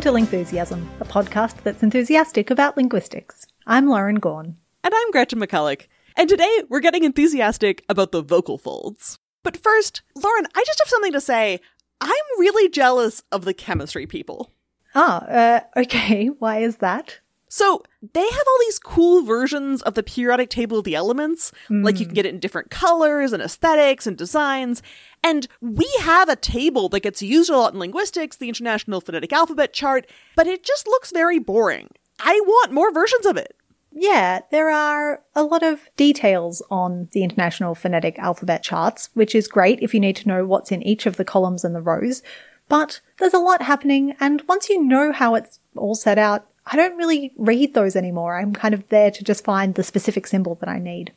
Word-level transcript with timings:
Welcome 0.00 0.28
to 0.30 0.34
Lingthusiasm, 0.34 0.88
a 0.98 1.04
podcast 1.04 1.62
that's 1.62 1.82
enthusiastic 1.82 2.48
about 2.48 2.74
linguistics. 2.74 3.46
I'm 3.66 3.86
Lauren 3.86 4.18
Gawne. 4.18 4.54
And 4.82 4.94
I'm 4.96 5.10
Gretchen 5.10 5.38
McCulloch. 5.38 5.88
And 6.16 6.26
today 6.26 6.62
we're 6.70 6.80
getting 6.80 7.04
enthusiastic 7.04 7.84
about 7.86 8.10
the 8.10 8.22
vocal 8.22 8.56
folds. 8.56 9.18
But 9.42 9.58
first, 9.58 10.00
Lauren, 10.14 10.46
I 10.54 10.64
just 10.66 10.80
have 10.80 10.88
something 10.88 11.12
to 11.12 11.20
say. 11.20 11.60
I'm 12.00 12.14
really 12.38 12.70
jealous 12.70 13.22
of 13.30 13.44
the 13.44 13.52
chemistry 13.52 14.06
people. 14.06 14.54
Ah, 14.94 15.22
uh, 15.26 15.60
okay. 15.76 16.28
Why 16.38 16.60
is 16.60 16.78
that? 16.78 17.20
So 17.50 17.82
they 18.00 18.22
have 18.22 18.46
all 18.48 18.58
these 18.60 18.78
cool 18.78 19.22
versions 19.22 19.82
of 19.82 19.94
the 19.94 20.04
periodic 20.04 20.48
table 20.48 20.78
of 20.78 20.84
the 20.84 20.94
elements. 20.94 21.52
Mm. 21.68 21.84
Like 21.84 22.00
you 22.00 22.06
can 22.06 22.14
get 22.14 22.24
it 22.24 22.32
in 22.32 22.40
different 22.40 22.70
colors 22.70 23.34
and 23.34 23.42
aesthetics 23.42 24.06
and 24.06 24.16
designs. 24.16 24.82
And 25.22 25.46
we 25.60 25.88
have 26.00 26.28
a 26.28 26.36
table 26.36 26.88
that 26.88 27.00
gets 27.00 27.22
used 27.22 27.50
a 27.50 27.56
lot 27.56 27.74
in 27.74 27.78
linguistics, 27.78 28.36
the 28.36 28.48
International 28.48 29.00
Phonetic 29.00 29.32
Alphabet 29.32 29.72
chart, 29.72 30.06
but 30.34 30.46
it 30.46 30.64
just 30.64 30.86
looks 30.86 31.12
very 31.12 31.38
boring. 31.38 31.88
I 32.18 32.40
want 32.44 32.72
more 32.72 32.92
versions 32.92 33.26
of 33.26 33.36
it. 33.36 33.56
Yeah, 33.92 34.40
there 34.50 34.70
are 34.70 35.22
a 35.34 35.42
lot 35.42 35.62
of 35.62 35.90
details 35.96 36.62
on 36.70 37.08
the 37.12 37.24
International 37.24 37.74
Phonetic 37.74 38.18
Alphabet 38.18 38.62
charts, 38.62 39.10
which 39.14 39.34
is 39.34 39.48
great 39.48 39.80
if 39.82 39.92
you 39.92 40.00
need 40.00 40.16
to 40.16 40.28
know 40.28 40.46
what's 40.46 40.70
in 40.70 40.82
each 40.82 41.06
of 41.06 41.16
the 41.16 41.24
columns 41.24 41.64
and 41.64 41.74
the 41.74 41.82
rows. 41.82 42.22
But 42.68 43.00
there's 43.18 43.34
a 43.34 43.38
lot 43.38 43.62
happening, 43.62 44.14
and 44.20 44.42
once 44.48 44.68
you 44.68 44.80
know 44.82 45.10
how 45.10 45.34
it's 45.34 45.58
all 45.76 45.96
set 45.96 46.18
out, 46.18 46.46
I 46.66 46.76
don't 46.76 46.96
really 46.96 47.32
read 47.36 47.74
those 47.74 47.96
anymore. 47.96 48.38
I'm 48.38 48.52
kind 48.52 48.74
of 48.74 48.88
there 48.90 49.10
to 49.10 49.24
just 49.24 49.44
find 49.44 49.74
the 49.74 49.82
specific 49.82 50.26
symbol 50.28 50.54
that 50.56 50.68
I 50.68 50.78
need. 50.78 51.12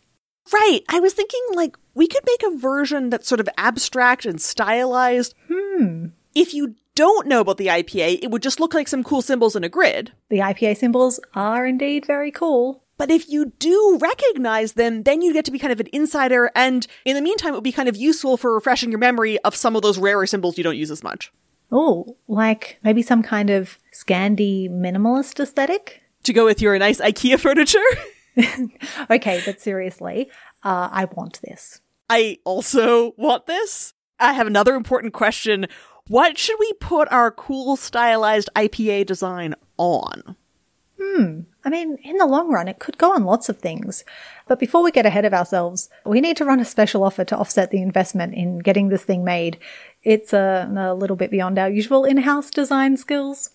Right. 0.52 0.82
I 0.90 1.00
was 1.00 1.14
thinking 1.14 1.42
like 1.54 1.78
we 1.94 2.08
could 2.08 2.24
make 2.26 2.44
a 2.44 2.58
version 2.58 3.10
that's 3.10 3.28
sort 3.28 3.40
of 3.40 3.50
abstract 3.58 4.26
and 4.26 4.42
stylized. 4.42 5.36
Hmm. 5.50 6.08
If 6.36 6.54
you 6.54 6.76
don't 6.96 7.28
know 7.28 7.42
about 7.42 7.58
the 7.58 7.68
IPA, 7.68 8.20
it 8.22 8.32
would 8.32 8.44
just 8.44 8.60
look 8.60 8.74
like 8.74 8.88
some 8.88 9.04
cool 9.04 9.22
symbols 9.22 9.56
in 9.56 9.64
a 9.64 9.70
grid. 9.70 10.12
The 10.30 10.40
IPA 10.40 10.78
symbols 10.78 11.20
are 11.34 11.66
indeed 11.66 12.06
very 12.06 12.32
cool. 12.32 12.84
But 12.98 13.10
if 13.10 13.28
you 13.28 13.52
do 13.58 13.98
recognize 14.00 14.74
them, 14.74 15.04
then 15.04 15.22
you 15.22 15.34
get 15.34 15.46
to 15.46 15.52
be 15.52 15.60
kind 15.60 15.74
of 15.74 15.80
an 15.80 15.90
insider. 15.92 16.52
And 16.56 16.86
in 17.06 17.16
the 17.16 17.22
meantime, 17.22 17.54
it 17.54 17.56
would 17.56 17.64
be 17.64 17.72
kind 17.72 17.90
of 17.90 17.96
useful 17.96 18.38
for 18.38 18.54
refreshing 18.54 18.92
your 18.92 19.00
memory 19.00 19.40
of 19.40 19.56
some 19.56 19.76
of 19.76 19.82
those 19.82 19.98
rarer 19.98 20.28
symbols 20.28 20.58
you 20.58 20.64
don't 20.64 20.78
use 20.78 20.92
as 20.92 21.04
much. 21.04 21.32
Oh, 21.72 22.16
like 22.28 22.78
maybe 22.84 23.02
some 23.02 23.24
kind 23.24 23.50
of 23.50 23.80
Scandi 23.92 24.70
minimalist 24.70 25.40
aesthetic? 25.40 26.04
To 26.24 26.34
go 26.34 26.46
with 26.46 26.62
your 26.62 26.78
nice 26.78 27.02
IKEA 27.02 27.40
furniture? 27.40 27.80
okay, 29.10 29.42
but 29.46 29.62
seriously, 29.62 30.30
uh, 30.64 30.90
I 30.92 31.06
want 31.06 31.40
this. 31.42 31.82
I 32.10 32.40
also 32.44 33.14
want 33.18 33.46
this. 33.46 33.94
I 34.20 34.34
have 34.34 34.48
another 34.48 34.76
important 34.76 35.14
question. 35.14 35.68
What 36.08 36.38
should 36.38 36.58
we 36.60 36.74
put 36.74 37.12
our 37.12 37.32
cool 37.32 37.76
stylized 37.76 38.50
IPA 38.56 39.06
design 39.06 39.56
on? 39.78 40.36
Hmm. 41.02 41.42
I 41.66 41.70
mean, 41.70 41.98
in 42.04 42.18
the 42.18 42.26
long 42.26 42.52
run, 42.52 42.68
it 42.68 42.80
could 42.80 42.98
go 42.98 43.14
on 43.14 43.24
lots 43.24 43.48
of 43.50 43.60
things. 43.60 44.04
But 44.48 44.60
before 44.60 44.84
we 44.84 44.92
get 44.92 45.06
ahead 45.06 45.26
of 45.26 45.34
ourselves, 45.34 45.90
we 46.06 46.22
need 46.22 46.38
to 46.38 46.46
run 46.46 46.60
a 46.60 46.66
special 46.66 47.04
offer 47.04 47.24
to 47.26 47.38
offset 47.38 47.72
the 47.72 47.82
investment 47.82 48.34
in 48.34 48.60
getting 48.60 48.90
this 48.90 49.04
thing 49.04 49.24
made. 49.24 49.58
It's 50.04 50.34
a, 50.34 50.70
a 50.78 50.94
little 50.94 51.16
bit 51.16 51.32
beyond 51.32 51.58
our 51.58 51.70
usual 51.70 52.04
in-house 52.04 52.50
design 52.52 52.98
skills. 52.98 53.52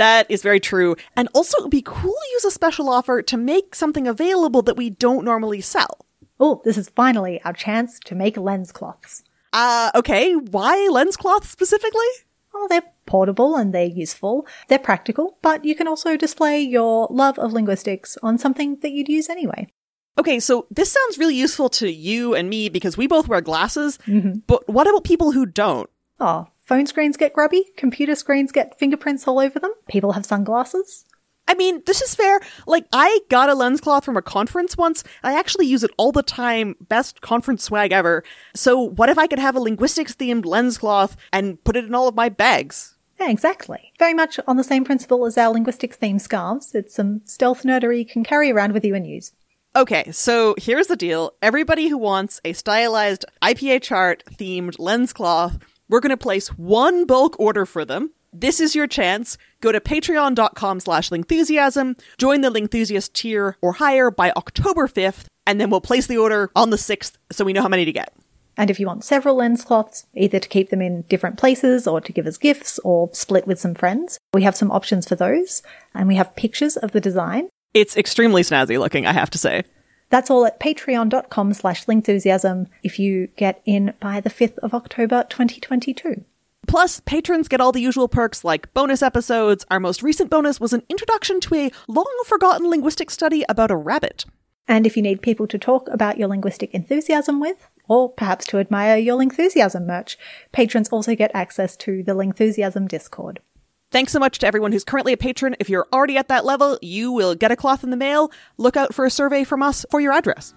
That 0.00 0.30
is 0.30 0.40
very 0.40 0.60
true. 0.60 0.96
And 1.14 1.28
also, 1.34 1.58
it 1.58 1.64
would 1.64 1.70
be 1.70 1.82
cool 1.82 2.14
to 2.14 2.32
use 2.32 2.46
a 2.46 2.50
special 2.50 2.88
offer 2.88 3.20
to 3.20 3.36
make 3.36 3.74
something 3.74 4.06
available 4.06 4.62
that 4.62 4.78
we 4.78 4.88
don't 4.88 5.26
normally 5.26 5.60
sell. 5.60 6.06
Oh, 6.40 6.62
this 6.64 6.78
is 6.78 6.88
finally 6.88 7.38
our 7.44 7.52
chance 7.52 8.00
to 8.06 8.14
make 8.14 8.38
lens 8.38 8.72
cloths. 8.72 9.24
Uh, 9.52 9.90
okay. 9.94 10.32
Why 10.34 10.88
lens 10.90 11.18
cloths 11.18 11.50
specifically? 11.50 12.08
Well, 12.54 12.66
they're 12.66 12.90
portable 13.04 13.56
and 13.56 13.74
they're 13.74 13.84
useful. 13.84 14.46
They're 14.68 14.78
practical, 14.78 15.36
but 15.42 15.66
you 15.66 15.74
can 15.74 15.86
also 15.86 16.16
display 16.16 16.62
your 16.62 17.06
love 17.10 17.38
of 17.38 17.52
linguistics 17.52 18.16
on 18.22 18.38
something 18.38 18.78
that 18.80 18.92
you'd 18.92 19.10
use 19.10 19.28
anyway. 19.28 19.68
Okay, 20.16 20.40
so 20.40 20.66
this 20.70 20.90
sounds 20.90 21.18
really 21.18 21.36
useful 21.36 21.68
to 21.68 21.92
you 21.92 22.34
and 22.34 22.48
me 22.48 22.70
because 22.70 22.96
we 22.96 23.06
both 23.06 23.28
wear 23.28 23.42
glasses, 23.42 23.98
mm-hmm. 24.06 24.38
but 24.46 24.66
what 24.66 24.88
about 24.88 25.04
people 25.04 25.32
who 25.32 25.44
don't? 25.44 25.90
Oh, 26.18 26.48
phone 26.70 26.86
screens 26.86 27.16
get 27.16 27.32
grubby, 27.32 27.64
computer 27.76 28.14
screens 28.14 28.52
get 28.52 28.78
fingerprints 28.78 29.26
all 29.26 29.40
over 29.40 29.58
them, 29.58 29.72
people 29.88 30.12
have 30.12 30.24
sunglasses. 30.24 31.04
I 31.48 31.54
mean, 31.54 31.82
this 31.84 32.00
is 32.00 32.14
fair. 32.14 32.40
Like, 32.64 32.86
I 32.92 33.22
got 33.28 33.50
a 33.50 33.54
lens 33.54 33.80
cloth 33.80 34.04
from 34.04 34.16
a 34.16 34.22
conference 34.22 34.76
once. 34.76 35.02
I 35.24 35.36
actually 35.36 35.66
use 35.66 35.82
it 35.82 35.90
all 35.96 36.12
the 36.12 36.22
time. 36.22 36.76
Best 36.80 37.22
conference 37.22 37.64
swag 37.64 37.90
ever. 37.90 38.22
So, 38.54 38.78
what 38.78 39.08
if 39.08 39.18
I 39.18 39.26
could 39.26 39.40
have 39.40 39.56
a 39.56 39.60
linguistics 39.60 40.14
themed 40.14 40.44
lens 40.44 40.78
cloth 40.78 41.16
and 41.32 41.62
put 41.64 41.74
it 41.74 41.86
in 41.86 41.94
all 41.96 42.06
of 42.06 42.14
my 42.14 42.28
bags? 42.28 42.94
Yeah, 43.18 43.30
exactly. 43.30 43.92
Very 43.98 44.14
much 44.14 44.38
on 44.46 44.56
the 44.56 44.62
same 44.62 44.84
principle 44.84 45.26
as 45.26 45.36
our 45.36 45.52
linguistics 45.52 45.96
themed 45.96 46.20
scarves. 46.20 46.72
It's 46.72 46.94
some 46.94 47.22
stealth 47.24 47.64
nerdery 47.64 47.98
you 47.98 48.06
can 48.06 48.22
carry 48.22 48.52
around 48.52 48.74
with 48.74 48.84
you 48.84 48.94
and 48.94 49.04
use. 49.04 49.32
Okay, 49.74 50.10
so 50.10 50.56
here's 50.58 50.88
the 50.88 50.96
deal. 50.96 51.32
Everybody 51.42 51.88
who 51.88 51.96
wants 51.96 52.40
a 52.44 52.52
stylized 52.52 53.24
IPA 53.40 53.82
chart 53.82 54.24
themed 54.32 54.76
lens 54.80 55.12
cloth, 55.12 55.58
we're 55.90 56.00
going 56.00 56.10
to 56.10 56.16
place 56.16 56.48
one 56.48 57.04
bulk 57.04 57.38
order 57.38 57.66
for 57.66 57.84
them. 57.84 58.12
This 58.32 58.60
is 58.60 58.74
your 58.74 58.86
chance. 58.86 59.36
Go 59.60 59.72
to 59.72 59.80
patreon.com 59.80 60.80
slash 60.80 61.10
lingthusiasm, 61.10 62.00
join 62.16 62.40
the 62.40 62.50
Lingthusiast 62.50 63.12
tier 63.12 63.56
or 63.60 63.72
higher 63.72 64.10
by 64.10 64.30
October 64.30 64.86
5th, 64.86 65.26
and 65.46 65.60
then 65.60 65.68
we'll 65.68 65.80
place 65.80 66.06
the 66.06 66.16
order 66.16 66.50
on 66.56 66.70
the 66.70 66.76
6th 66.76 67.18
so 67.30 67.44
we 67.44 67.52
know 67.52 67.62
how 67.62 67.68
many 67.68 67.84
to 67.84 67.92
get. 67.92 68.14
And 68.56 68.70
if 68.70 68.78
you 68.78 68.86
want 68.86 69.04
several 69.04 69.36
lens 69.36 69.64
cloths, 69.64 70.06
either 70.14 70.38
to 70.38 70.48
keep 70.48 70.70
them 70.70 70.80
in 70.80 71.02
different 71.02 71.38
places 71.38 71.86
or 71.86 72.00
to 72.00 72.12
give 72.12 72.26
as 72.26 72.38
gifts 72.38 72.78
or 72.84 73.10
split 73.12 73.46
with 73.46 73.58
some 73.58 73.74
friends, 73.74 74.18
we 74.32 74.42
have 74.44 74.56
some 74.56 74.70
options 74.70 75.08
for 75.08 75.16
those. 75.16 75.62
And 75.94 76.06
we 76.06 76.16
have 76.16 76.36
pictures 76.36 76.76
of 76.76 76.92
the 76.92 77.00
design 77.00 77.48
it's 77.72 77.96
extremely 77.96 78.42
snazzy 78.42 78.78
looking, 78.78 79.06
I 79.06 79.12
have 79.12 79.30
to 79.30 79.38
say. 79.38 79.62
That's 80.10 80.30
all 80.30 80.44
at 80.44 80.60
patreon.com 80.60 81.54
slash 81.54 81.86
lingthusiasm 81.86 82.66
if 82.82 82.98
you 82.98 83.28
get 83.36 83.62
in 83.64 83.94
by 84.00 84.20
the 84.20 84.30
5th 84.30 84.58
of 84.58 84.74
October 84.74 85.24
2022. 85.28 86.24
Plus, 86.66 87.00
patrons 87.00 87.48
get 87.48 87.60
all 87.60 87.72
the 87.72 87.80
usual 87.80 88.08
perks 88.08 88.44
like 88.44 88.72
bonus 88.74 89.02
episodes. 89.02 89.64
Our 89.70 89.80
most 89.80 90.02
recent 90.02 90.30
bonus 90.30 90.60
was 90.60 90.72
an 90.72 90.82
introduction 90.88 91.40
to 91.40 91.54
a 91.54 91.72
long 91.88 92.22
forgotten 92.26 92.68
linguistic 92.68 93.10
study 93.10 93.44
about 93.48 93.70
a 93.70 93.76
rabbit. 93.76 94.24
And 94.68 94.86
if 94.86 94.96
you 94.96 95.02
need 95.02 95.22
people 95.22 95.48
to 95.48 95.58
talk 95.58 95.88
about 95.88 96.18
your 96.18 96.28
linguistic 96.28 96.72
enthusiasm 96.72 97.40
with, 97.40 97.68
or 97.88 98.08
perhaps 98.08 98.46
to 98.46 98.58
admire 98.58 98.96
your 98.96 99.18
Lingthusiasm 99.18 99.84
merch, 99.84 100.16
patrons 100.52 100.88
also 100.90 101.16
get 101.16 101.32
access 101.34 101.76
to 101.78 102.04
the 102.04 102.12
Lingthusiasm 102.12 102.86
Discord. 102.86 103.40
Thanks 103.90 104.12
so 104.12 104.20
much 104.20 104.38
to 104.38 104.46
everyone 104.46 104.70
who's 104.70 104.84
currently 104.84 105.12
a 105.12 105.16
patron. 105.16 105.56
If 105.58 105.68
you're 105.68 105.88
already 105.92 106.16
at 106.16 106.28
that 106.28 106.44
level, 106.44 106.78
you 106.80 107.10
will 107.10 107.34
get 107.34 107.50
a 107.50 107.56
cloth 107.56 107.82
in 107.82 107.90
the 107.90 107.96
mail. 107.96 108.30
Look 108.56 108.76
out 108.76 108.94
for 108.94 109.04
a 109.04 109.10
survey 109.10 109.42
from 109.42 109.64
us 109.64 109.84
for 109.90 110.00
your 110.00 110.12
address. 110.12 110.54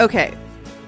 Okay, 0.00 0.32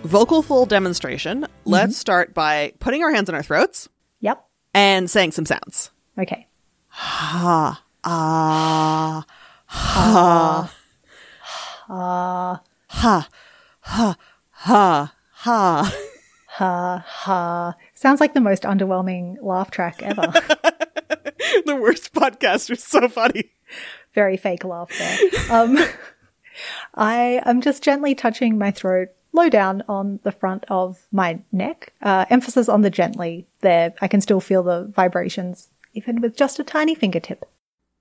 vocal 0.05 0.41
full 0.41 0.65
demonstration. 0.65 1.43
Mm-hmm. 1.43 1.71
Let's 1.71 1.99
start 1.99 2.33
by 2.33 2.73
putting 2.79 3.03
our 3.03 3.13
hands 3.13 3.29
on 3.29 3.35
our 3.35 3.43
throats. 3.43 3.89
Yep. 4.21 4.43
And 4.73 5.11
saying 5.11 5.33
some 5.33 5.45
sounds. 5.45 5.91
Okay. 6.17 6.47
Ha, 6.89 7.83
ah, 8.05 9.27
ha. 9.67 10.71
Uh, 10.71 10.80
ha, 11.97 13.29
ha, 13.81 14.17
ha, 14.51 15.13
ha. 15.33 15.93
Ha, 16.61 17.05
ha. 17.07 17.75
Sounds 17.95 18.21
like 18.21 18.35
the 18.35 18.41
most 18.41 18.65
underwhelming 18.65 19.37
laugh 19.41 19.71
track 19.71 20.03
ever. 20.03 20.21
the 21.65 21.79
worst 21.81 22.13
podcast 22.13 22.69
was 22.69 22.85
so 22.85 23.09
funny. 23.09 23.53
Very 24.15 24.37
fake 24.37 24.65
laugh 24.65 24.91
there. 24.99 25.19
Um, 25.51 25.79
I 26.95 27.41
am 27.47 27.61
just 27.61 27.83
gently 27.83 28.15
touching 28.15 28.59
my 28.59 28.71
throat 28.73 29.09
low 29.33 29.49
down 29.49 29.83
on 29.89 30.21
the 30.23 30.33
front 30.33 30.65
of 30.69 31.07
my 31.13 31.41
neck. 31.53 31.93
Uh, 32.03 32.27
emphasis 32.31 32.69
on 32.69 32.83
the 32.83 32.91
gently 32.91 33.47
there. 33.61 33.95
I 34.01 34.09
can 34.09 34.21
still 34.21 34.41
feel 34.41 34.63
the 34.63 34.91
vibrations, 34.95 35.69
even 35.95 36.21
with 36.21 36.37
just 36.37 36.59
a 36.59 36.65
tiny 36.65 36.95
fingertip. 36.95 37.49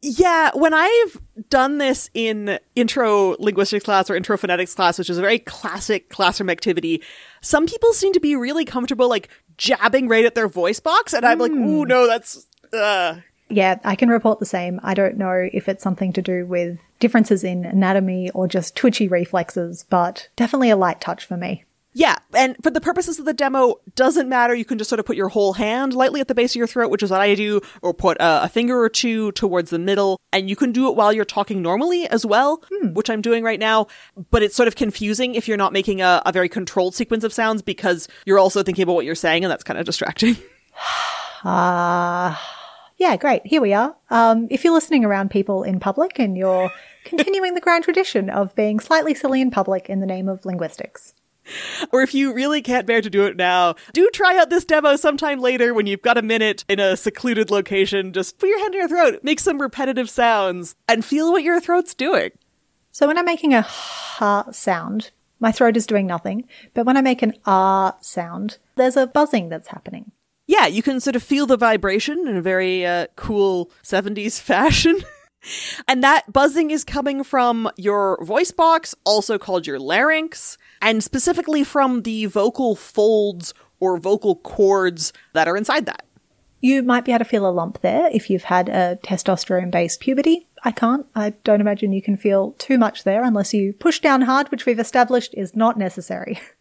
Yeah, 0.01 0.51
when 0.53 0.73
I've 0.73 1.21
done 1.49 1.77
this 1.77 2.09
in 2.13 2.57
intro 2.75 3.35
linguistics 3.39 3.83
class 3.83 4.09
or 4.09 4.15
intro 4.15 4.37
phonetics 4.37 4.73
class, 4.73 4.97
which 4.97 5.09
is 5.09 5.17
a 5.17 5.21
very 5.21 5.39
classic 5.39 6.09
classroom 6.09 6.49
activity, 6.49 7.01
some 7.41 7.65
people 7.65 7.91
seem 7.91 8.13
to 8.13 8.19
be 8.19 8.35
really 8.35 8.63
comfortable 8.63 9.09
like 9.09 9.27
jabbing 9.57 10.07
right 10.07 10.23
at 10.23 10.35
their 10.35 10.47
voice 10.47 10.79
box, 10.79 11.13
and 11.13 11.25
I'm 11.25 11.37
mm. 11.37 11.41
like, 11.41 11.51
ooh, 11.51 11.85
no, 11.85 12.07
that's. 12.07 12.47
Uh. 12.71 13.17
Yeah, 13.49 13.79
I 13.83 13.95
can 13.95 14.09
report 14.09 14.39
the 14.39 14.45
same. 14.45 14.79
I 14.83 14.93
don't 14.93 15.17
know 15.17 15.49
if 15.51 15.67
it's 15.67 15.83
something 15.83 16.13
to 16.13 16.21
do 16.21 16.45
with 16.45 16.77
differences 16.99 17.43
in 17.43 17.65
anatomy 17.65 18.29
or 18.31 18.47
just 18.47 18.75
twitchy 18.75 19.07
reflexes, 19.07 19.85
but 19.89 20.29
definitely 20.35 20.69
a 20.69 20.77
light 20.77 21.01
touch 21.01 21.25
for 21.25 21.35
me. 21.35 21.65
Yeah, 21.93 22.17
and 22.35 22.55
for 22.61 22.69
the 22.69 22.81
purposes 22.81 23.17
of 23.17 23.25
the 23.25 23.33
demo, 23.33 23.75
doesn't 23.95 24.29
matter. 24.29 24.53
You 24.53 24.63
can 24.63 24.77
just 24.77 24.89
sort 24.89 24.99
of 24.99 25.07
put 25.07 25.15
your 25.17 25.29
whole 25.29 25.53
hand 25.53 25.93
lightly 25.93 26.21
at 26.21 26.27
the 26.27 26.35
base 26.35 26.51
of 26.51 26.55
your 26.57 26.67
throat, 26.67 26.91
which 26.91 27.01
is 27.01 27.09
what 27.09 27.19
I 27.19 27.33
do, 27.33 27.61
or 27.81 27.95
put 27.95 28.17
a, 28.17 28.43
a 28.43 28.47
finger 28.47 28.79
or 28.79 28.89
two 28.89 29.31
towards 29.31 29.71
the 29.71 29.79
middle, 29.79 30.19
and 30.31 30.49
you 30.49 30.55
can 30.55 30.71
do 30.71 30.87
it 30.87 30.95
while 30.95 31.11
you're 31.11 31.25
talking 31.25 31.63
normally 31.63 32.07
as 32.07 32.25
well, 32.25 32.63
which 32.93 33.09
I'm 33.09 33.21
doing 33.21 33.43
right 33.43 33.59
now. 33.59 33.87
But 34.29 34.43
it's 34.43 34.55
sort 34.55 34.67
of 34.67 34.75
confusing 34.75 35.33
if 35.33 35.47
you're 35.47 35.57
not 35.57 35.73
making 35.73 36.01
a, 36.01 36.21
a 36.27 36.31
very 36.31 36.47
controlled 36.47 36.93
sequence 36.93 37.23
of 37.23 37.33
sounds 37.33 37.63
because 37.63 38.07
you're 38.23 38.39
also 38.39 38.61
thinking 38.61 38.83
about 38.83 38.93
what 38.93 39.05
you're 39.05 39.15
saying, 39.15 39.43
and 39.43 39.51
that's 39.51 39.63
kind 39.63 39.79
of 39.79 39.85
distracting. 39.85 40.37
Ah, 41.41 42.37
yeah, 42.97 43.15
great. 43.15 43.45
Here 43.45 43.61
we 43.61 43.71
are. 43.73 43.95
Um, 44.09 44.47
if 44.51 44.65
you're 44.65 44.73
listening 44.73 45.05
around 45.05 45.31
people 45.31 45.63
in 45.63 45.79
public 45.79 46.19
and 46.19 46.37
you're 46.37 46.69
continuing 47.05 47.53
the 47.53 47.61
grand 47.61 47.85
tradition 47.85 48.29
of 48.29 48.53
being 48.55 48.81
slightly 48.81 49.13
silly 49.15 49.39
in 49.39 49.51
public 49.51 49.89
in 49.89 50.01
the 50.01 50.05
name 50.05 50.27
of 50.27 50.45
linguistics. 50.45 51.13
or 51.91 52.01
if 52.01 52.13
you 52.13 52.33
really 52.33 52.61
can't 52.61 52.85
bear 52.85 53.01
to 53.01 53.09
do 53.09 53.25
it 53.25 53.37
now, 53.37 53.75
do 53.93 54.09
try 54.13 54.37
out 54.37 54.49
this 54.49 54.65
demo 54.65 54.95
sometime 54.95 55.39
later 55.39 55.73
when 55.73 55.87
you've 55.87 56.01
got 56.01 56.17
a 56.17 56.21
minute 56.21 56.65
in 56.67 56.79
a 56.79 56.97
secluded 56.97 57.51
location. 57.51 58.13
Just 58.13 58.37
put 58.37 58.49
your 58.49 58.59
hand 58.59 58.73
in 58.73 58.79
your 58.79 58.89
throat, 58.89 59.19
make 59.23 59.39
some 59.39 59.61
repetitive 59.61 60.09
sounds, 60.09 60.75
and 60.87 61.05
feel 61.05 61.31
what 61.31 61.43
your 61.43 61.59
throat's 61.59 61.93
doing. 61.93 62.31
So 62.91 63.07
when 63.07 63.17
I'm 63.17 63.25
making 63.25 63.53
a 63.53 63.61
ha 63.61 64.45
sound, 64.51 65.11
my 65.39 65.51
throat 65.51 65.77
is 65.77 65.87
doing 65.87 66.05
nothing. 66.05 66.47
But 66.73 66.85
when 66.85 66.97
I 66.97 67.01
make 67.01 67.21
an 67.21 67.33
ah 67.45 67.95
sound, 68.01 68.57
there's 68.75 68.97
a 68.97 69.07
buzzing 69.07 69.49
that's 69.49 69.69
happening. 69.69 70.11
Yeah, 70.47 70.65
you 70.65 70.81
can 70.81 70.99
sort 70.99 71.15
of 71.15 71.23
feel 71.23 71.45
the 71.45 71.57
vibration 71.57 72.27
in 72.27 72.35
a 72.35 72.41
very 72.41 72.85
uh, 72.85 73.07
cool 73.15 73.71
70s 73.83 74.39
fashion. 74.41 74.99
and 75.87 76.03
that 76.03 76.33
buzzing 76.33 76.71
is 76.71 76.83
coming 76.83 77.23
from 77.23 77.69
your 77.77 78.17
voice 78.23 78.51
box, 78.51 78.95
also 79.05 79.37
called 79.37 79.67
your 79.67 79.79
larynx, 79.79 80.57
and 80.81 81.03
specifically 81.03 81.63
from 81.63 82.03
the 82.03 82.25
vocal 82.25 82.75
folds 82.75 83.53
or 83.79 83.97
vocal 83.97 84.35
cords 84.35 85.13
that 85.33 85.47
are 85.47 85.57
inside 85.57 85.85
that. 85.85 86.05
You 86.61 86.83
might 86.83 87.05
be 87.05 87.13
able 87.13 87.19
to 87.19 87.29
feel 87.29 87.47
a 87.47 87.51
lump 87.51 87.81
there 87.81 88.09
if 88.11 88.29
you've 88.29 88.43
had 88.43 88.67
a 88.67 88.99
testosterone 89.03 89.71
based 89.71 90.01
puberty. 90.01 90.47
I 90.63 90.71
can't. 90.71 91.05
I 91.15 91.31
don't 91.45 91.61
imagine 91.61 91.93
you 91.93 92.01
can 92.01 92.17
feel 92.17 92.51
too 92.57 92.77
much 92.77 93.05
there 93.05 93.23
unless 93.23 93.53
you 93.53 93.71
push 93.73 93.99
down 93.99 94.23
hard, 94.23 94.51
which 94.51 94.65
we've 94.65 94.79
established 94.79 95.33
is 95.35 95.55
not 95.55 95.77
necessary. 95.77 96.39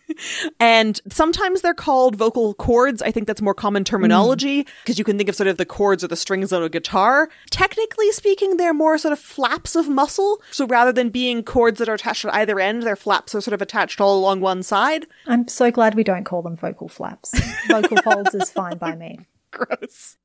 And 0.60 1.00
sometimes 1.08 1.62
they're 1.62 1.74
called 1.74 2.16
vocal 2.16 2.54
cords. 2.54 3.02
I 3.02 3.10
think 3.10 3.26
that's 3.26 3.42
more 3.42 3.54
common 3.54 3.84
terminology 3.84 4.64
mm. 4.64 4.68
because 4.82 4.98
you 4.98 5.04
can 5.04 5.16
think 5.16 5.28
of 5.28 5.36
sort 5.36 5.48
of 5.48 5.56
the 5.56 5.66
chords 5.66 6.02
or 6.02 6.08
the 6.08 6.16
strings 6.16 6.52
on 6.52 6.62
a 6.62 6.68
guitar. 6.68 7.28
Technically 7.50 8.10
speaking, 8.12 8.56
they're 8.56 8.74
more 8.74 8.98
sort 8.98 9.12
of 9.12 9.18
flaps 9.18 9.76
of 9.76 9.88
muscle. 9.88 10.42
So 10.50 10.66
rather 10.66 10.92
than 10.92 11.10
being 11.10 11.42
cords 11.42 11.78
that 11.78 11.88
are 11.88 11.94
attached 11.94 12.24
at 12.24 12.34
either 12.34 12.58
end, 12.58 12.82
their 12.82 12.96
flaps 12.96 13.34
are 13.34 13.40
sort 13.40 13.54
of 13.54 13.62
attached 13.62 14.00
all 14.00 14.18
along 14.18 14.40
one 14.40 14.62
side. 14.62 15.06
I'm 15.26 15.48
so 15.48 15.70
glad 15.70 15.94
we 15.94 16.04
don't 16.04 16.24
call 16.24 16.42
them 16.42 16.56
vocal 16.56 16.88
flaps. 16.88 17.38
Vocal 17.68 17.96
folds 18.04 18.34
is 18.34 18.50
fine 18.50 18.78
by 18.78 18.94
me. 18.94 19.20
Gross. 19.50 20.16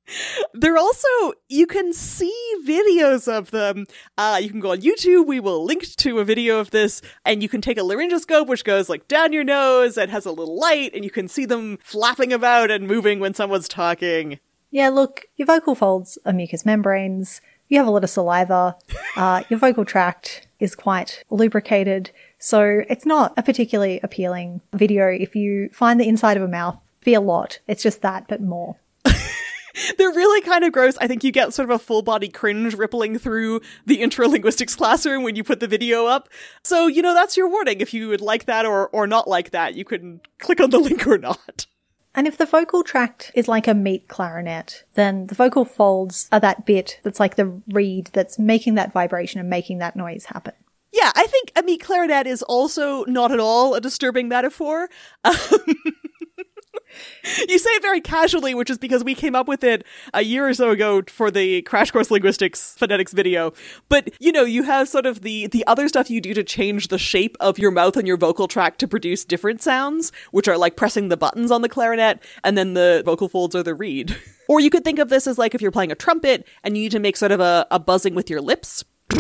They're 0.54 0.78
also, 0.78 1.08
you 1.48 1.66
can 1.66 1.94
see 1.94 2.34
videos 2.66 3.32
of 3.32 3.52
them. 3.52 3.86
Uh, 4.18 4.40
you 4.42 4.50
can 4.50 4.60
go 4.60 4.72
on 4.72 4.82
YouTube. 4.82 5.26
We 5.26 5.40
will 5.40 5.64
link 5.64 5.96
to 5.96 6.20
a 6.20 6.26
video 6.26 6.60
of 6.60 6.72
this 6.72 7.02
and 7.26 7.42
you 7.42 7.50
can 7.50 7.62
take 7.62 7.78
a 7.78 7.82
laryngoscope, 7.82 8.48
which 8.48 8.64
goes 8.64 8.90
like 8.90 9.08
down 9.08 9.34
your 9.34 9.44
nose 9.44 9.98
and 9.98 10.12
has 10.12 10.26
a 10.26 10.32
little 10.32 10.60
light 10.60 10.92
and 10.94 11.04
you 11.04 11.12
can 11.12 11.28
see 11.28 11.46
them 11.46 11.78
flapping 11.84 12.34
about 12.34 12.70
and 12.70 12.88
moving 12.88 13.20
when 13.20 13.34
someone's 13.34 13.68
talking. 13.68 14.40
Yeah, 14.72 14.90
look, 14.90 15.26
your 15.36 15.46
vocal 15.46 15.76
folds 15.76 16.18
are 16.26 16.34
mucous 16.34 16.66
membranes. 16.66 17.42
You 17.70 17.78
have 17.78 17.88
a 17.88 17.92
lot 17.92 18.04
of 18.04 18.10
saliva. 18.10 18.76
Uh, 19.16 19.44
your 19.48 19.60
vocal 19.60 19.86
tract 19.86 20.48
is 20.60 20.74
quite 20.74 21.24
lubricated. 21.30 22.10
So 22.40 22.82
it's 22.90 23.06
not 23.06 23.32
a 23.38 23.44
particularly 23.44 24.00
appealing 24.02 24.62
video. 24.74 25.08
If 25.08 25.36
you 25.36 25.70
find 25.72 26.00
the 26.00 26.08
inside 26.08 26.36
of 26.36 26.42
a 26.42 26.48
mouth, 26.48 26.80
be 27.06 27.14
a 27.14 27.22
lot. 27.22 27.60
It's 27.68 27.84
just 27.84 28.02
that, 28.02 28.28
but 28.28 28.42
more. 28.42 28.78
They're 29.98 30.12
really 30.12 30.42
kind 30.42 30.64
of 30.64 30.72
gross. 30.72 30.98
I 30.98 31.08
think 31.08 31.24
you 31.24 31.32
get 31.32 31.54
sort 31.54 31.70
of 31.70 31.76
a 31.76 31.80
full 31.80 32.02
body 32.02 32.30
cringe 32.30 32.76
rippling 32.76 33.18
through 33.18 33.62
the 33.86 34.02
intro 34.02 34.28
linguistics 34.28 34.76
classroom 34.76 35.24
when 35.24 35.36
you 35.36 35.44
put 35.44 35.60
the 35.60 35.68
video 35.68 36.06
up. 36.06 36.30
So, 36.64 36.88
you 36.88 37.02
know, 37.02 37.14
that's 37.14 37.38
your 37.38 37.50
warning. 37.50 37.82
If 37.82 37.94
you 37.94 38.10
would 38.10 38.22
like 38.22 38.46
that 38.46 38.66
or, 38.66 38.88
or 38.90 39.08
not 39.08 39.28
like 39.28 39.52
that, 39.52 39.76
you 39.76 39.86
can 39.86 40.22
click 40.40 40.60
on 40.60 40.70
the 40.70 40.80
link 40.80 41.06
or 41.08 41.18
not. 41.18 41.66
And 42.16 42.28
if 42.28 42.38
the 42.38 42.46
vocal 42.46 42.84
tract 42.84 43.32
is 43.34 43.48
like 43.48 43.68
a 43.68 43.74
meat 43.74 44.08
clarinet, 44.08 44.84
then 44.94 45.28
the 45.28 45.36
vocal 45.36 45.66
folds 45.66 46.30
are 46.32 46.40
that 46.40 46.66
bit 46.66 47.00
that's 47.04 47.20
like 47.20 47.36
the 47.36 47.60
reed 47.72 48.12
that's 48.14 48.38
making 48.38 48.76
that 48.76 48.94
vibration 48.94 49.40
and 49.40 49.50
making 49.50 49.80
that 49.80 49.96
noise 49.96 50.26
happen. 50.26 50.54
Yeah, 50.92 51.12
I 51.16 51.26
think 51.26 51.52
a 51.56 51.64
meat 51.64 51.82
clarinet 51.82 52.28
is 52.28 52.44
also 52.44 53.04
not 53.06 53.32
at 53.32 53.40
all 53.40 53.74
a 53.74 53.82
disturbing 53.82 54.28
metaphor. 54.28 54.90
Um, 55.26 55.34
you 57.50 57.58
say 57.58 57.70
it 57.72 57.82
very 57.82 58.02
casually, 58.02 58.54
which 58.54 58.70
is 58.70 58.78
because 58.78 59.04
we 59.04 59.16
came 59.16 59.36
up 59.36 59.48
with 59.48 59.64
it 59.64 59.86
a 60.14 60.24
year 60.24 60.48
or 60.48 60.54
so 60.54 60.72
ago 60.72 61.02
for 61.08 61.32
the 61.32 61.62
Crash 61.64 61.92
Course 61.92 62.12
Linguistics 62.12 62.76
phonetics 62.78 63.14
video. 63.14 63.54
But 63.90 64.10
you 64.20 64.32
know, 64.32 64.44
you 64.44 64.64
have 64.64 64.90
sort 64.90 65.06
of 65.06 65.22
the 65.22 65.48
the 65.48 65.66
other 65.68 65.88
stuff 65.88 66.10
you 66.10 66.22
do 66.22 66.34
to 66.34 66.44
change 66.44 66.88
the 66.88 66.98
shape 66.98 67.38
of 67.40 67.60
your 67.60 67.72
mouth 67.72 67.98
and 67.98 68.08
your 68.08 68.18
vocal 68.18 68.48
tract 68.48 68.80
to 68.80 68.88
produce 68.88 69.26
different 69.26 69.62
sounds, 69.62 70.12
which 70.32 70.48
are 70.48 70.58
like 70.58 70.76
pressing 70.76 71.10
the 71.10 71.18
buttons 71.18 71.52
on 71.52 71.62
the 71.62 71.70
clarinet, 71.70 72.22
and 72.44 72.58
then 72.58 72.74
the 72.74 73.02
vocal 73.06 73.30
folds 73.30 73.56
are 73.56 73.64
the 73.64 73.76
reed. 73.76 74.16
or 74.50 74.60
you 74.60 74.70
could 74.70 74.84
think 74.84 75.00
of 75.00 75.10
this 75.10 75.28
as 75.28 75.38
like 75.38 75.56
if 75.56 75.62
you're 75.62 75.72
playing 75.72 75.92
a 75.92 75.96
trumpet 75.96 76.48
and 76.64 76.78
you 76.78 76.84
need 76.84 76.92
to 76.92 77.00
make 77.00 77.18
sort 77.18 77.32
of 77.32 77.40
a, 77.40 77.66
a 77.72 77.80
buzzing 77.80 78.16
with 78.16 78.30
your 78.30 78.42
lips. 78.42 78.84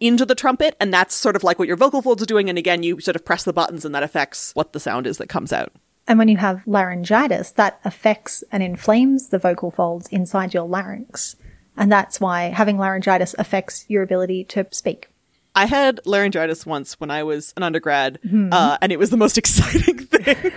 into 0.00 0.24
the 0.24 0.34
trumpet, 0.34 0.76
and 0.80 0.92
that's 0.92 1.14
sort 1.14 1.34
of 1.34 1.42
like 1.42 1.58
what 1.58 1.68
your 1.68 1.76
vocal 1.76 2.02
folds 2.02 2.22
are 2.22 2.26
doing. 2.26 2.48
And 2.48 2.58
again, 2.58 2.82
you 2.82 3.00
sort 3.00 3.16
of 3.16 3.24
press 3.24 3.44
the 3.44 3.52
buttons, 3.52 3.84
and 3.84 3.94
that 3.94 4.02
affects 4.02 4.52
what 4.54 4.72
the 4.72 4.80
sound 4.80 5.06
is 5.06 5.18
that 5.18 5.28
comes 5.28 5.52
out. 5.52 5.72
And 6.08 6.18
when 6.18 6.28
you 6.28 6.38
have 6.38 6.66
laryngitis, 6.66 7.52
that 7.52 7.78
affects 7.84 8.42
and 8.50 8.62
inflames 8.62 9.28
the 9.28 9.38
vocal 9.38 9.70
folds 9.70 10.08
inside 10.08 10.54
your 10.54 10.66
larynx. 10.66 11.36
And 11.76 11.92
that's 11.92 12.20
why 12.20 12.44
having 12.44 12.78
laryngitis 12.78 13.34
affects 13.38 13.84
your 13.88 14.02
ability 14.02 14.44
to 14.44 14.66
speak. 14.72 15.08
I 15.54 15.66
had 15.66 16.00
laryngitis 16.04 16.66
once 16.66 16.98
when 16.98 17.10
I 17.10 17.22
was 17.22 17.52
an 17.56 17.62
undergrad, 17.62 18.18
uh, 18.52 18.78
and 18.80 18.90
it 18.90 18.98
was 18.98 19.10
the 19.10 19.16
most 19.16 19.38
exciting 19.42 19.98
thing 19.98 20.52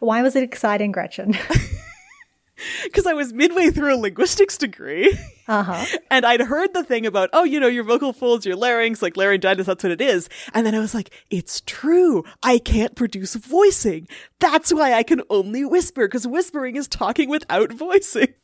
Why 0.00 0.22
was 0.22 0.36
it 0.36 0.42
exciting, 0.42 0.92
Gretchen? 0.92 1.34
because 2.84 3.06
I 3.06 3.14
was 3.14 3.32
midway 3.32 3.70
through 3.70 3.94
a 3.94 3.98
linguistics 3.98 4.56
degree. 4.58 5.16
uh 5.48 5.62
huh. 5.62 5.98
And 6.10 6.24
I'd 6.24 6.40
heard 6.40 6.72
the 6.72 6.84
thing 6.84 7.06
about, 7.06 7.30
oh, 7.32 7.44
you 7.44 7.60
know, 7.60 7.66
your 7.66 7.84
vocal 7.84 8.12
folds, 8.12 8.46
your 8.46 8.56
larynx, 8.56 9.02
like 9.02 9.16
laryngitis, 9.16 9.66
that's 9.66 9.82
what 9.82 9.92
it 9.92 10.00
is. 10.00 10.28
And 10.54 10.66
then 10.66 10.74
I 10.74 10.80
was 10.80 10.94
like, 10.94 11.10
it's 11.30 11.62
true. 11.66 12.24
I 12.42 12.58
can't 12.58 12.94
produce 12.94 13.34
voicing. 13.34 14.08
That's 14.40 14.72
why 14.72 14.94
I 14.94 15.02
can 15.02 15.22
only 15.30 15.64
whisper, 15.64 16.06
because 16.06 16.26
whispering 16.26 16.76
is 16.76 16.88
talking 16.88 17.28
without 17.28 17.72
voicing. 17.72 18.34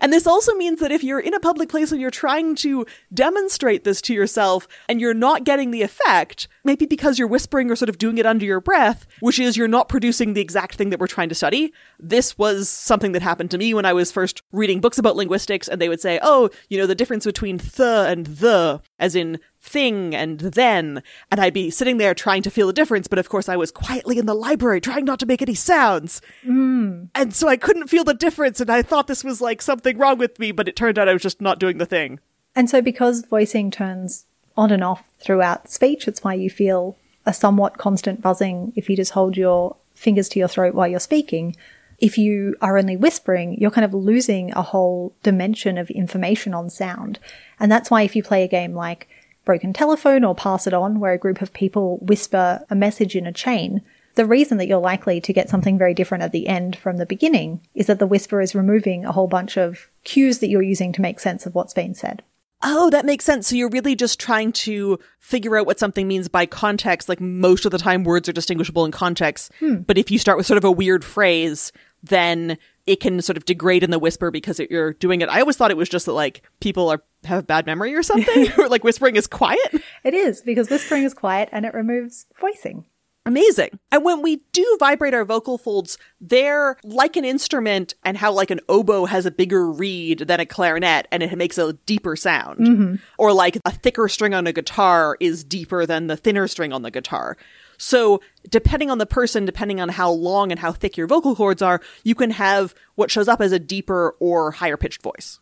And 0.00 0.12
this 0.12 0.26
also 0.26 0.54
means 0.54 0.80
that 0.80 0.92
if 0.92 1.02
you're 1.02 1.20
in 1.20 1.34
a 1.34 1.40
public 1.40 1.68
place 1.68 1.90
and 1.90 2.00
you're 2.00 2.10
trying 2.10 2.54
to 2.56 2.84
demonstrate 3.12 3.84
this 3.84 4.02
to 4.02 4.14
yourself 4.14 4.68
and 4.88 5.00
you're 5.00 5.14
not 5.14 5.44
getting 5.44 5.70
the 5.70 5.82
effect, 5.82 6.48
maybe 6.64 6.84
because 6.84 7.18
you're 7.18 7.28
whispering 7.28 7.70
or 7.70 7.76
sort 7.76 7.88
of 7.88 7.98
doing 7.98 8.18
it 8.18 8.26
under 8.26 8.44
your 8.44 8.60
breath, 8.60 9.06
which 9.20 9.38
is 9.38 9.56
you're 9.56 9.68
not 9.68 9.88
producing 9.88 10.34
the 10.34 10.40
exact 10.40 10.74
thing 10.74 10.90
that 10.90 11.00
we're 11.00 11.06
trying 11.06 11.30
to 11.30 11.34
study. 11.34 11.72
This 11.98 12.36
was 12.36 12.68
something 12.68 13.12
that 13.12 13.22
happened 13.22 13.50
to 13.52 13.58
me 13.58 13.72
when 13.72 13.86
I 13.86 13.94
was 13.94 14.12
first 14.12 14.42
reading 14.52 14.80
books 14.80 14.98
about 14.98 15.16
linguistics 15.16 15.66
and 15.66 15.80
they 15.80 15.88
would 15.88 16.00
say, 16.00 16.18
oh, 16.22 16.50
you 16.68 16.76
know, 16.76 16.86
the 16.86 16.94
difference 16.94 17.24
between 17.24 17.56
the 17.56 18.04
and 18.08 18.26
the, 18.26 18.82
as 18.98 19.16
in 19.16 19.38
thing 19.66 20.14
and 20.14 20.40
then. 20.40 21.02
And 21.30 21.40
I'd 21.40 21.54
be 21.54 21.70
sitting 21.70 21.98
there 21.98 22.14
trying 22.14 22.42
to 22.42 22.50
feel 22.50 22.68
the 22.68 22.72
difference, 22.72 23.08
but 23.08 23.18
of 23.18 23.28
course 23.28 23.48
I 23.48 23.56
was 23.56 23.70
quietly 23.70 24.18
in 24.18 24.26
the 24.26 24.34
library 24.34 24.80
trying 24.80 25.04
not 25.04 25.18
to 25.20 25.26
make 25.26 25.42
any 25.42 25.54
sounds. 25.54 26.22
Mm. 26.46 27.08
And 27.14 27.34
so 27.34 27.48
I 27.48 27.56
couldn't 27.56 27.88
feel 27.88 28.04
the 28.04 28.14
difference, 28.14 28.60
and 28.60 28.70
I 28.70 28.82
thought 28.82 29.06
this 29.06 29.24
was 29.24 29.40
like 29.40 29.60
something 29.60 29.98
wrong 29.98 30.18
with 30.18 30.38
me, 30.38 30.52
but 30.52 30.68
it 30.68 30.76
turned 30.76 30.98
out 30.98 31.08
I 31.08 31.12
was 31.12 31.22
just 31.22 31.40
not 31.40 31.58
doing 31.58 31.78
the 31.78 31.86
thing. 31.86 32.20
And 32.54 32.70
so, 32.70 32.80
because 32.80 33.26
voicing 33.26 33.70
turns 33.70 34.24
on 34.56 34.70
and 34.70 34.82
off 34.82 35.08
throughout 35.20 35.70
speech, 35.70 36.08
it's 36.08 36.24
why 36.24 36.34
you 36.34 36.48
feel 36.48 36.96
a 37.26 37.34
somewhat 37.34 37.76
constant 37.76 38.22
buzzing 38.22 38.72
if 38.76 38.88
you 38.88 38.96
just 38.96 39.12
hold 39.12 39.36
your 39.36 39.76
fingers 39.94 40.28
to 40.30 40.38
your 40.38 40.48
throat 40.48 40.74
while 40.74 40.88
you're 40.88 41.00
speaking. 41.00 41.56
If 41.98 42.18
you 42.18 42.56
are 42.60 42.78
only 42.78 42.96
whispering, 42.96 43.58
you're 43.58 43.70
kind 43.70 43.84
of 43.84 43.94
losing 43.94 44.52
a 44.52 44.62
whole 44.62 45.14
dimension 45.22 45.78
of 45.78 45.90
information 45.90 46.54
on 46.54 46.70
sound. 46.70 47.18
And 47.58 47.72
that's 47.72 47.90
why 47.90 48.02
if 48.02 48.14
you 48.14 48.22
play 48.22 48.42
a 48.42 48.48
game 48.48 48.74
like 48.74 49.08
Broken 49.46 49.72
Telephone 49.72 50.24
or 50.24 50.34
Pass 50.34 50.66
It 50.66 50.74
On, 50.74 51.00
where 51.00 51.14
a 51.14 51.18
group 51.18 51.40
of 51.40 51.54
people 51.54 51.96
whisper 52.02 52.62
a 52.68 52.74
message 52.74 53.16
in 53.16 53.26
a 53.26 53.32
chain, 53.32 53.80
the 54.16 54.26
reason 54.26 54.58
that 54.58 54.66
you're 54.66 54.78
likely 54.78 55.20
to 55.22 55.32
get 55.32 55.48
something 55.48 55.78
very 55.78 55.94
different 55.94 56.24
at 56.24 56.32
the 56.32 56.48
end 56.48 56.76
from 56.76 56.98
the 56.98 57.06
beginning 57.06 57.60
is 57.74 57.86
that 57.86 57.98
the 57.98 58.06
whisper 58.06 58.42
is 58.42 58.54
removing 58.54 59.04
a 59.04 59.12
whole 59.12 59.28
bunch 59.28 59.56
of 59.56 59.90
cues 60.04 60.40
that 60.40 60.48
you're 60.48 60.62
using 60.62 60.92
to 60.92 61.02
make 61.02 61.20
sense 61.20 61.46
of 61.46 61.54
what's 61.54 61.72
being 61.72 61.94
said. 61.94 62.22
Oh, 62.62 62.88
that 62.90 63.04
makes 63.04 63.24
sense. 63.24 63.48
So 63.48 63.54
you're 63.54 63.68
really 63.68 63.94
just 63.94 64.18
trying 64.18 64.52
to 64.52 64.98
figure 65.18 65.56
out 65.56 65.66
what 65.66 65.78
something 65.78 66.08
means 66.08 66.28
by 66.28 66.46
context. 66.46 67.08
Like 67.08 67.20
most 67.20 67.66
of 67.66 67.70
the 67.70 67.78
time, 67.78 68.02
words 68.02 68.28
are 68.28 68.32
distinguishable 68.32 68.84
in 68.84 68.92
context. 68.92 69.52
Hmm. 69.60 69.76
But 69.76 69.98
if 69.98 70.10
you 70.10 70.18
start 70.18 70.38
with 70.38 70.46
sort 70.46 70.58
of 70.58 70.64
a 70.64 70.72
weird 70.72 71.04
phrase, 71.04 71.70
then 72.02 72.56
it 72.86 73.00
can 73.00 73.20
sort 73.20 73.36
of 73.36 73.44
degrade 73.44 73.82
in 73.82 73.90
the 73.90 73.98
whisper 73.98 74.30
because 74.30 74.60
it, 74.60 74.70
you're 74.70 74.92
doing 74.94 75.20
it. 75.20 75.28
I 75.28 75.40
always 75.40 75.56
thought 75.56 75.70
it 75.70 75.76
was 75.76 75.88
just 75.88 76.06
that 76.06 76.12
like 76.12 76.42
people 76.60 76.88
are 76.88 77.02
have 77.24 77.46
bad 77.46 77.66
memory 77.66 77.94
or 77.94 78.02
something, 78.02 78.48
or 78.56 78.68
like 78.68 78.84
whispering 78.84 79.16
is 79.16 79.26
quiet. 79.26 79.82
It 80.04 80.14
is 80.14 80.40
because 80.42 80.70
whispering 80.70 81.04
is 81.04 81.14
quiet 81.14 81.48
and 81.52 81.66
it 81.66 81.74
removes 81.74 82.26
voicing. 82.40 82.84
Amazing. 83.26 83.80
And 83.90 84.04
when 84.04 84.22
we 84.22 84.42
do 84.52 84.76
vibrate 84.78 85.12
our 85.12 85.24
vocal 85.24 85.58
folds, 85.58 85.98
they're 86.20 86.76
like 86.84 87.16
an 87.16 87.24
instrument 87.24 87.94
and 88.04 88.16
how 88.16 88.30
like 88.30 88.52
an 88.52 88.60
oboe 88.68 89.06
has 89.06 89.26
a 89.26 89.32
bigger 89.32 89.68
reed 89.68 90.20
than 90.20 90.38
a 90.38 90.46
clarinet 90.46 91.08
and 91.10 91.24
it 91.24 91.36
makes 91.36 91.58
a 91.58 91.72
deeper 91.72 92.14
sound. 92.14 92.60
Mm-hmm. 92.60 92.94
Or 93.18 93.32
like 93.32 93.58
a 93.64 93.72
thicker 93.72 94.06
string 94.06 94.32
on 94.32 94.46
a 94.46 94.52
guitar 94.52 95.16
is 95.18 95.42
deeper 95.42 95.86
than 95.86 96.06
the 96.06 96.16
thinner 96.16 96.46
string 96.46 96.72
on 96.72 96.82
the 96.82 96.90
guitar. 96.92 97.36
So 97.78 98.20
depending 98.48 98.90
on 98.90 98.98
the 98.98 99.06
person, 99.06 99.44
depending 99.44 99.80
on 99.80 99.90
how 99.90 100.10
long 100.10 100.50
and 100.50 100.60
how 100.60 100.72
thick 100.72 100.96
your 100.96 101.06
vocal 101.06 101.36
cords 101.36 101.62
are, 101.62 101.80
you 102.04 102.14
can 102.14 102.30
have 102.30 102.74
what 102.94 103.10
shows 103.10 103.28
up 103.28 103.40
as 103.40 103.52
a 103.52 103.58
deeper 103.58 104.16
or 104.20 104.52
higher 104.52 104.76
pitched 104.76 105.02
voice. 105.02 105.38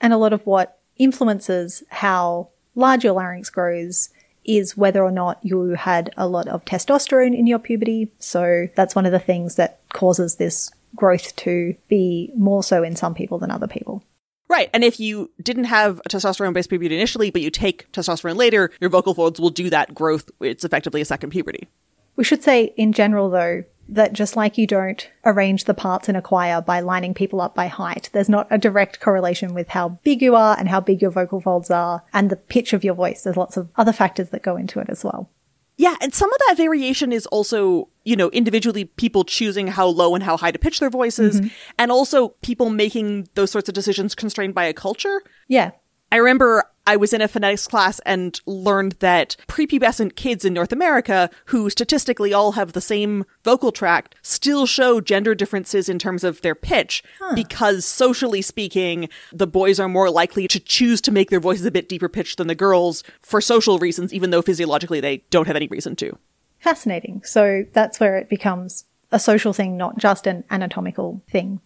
And 0.00 0.12
a 0.12 0.18
lot 0.18 0.32
of 0.32 0.44
what 0.46 0.78
influences 0.96 1.82
how 1.88 2.48
large 2.74 3.04
your 3.04 3.14
larynx 3.14 3.50
grows 3.50 4.10
is 4.44 4.76
whether 4.76 5.02
or 5.02 5.10
not 5.10 5.38
you 5.42 5.70
had 5.70 6.12
a 6.16 6.28
lot 6.28 6.48
of 6.48 6.64
testosterone 6.64 7.36
in 7.36 7.46
your 7.46 7.58
puberty. 7.58 8.10
So 8.18 8.68
that's 8.74 8.94
one 8.94 9.06
of 9.06 9.12
the 9.12 9.18
things 9.18 9.56
that 9.56 9.80
causes 9.92 10.36
this 10.36 10.70
growth 10.94 11.34
to 11.36 11.74
be 11.88 12.30
more 12.36 12.62
so 12.62 12.82
in 12.82 12.94
some 12.94 13.14
people 13.14 13.38
than 13.38 13.50
other 13.50 13.66
people. 13.66 14.02
Right. 14.48 14.70
And 14.74 14.84
if 14.84 15.00
you 15.00 15.30
didn't 15.42 15.64
have 15.64 16.00
a 16.04 16.08
testosterone 16.08 16.52
based 16.52 16.68
puberty 16.68 16.94
initially, 16.94 17.30
but 17.30 17.42
you 17.42 17.50
take 17.50 17.90
testosterone 17.92 18.36
later, 18.36 18.70
your 18.80 18.90
vocal 18.90 19.14
folds 19.14 19.40
will 19.40 19.50
do 19.50 19.70
that 19.70 19.94
growth. 19.94 20.30
It's 20.40 20.64
effectively 20.64 21.00
a 21.00 21.04
second 21.04 21.30
puberty. 21.30 21.68
We 22.16 22.24
should 22.24 22.42
say 22.42 22.72
in 22.76 22.92
general 22.92 23.30
though, 23.30 23.64
that 23.88 24.12
just 24.12 24.36
like 24.36 24.56
you 24.56 24.66
don't 24.66 25.10
arrange 25.24 25.64
the 25.64 25.74
parts 25.74 26.08
in 26.08 26.16
a 26.16 26.22
choir 26.22 26.62
by 26.62 26.80
lining 26.80 27.14
people 27.14 27.40
up 27.40 27.54
by 27.54 27.66
height, 27.66 28.08
there's 28.12 28.28
not 28.28 28.46
a 28.50 28.58
direct 28.58 29.00
correlation 29.00 29.54
with 29.54 29.68
how 29.68 29.90
big 30.02 30.22
you 30.22 30.34
are 30.34 30.56
and 30.58 30.68
how 30.68 30.80
big 30.80 31.02
your 31.02 31.10
vocal 31.10 31.40
folds 31.40 31.70
are 31.70 32.02
and 32.12 32.30
the 32.30 32.36
pitch 32.36 32.72
of 32.72 32.84
your 32.84 32.94
voice. 32.94 33.22
There's 33.22 33.36
lots 33.36 33.56
of 33.56 33.70
other 33.76 33.92
factors 33.92 34.30
that 34.30 34.42
go 34.42 34.56
into 34.56 34.80
it 34.80 34.88
as 34.88 35.04
well. 35.04 35.28
Yeah, 35.76 35.96
and 36.00 36.14
some 36.14 36.32
of 36.32 36.38
that 36.46 36.56
variation 36.56 37.12
is 37.12 37.26
also, 37.26 37.88
you 38.04 38.14
know, 38.14 38.30
individually 38.30 38.84
people 38.84 39.24
choosing 39.24 39.66
how 39.66 39.86
low 39.86 40.14
and 40.14 40.22
how 40.22 40.36
high 40.36 40.52
to 40.52 40.58
pitch 40.58 40.78
their 40.78 40.90
voices, 40.90 41.40
mm-hmm. 41.40 41.48
and 41.78 41.90
also 41.90 42.28
people 42.42 42.70
making 42.70 43.28
those 43.34 43.50
sorts 43.50 43.68
of 43.68 43.74
decisions 43.74 44.14
constrained 44.14 44.54
by 44.54 44.64
a 44.64 44.72
culture. 44.72 45.22
Yeah. 45.48 45.72
I 46.14 46.18
remember 46.18 46.62
I 46.86 46.94
was 46.94 47.12
in 47.12 47.22
a 47.22 47.26
phonetics 47.26 47.66
class 47.66 47.98
and 48.06 48.40
learned 48.46 48.92
that 49.00 49.34
prepubescent 49.48 50.14
kids 50.14 50.44
in 50.44 50.52
North 50.52 50.70
America, 50.70 51.28
who 51.46 51.68
statistically 51.70 52.32
all 52.32 52.52
have 52.52 52.72
the 52.72 52.80
same 52.80 53.24
vocal 53.42 53.72
tract, 53.72 54.14
still 54.22 54.64
show 54.64 55.00
gender 55.00 55.34
differences 55.34 55.88
in 55.88 55.98
terms 55.98 56.22
of 56.22 56.40
their 56.42 56.54
pitch 56.54 57.02
because 57.34 57.84
socially 57.84 58.42
speaking, 58.42 59.08
the 59.32 59.48
boys 59.48 59.80
are 59.80 59.88
more 59.88 60.08
likely 60.08 60.46
to 60.46 60.60
choose 60.60 61.00
to 61.00 61.10
make 61.10 61.30
their 61.30 61.40
voices 61.40 61.66
a 61.66 61.72
bit 61.72 61.88
deeper 61.88 62.08
pitched 62.08 62.38
than 62.38 62.46
the 62.46 62.54
girls 62.54 63.02
for 63.20 63.40
social 63.40 63.80
reasons, 63.80 64.14
even 64.14 64.30
though 64.30 64.40
physiologically 64.40 65.00
they 65.00 65.24
don't 65.30 65.48
have 65.48 65.56
any 65.56 65.66
reason 65.66 65.96
to. 65.96 66.16
Fascinating. 66.60 67.24
So 67.24 67.64
that's 67.72 67.98
where 67.98 68.16
it 68.18 68.28
becomes 68.28 68.84
a 69.10 69.18
social 69.18 69.52
thing, 69.52 69.76
not 69.76 69.98
just 69.98 70.28
an 70.28 70.44
anatomical 70.48 71.22
thing. 71.28 71.60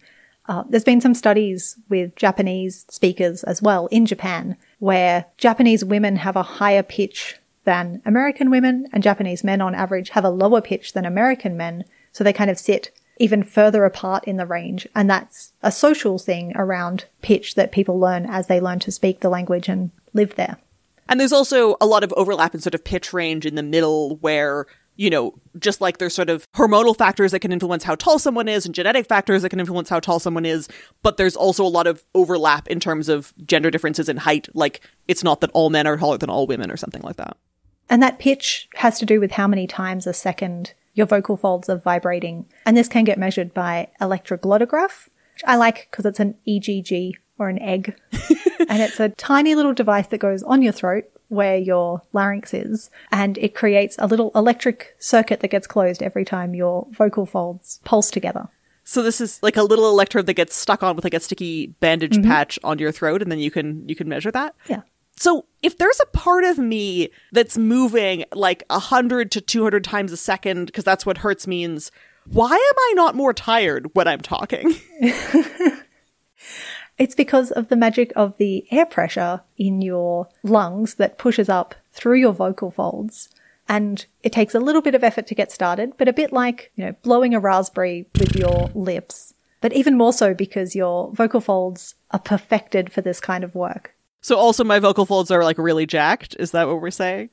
Uh, 0.49 0.63
there's 0.67 0.83
been 0.83 0.99
some 0.99 1.13
studies 1.13 1.77
with 1.89 2.15
Japanese 2.15 2.83
speakers 2.89 3.43
as 3.43 3.61
well 3.61 3.85
in 3.87 4.07
Japan 4.07 4.57
where 4.79 5.25
Japanese 5.37 5.85
women 5.85 6.15
have 6.15 6.35
a 6.35 6.41
higher 6.41 6.81
pitch 6.81 7.37
than 7.65 8.01
American 8.03 8.49
women 8.49 8.87
and 8.91 9.03
Japanese 9.03 9.43
men 9.43 9.61
on 9.61 9.75
average 9.75 10.09
have 10.09 10.25
a 10.25 10.29
lower 10.29 10.59
pitch 10.59 10.93
than 10.93 11.05
American 11.05 11.55
men. 11.55 11.85
So 12.11 12.23
they 12.23 12.33
kind 12.33 12.49
of 12.49 12.57
sit 12.57 12.89
even 13.19 13.43
further 13.43 13.85
apart 13.85 14.23
in 14.23 14.37
the 14.37 14.45
range. 14.47 14.87
And 14.95 15.07
that's 15.07 15.51
a 15.61 15.71
social 15.71 16.17
thing 16.17 16.51
around 16.55 17.05
pitch 17.21 17.53
that 17.53 17.71
people 17.71 17.99
learn 17.99 18.25
as 18.25 18.47
they 18.47 18.59
learn 18.59 18.79
to 18.79 18.91
speak 18.91 19.19
the 19.19 19.29
language 19.29 19.69
and 19.69 19.91
live 20.13 20.35
there. 20.35 20.57
And 21.07 21.19
there's 21.19 21.33
also 21.33 21.75
a 21.79 21.85
lot 21.85 22.03
of 22.03 22.11
overlap 22.13 22.55
in 22.55 22.61
sort 22.61 22.73
of 22.73 22.83
pitch 22.83 23.13
range 23.13 23.45
in 23.45 23.53
the 23.53 23.61
middle 23.61 24.15
where, 24.15 24.65
you 24.99 25.09
know, 25.09 25.33
just 25.57 25.79
like 25.79 25.97
there's 25.97 26.13
sort 26.13 26.29
of 26.29 26.45
hormonal 26.51 26.95
factors 26.95 27.31
that 27.31 27.39
can 27.39 27.53
influence 27.53 27.85
how 27.85 27.95
tall 27.95 28.19
someone 28.19 28.49
is 28.49 28.65
and 28.65 28.75
genetic 28.75 29.07
factors 29.07 29.41
that 29.41 29.49
can 29.49 29.61
influence 29.61 29.87
how 29.87 29.97
tall 29.97 30.19
someone 30.19 30.45
is, 30.45 30.67
but 31.03 31.15
there's 31.15 31.37
also 31.37 31.63
a 31.63 31.69
lot 31.69 31.87
of 31.87 32.03
overlap 32.13 32.67
in 32.67 32.81
terms 32.81 33.07
of 33.07 33.33
gender 33.45 33.71
differences 33.71 34.09
in 34.09 34.17
height. 34.17 34.49
Like 34.53 34.81
it's 35.07 35.23
not 35.23 35.39
that 35.39 35.51
all 35.53 35.69
men 35.69 35.87
are 35.87 35.95
taller 35.95 36.17
than 36.17 36.29
all 36.29 36.47
women 36.47 36.69
or 36.69 36.75
something 36.75 37.01
like 37.01 37.15
that. 37.15 37.37
And 37.89 38.03
that 38.03 38.19
pitch 38.19 38.67
has 38.75 38.99
to 38.99 39.05
do 39.05 39.21
with 39.21 39.31
how 39.31 39.47
many 39.47 39.67
times 39.67 40.05
a 40.05 40.11
second 40.11 40.73
your 40.95 41.07
vocal 41.07 41.37
folds 41.37 41.69
are 41.69 41.77
vibrating. 41.77 42.45
And 42.65 42.75
this 42.75 42.89
can 42.89 43.05
get 43.05 43.17
measured 43.17 43.53
by 43.53 43.87
electroglottograph, 44.01 45.07
which 45.33 45.43
I 45.47 45.55
like 45.55 45.87
because 45.89 46.05
it's 46.05 46.19
an 46.19 46.35
EGG 46.45 47.17
or 47.37 47.47
an 47.47 47.59
egg. 47.59 47.95
and 48.67 48.81
it's 48.81 48.99
a 48.99 49.07
tiny 49.07 49.55
little 49.55 49.73
device 49.73 50.07
that 50.07 50.17
goes 50.17 50.43
on 50.43 50.61
your 50.61 50.73
throat 50.73 51.05
where 51.29 51.57
your 51.57 52.01
larynx 52.11 52.53
is. 52.53 52.89
And 53.11 53.37
it 53.37 53.55
creates 53.55 53.95
a 53.97 54.07
little 54.07 54.31
electric 54.35 54.95
circuit 54.99 55.39
that 55.39 55.47
gets 55.47 55.67
closed 55.67 56.03
every 56.03 56.25
time 56.25 56.53
your 56.53 56.87
vocal 56.91 57.25
folds 57.25 57.79
pulse 57.85 58.11
together. 58.11 58.49
So 58.83 59.03
this 59.03 59.21
is 59.21 59.41
like 59.43 59.55
a 59.55 59.63
little 59.63 59.87
electrode 59.87 60.25
that 60.25 60.33
gets 60.33 60.55
stuck 60.55 60.81
on 60.81 60.95
with 60.95 61.05
like 61.05 61.13
a 61.13 61.19
sticky 61.19 61.67
bandage 61.79 62.13
mm-hmm. 62.13 62.29
patch 62.29 62.57
on 62.63 62.79
your 62.79 62.91
throat 62.91 63.21
and 63.21 63.31
then 63.31 63.39
you 63.39 63.51
can 63.51 63.87
you 63.87 63.95
can 63.95 64.09
measure 64.09 64.31
that. 64.31 64.55
Yeah. 64.67 64.81
So 65.15 65.45
if 65.61 65.77
there's 65.77 65.99
a 65.99 66.17
part 66.17 66.43
of 66.43 66.57
me 66.57 67.09
that's 67.31 67.57
moving 67.57 68.25
like 68.33 68.63
100 68.69 69.31
to 69.31 69.41
200 69.41 69.83
times 69.83 70.11
a 70.11 70.17
second 70.17 70.65
because 70.65 70.83
that's 70.83 71.05
what 71.05 71.19
hertz 71.19 71.45
means, 71.45 71.91
why 72.25 72.51
am 72.51 72.55
I 72.57 72.93
not 72.95 73.15
more 73.15 73.33
tired 73.33 73.89
when 73.93 74.07
I'm 74.07 74.21
talking? 74.21 74.75
It's 76.99 77.15
because 77.15 77.49
of 77.51 77.69
the 77.69 77.77
magic 77.77 78.11
of 78.15 78.37
the 78.37 78.67
air 78.71 78.85
pressure 78.85 79.41
in 79.57 79.81
your 79.81 80.27
lungs 80.43 80.95
that 80.95 81.17
pushes 81.17 81.47
up 81.47 81.73
through 81.93 82.17
your 82.17 82.33
vocal 82.33 82.69
folds. 82.69 83.29
And 83.69 84.05
it 84.21 84.33
takes 84.33 84.53
a 84.53 84.59
little 84.59 84.81
bit 84.81 84.95
of 84.95 85.03
effort 85.03 85.25
to 85.27 85.35
get 85.35 85.51
started, 85.51 85.93
but 85.97 86.09
a 86.09 86.13
bit 86.13 86.33
like, 86.33 86.71
you 86.75 86.85
know, 86.85 86.95
blowing 87.01 87.33
a 87.33 87.39
raspberry 87.39 88.07
with 88.19 88.35
your 88.35 88.69
lips. 88.75 89.33
But 89.61 89.73
even 89.73 89.97
more 89.97 90.11
so 90.11 90.33
because 90.33 90.75
your 90.75 91.11
vocal 91.13 91.39
folds 91.39 91.95
are 92.11 92.19
perfected 92.19 92.91
for 92.91 93.01
this 93.01 93.21
kind 93.21 93.43
of 93.43 93.55
work. 93.55 93.95
So 94.21 94.37
also 94.37 94.63
my 94.63 94.79
vocal 94.79 95.05
folds 95.05 95.31
are 95.31 95.43
like 95.43 95.57
really 95.57 95.85
jacked. 95.85 96.35
Is 96.37 96.51
that 96.51 96.67
what 96.67 96.81
we're 96.81 96.91
saying? 96.91 97.29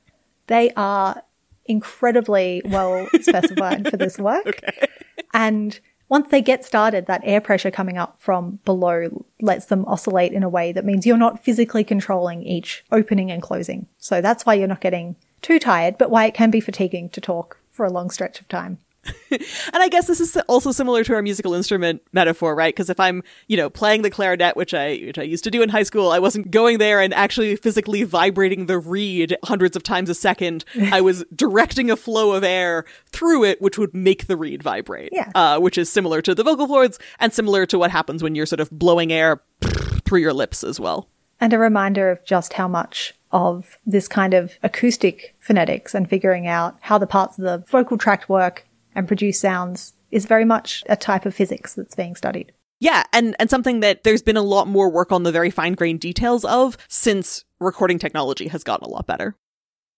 They 0.47 0.71
are 0.77 1.21
incredibly 1.65 2.61
well 2.63 3.07
specified 3.21 3.89
for 3.89 3.97
this 3.97 4.17
work. 4.17 4.61
And 5.33 5.79
once 6.09 6.29
they 6.29 6.41
get 6.41 6.63
started, 6.63 7.05
that 7.05 7.21
air 7.23 7.41
pressure 7.41 7.71
coming 7.71 7.97
up 7.97 8.15
from 8.19 8.59
below 8.63 9.25
lets 9.41 9.65
them 9.65 9.85
oscillate 9.85 10.31
in 10.31 10.43
a 10.43 10.49
way 10.49 10.71
that 10.71 10.85
means 10.85 11.05
you're 11.05 11.17
not 11.17 11.43
physically 11.43 11.83
controlling 11.83 12.43
each 12.43 12.83
opening 12.91 13.29
and 13.29 13.41
closing. 13.41 13.87
So 13.97 14.21
that's 14.21 14.45
why 14.45 14.53
you're 14.53 14.67
not 14.67 14.81
getting 14.81 15.17
too 15.41 15.59
tired, 15.59 15.97
but 15.97 16.09
why 16.09 16.25
it 16.25 16.33
can 16.33 16.49
be 16.49 16.61
fatiguing 16.61 17.09
to 17.09 17.21
talk 17.21 17.59
for 17.71 17.85
a 17.85 17.91
long 17.91 18.09
stretch 18.09 18.39
of 18.39 18.47
time. 18.47 18.79
And 19.73 19.83
I 19.83 19.89
guess 19.89 20.07
this 20.07 20.19
is 20.19 20.37
also 20.47 20.71
similar 20.71 21.03
to 21.03 21.13
our 21.13 21.21
musical 21.21 21.53
instrument 21.53 22.01
metaphor, 22.13 22.55
right? 22.55 22.73
Because 22.73 22.89
if 22.89 22.99
I'm, 22.99 23.21
you 23.47 23.57
know, 23.57 23.69
playing 23.69 24.01
the 24.01 24.09
clarinet, 24.09 24.55
which 24.55 24.73
I 24.73 24.97
which 24.97 25.19
I 25.19 25.23
used 25.23 25.43
to 25.43 25.51
do 25.51 25.61
in 25.61 25.69
high 25.69 25.83
school, 25.83 26.11
I 26.11 26.19
wasn't 26.19 26.49
going 26.49 26.77
there 26.77 27.01
and 27.01 27.13
actually 27.13 27.55
physically 27.57 28.03
vibrating 28.03 28.65
the 28.65 28.79
reed 28.79 29.35
hundreds 29.43 29.75
of 29.75 29.83
times 29.83 30.09
a 30.09 30.15
second. 30.15 30.63
I 30.91 31.01
was 31.01 31.25
directing 31.35 31.91
a 31.91 31.95
flow 31.95 32.31
of 32.33 32.43
air 32.43 32.85
through 33.07 33.43
it, 33.43 33.61
which 33.61 33.77
would 33.77 33.93
make 33.93 34.27
the 34.27 34.37
reed 34.37 34.63
vibrate. 34.63 35.09
Yeah. 35.11 35.31
Uh, 35.35 35.59
which 35.59 35.77
is 35.77 35.91
similar 35.91 36.21
to 36.21 36.33
the 36.33 36.43
vocal 36.43 36.67
cords 36.67 36.97
and 37.19 37.33
similar 37.33 37.65
to 37.67 37.77
what 37.77 37.91
happens 37.91 38.23
when 38.23 38.35
you're 38.35 38.45
sort 38.45 38.59
of 38.59 38.69
blowing 38.71 39.11
air 39.11 39.41
through 40.05 40.21
your 40.21 40.33
lips 40.33 40.63
as 40.63 40.79
well. 40.79 41.09
And 41.39 41.53
a 41.53 41.59
reminder 41.59 42.09
of 42.09 42.23
just 42.25 42.53
how 42.53 42.67
much 42.67 43.13
of 43.31 43.77
this 43.85 44.07
kind 44.07 44.33
of 44.33 44.53
acoustic 44.63 45.35
phonetics 45.39 45.93
and 45.93 46.09
figuring 46.09 46.47
out 46.47 46.77
how 46.81 46.97
the 46.97 47.07
parts 47.07 47.37
of 47.37 47.43
the 47.43 47.63
vocal 47.69 47.97
tract 47.97 48.29
work 48.29 48.66
and 48.97 49.07
produce 49.07 49.39
sounds 49.39 49.93
is 50.11 50.25
very 50.25 50.43
much 50.43 50.83
a 50.89 50.95
type 50.97 51.25
of 51.25 51.35
physics 51.35 51.75
that's 51.75 51.95
being 51.95 52.15
studied. 52.15 52.51
Yeah, 52.79 53.03
and 53.13 53.35
and 53.39 53.49
something 53.49 53.79
that 53.79 54.03
there's 54.03 54.21
been 54.21 54.37
a 54.37 54.41
lot 54.41 54.67
more 54.67 54.89
work 54.89 55.11
on 55.11 55.23
the 55.23 55.31
very 55.31 55.49
fine 55.49 55.73
grained 55.73 56.01
details 56.01 56.43
of 56.43 56.77
since 56.89 57.45
recording 57.59 57.99
technology 57.99 58.49
has 58.49 58.63
gotten 58.63 58.85
a 58.85 58.89
lot 58.89 59.07
better. 59.07 59.35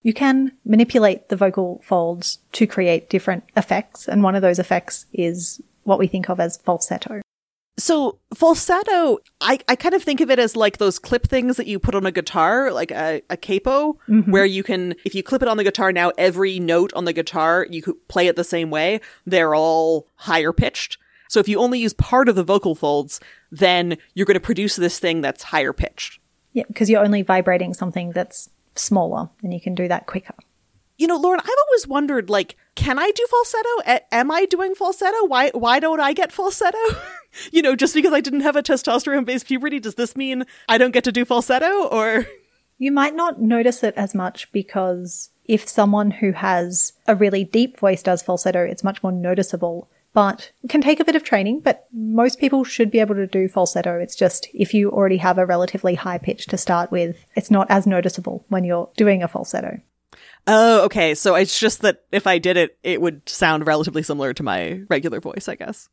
You 0.01 0.13
can 0.13 0.53
manipulate 0.63 1.27
the 1.27 1.35
vocal 1.35 1.81
folds 1.83 2.39
to 2.53 2.67
create 2.67 3.09
different 3.09 3.43
effects, 3.57 4.07
and 4.07 4.23
one 4.23 4.35
of 4.35 4.41
those 4.41 4.59
effects 4.59 5.05
is 5.11 5.61
what 5.83 5.99
we 5.99 6.07
think 6.07 6.29
of 6.29 6.39
as 6.39 6.57
falsetto. 6.57 7.21
So 7.79 8.19
falsetto, 8.33 9.19
I, 9.39 9.59
I 9.67 9.75
kind 9.75 9.95
of 9.95 10.03
think 10.03 10.19
of 10.19 10.29
it 10.29 10.37
as 10.37 10.55
like 10.55 10.77
those 10.77 10.99
clip 10.99 11.27
things 11.27 11.57
that 11.57 11.65
you 11.65 11.79
put 11.79 11.95
on 11.95 12.05
a 12.05 12.11
guitar, 12.11 12.71
like 12.71 12.91
a, 12.91 13.21
a 13.29 13.37
capo, 13.37 13.93
mm-hmm. 14.07 14.29
where 14.29 14.45
you 14.45 14.63
can, 14.63 14.95
if 15.05 15.15
you 15.15 15.23
clip 15.23 15.41
it 15.41 15.47
on 15.47 15.57
the 15.57 15.63
guitar 15.63 15.91
now, 15.93 16.11
every 16.17 16.59
note 16.59 16.91
on 16.93 17.05
the 17.05 17.13
guitar, 17.13 17.65
you 17.69 17.81
could 17.81 17.95
play 18.09 18.27
it 18.27 18.35
the 18.35 18.43
same 18.43 18.69
way. 18.69 18.99
They're 19.25 19.55
all 19.55 20.07
higher 20.15 20.51
pitched. 20.51 20.97
So 21.29 21.39
if 21.39 21.47
you 21.47 21.59
only 21.59 21.79
use 21.79 21.93
part 21.93 22.27
of 22.27 22.35
the 22.35 22.43
vocal 22.43 22.75
folds, 22.75 23.19
then 23.51 23.97
you're 24.13 24.25
going 24.25 24.35
to 24.35 24.41
produce 24.41 24.75
this 24.75 24.99
thing 24.99 25.21
that's 25.21 25.43
higher 25.43 25.73
pitched. 25.73 26.19
Yeah, 26.53 26.63
because 26.67 26.89
you're 26.89 27.03
only 27.03 27.21
vibrating 27.21 27.73
something 27.73 28.11
that's 28.11 28.49
smaller, 28.75 29.29
and 29.41 29.53
you 29.53 29.61
can 29.61 29.75
do 29.75 29.87
that 29.87 30.05
quicker. 30.05 30.33
You 30.99 31.07
know, 31.07 31.15
Lauren, 31.15 31.39
I've 31.39 31.49
always 31.67 31.87
wondered, 31.87 32.29
like, 32.29 32.57
can 32.75 32.99
I 32.99 33.09
do 33.11 33.25
falsetto? 33.29 33.69
A- 33.87 34.13
am 34.13 34.31
I 34.31 34.45
doing 34.45 34.75
falsetto? 34.75 35.25
Why, 35.25 35.49
why 35.51 35.79
don't 35.79 36.01
I 36.01 36.11
get 36.11 36.33
falsetto? 36.33 36.77
you 37.53 37.61
know, 37.61 37.73
just 37.73 37.93
because 37.93 38.11
I 38.11 38.19
didn't 38.19 38.41
have 38.41 38.57
a 38.57 38.61
testosterone 38.61 39.23
based 39.23 39.47
puberty, 39.47 39.79
does 39.79 39.95
this 39.95 40.17
mean 40.17 40.43
I 40.67 40.77
don't 40.77 40.91
get 40.91 41.05
to 41.05 41.13
do 41.13 41.23
falsetto 41.23 41.87
or? 41.87 42.27
You 42.77 42.91
might 42.91 43.15
not 43.15 43.41
notice 43.41 43.81
it 43.81 43.93
as 43.95 44.13
much 44.13 44.51
because 44.51 45.29
if 45.45 45.69
someone 45.69 46.11
who 46.11 46.33
has 46.33 46.93
a 47.07 47.15
really 47.15 47.45
deep 47.45 47.79
voice 47.79 48.03
does 48.03 48.21
falsetto, 48.21 48.63
it's 48.63 48.83
much 48.83 49.01
more 49.01 49.11
noticeable. 49.11 49.89
But 50.13 50.51
can 50.67 50.81
take 50.81 50.99
a 50.99 51.05
bit 51.05 51.15
of 51.15 51.23
training, 51.23 51.61
but 51.61 51.87
most 51.93 52.39
people 52.39 52.63
should 52.63 52.91
be 52.91 52.99
able 52.99 53.15
to 53.15 53.27
do 53.27 53.47
falsetto. 53.47 53.99
It's 53.99 54.15
just 54.15 54.49
if 54.53 54.73
you 54.73 54.91
already 54.91 55.17
have 55.17 55.37
a 55.37 55.45
relatively 55.45 55.95
high 55.95 56.17
pitch 56.17 56.47
to 56.47 56.57
start 56.57 56.91
with, 56.91 57.25
it's 57.35 57.51
not 57.51 57.69
as 57.69 57.87
noticeable 57.87 58.43
when 58.49 58.65
you're 58.65 58.89
doing 58.97 59.23
a 59.23 59.27
falsetto. 59.27 59.79
Oh, 60.47 60.85
okay. 60.85 61.13
So 61.15 61.35
it's 61.35 61.59
just 61.59 61.81
that 61.81 62.03
if 62.11 62.25
I 62.25 62.39
did 62.39 62.57
it, 62.57 62.77
it 62.83 63.01
would 63.01 63.27
sound 63.29 63.67
relatively 63.67 64.03
similar 64.03 64.33
to 64.33 64.43
my 64.43 64.81
regular 64.89 65.19
voice, 65.19 65.47
I 65.47 65.55
guess. 65.55 65.89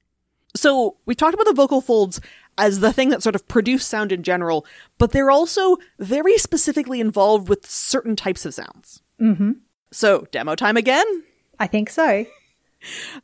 So 0.55 0.97
we 1.05 1.15
talked 1.15 1.35
about 1.35 1.47
the 1.47 1.53
vocal 1.53 1.81
folds 1.83 2.21
as 2.57 2.81
the 2.81 2.93
thing 2.93 3.11
that 3.11 3.23
sort 3.23 3.35
of 3.35 3.47
produce 3.47 3.85
sound 3.85 4.13
in 4.13 4.23
general, 4.23 4.65
but 4.97 5.13
they're 5.13 5.31
also 5.31 5.77
very 5.99 6.39
specifically 6.39 7.01
involved 7.01 7.49
with 7.49 7.67
certain 7.67 8.17
types 8.17 8.47
of 8.47 8.55
sounds. 8.55 9.03
Mm-hmm. 9.21 9.53
So 9.93 10.27
demo 10.31 10.55
time 10.55 10.79
again. 10.79 11.25
I 11.59 11.67
think 11.67 11.91
so. 11.91 12.25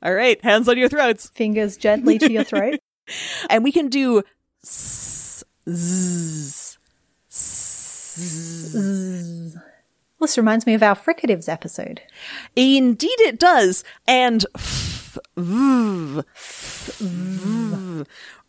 All 0.02 0.12
right, 0.12 0.42
hands 0.42 0.68
on 0.68 0.76
your 0.76 0.88
throats, 0.88 1.28
Fingers 1.30 1.76
gently 1.76 2.18
to 2.18 2.30
your 2.30 2.44
throat. 2.44 2.80
and 3.50 3.64
we 3.64 3.72
can 3.72 3.88
do 3.88 4.22
s, 4.64 5.44
zzz, 5.68 6.78
zzz. 10.26 10.32
This 10.32 10.38
reminds 10.38 10.66
me 10.66 10.74
of 10.74 10.82
our 10.82 10.94
fricatives 10.94 11.48
episode. 11.48 12.00
Indeed, 12.56 13.20
it 13.20 13.38
does. 13.38 13.84
And 14.06 14.46
f, 14.54 15.18
v, 15.36 16.20
f, 16.34 16.96
v. 17.00 18.04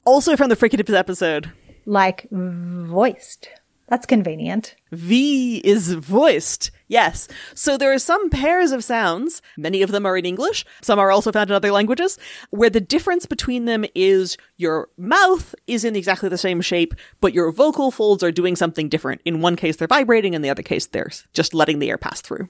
also 0.05 0.37
from 0.37 0.49
the 0.49 0.55
fricatives 0.55 0.93
episode. 0.93 1.51
Like 1.85 2.27
voiced. 2.31 3.49
That's 3.87 4.05
convenient. 4.05 4.75
V 4.91 5.57
is 5.57 5.93
voiced. 5.93 6.71
Yes. 6.93 7.27
So 7.55 7.75
there 7.75 7.91
are 7.91 7.97
some 7.97 8.29
pairs 8.29 8.71
of 8.71 8.83
sounds, 8.83 9.41
many 9.57 9.81
of 9.81 9.89
them 9.89 10.05
are 10.05 10.15
in 10.15 10.27
English, 10.27 10.63
some 10.79 10.99
are 10.99 11.09
also 11.09 11.31
found 11.31 11.49
in 11.49 11.55
other 11.55 11.71
languages, 11.71 12.19
where 12.51 12.69
the 12.69 12.79
difference 12.79 13.25
between 13.25 13.65
them 13.65 13.83
is 13.95 14.37
your 14.57 14.89
mouth 14.95 15.55
is 15.65 15.83
in 15.83 15.95
exactly 15.95 16.29
the 16.29 16.37
same 16.37 16.61
shape, 16.61 16.93
but 17.19 17.33
your 17.33 17.51
vocal 17.51 17.89
folds 17.89 18.21
are 18.21 18.31
doing 18.31 18.55
something 18.55 18.89
different. 18.89 19.21
In 19.25 19.41
one 19.41 19.55
case, 19.55 19.75
they're 19.75 19.87
vibrating, 19.87 20.35
in 20.35 20.43
the 20.43 20.51
other 20.51 20.61
case, 20.61 20.85
they're 20.85 21.09
just 21.33 21.55
letting 21.55 21.79
the 21.79 21.89
air 21.89 21.97
pass 21.97 22.21
through. 22.21 22.47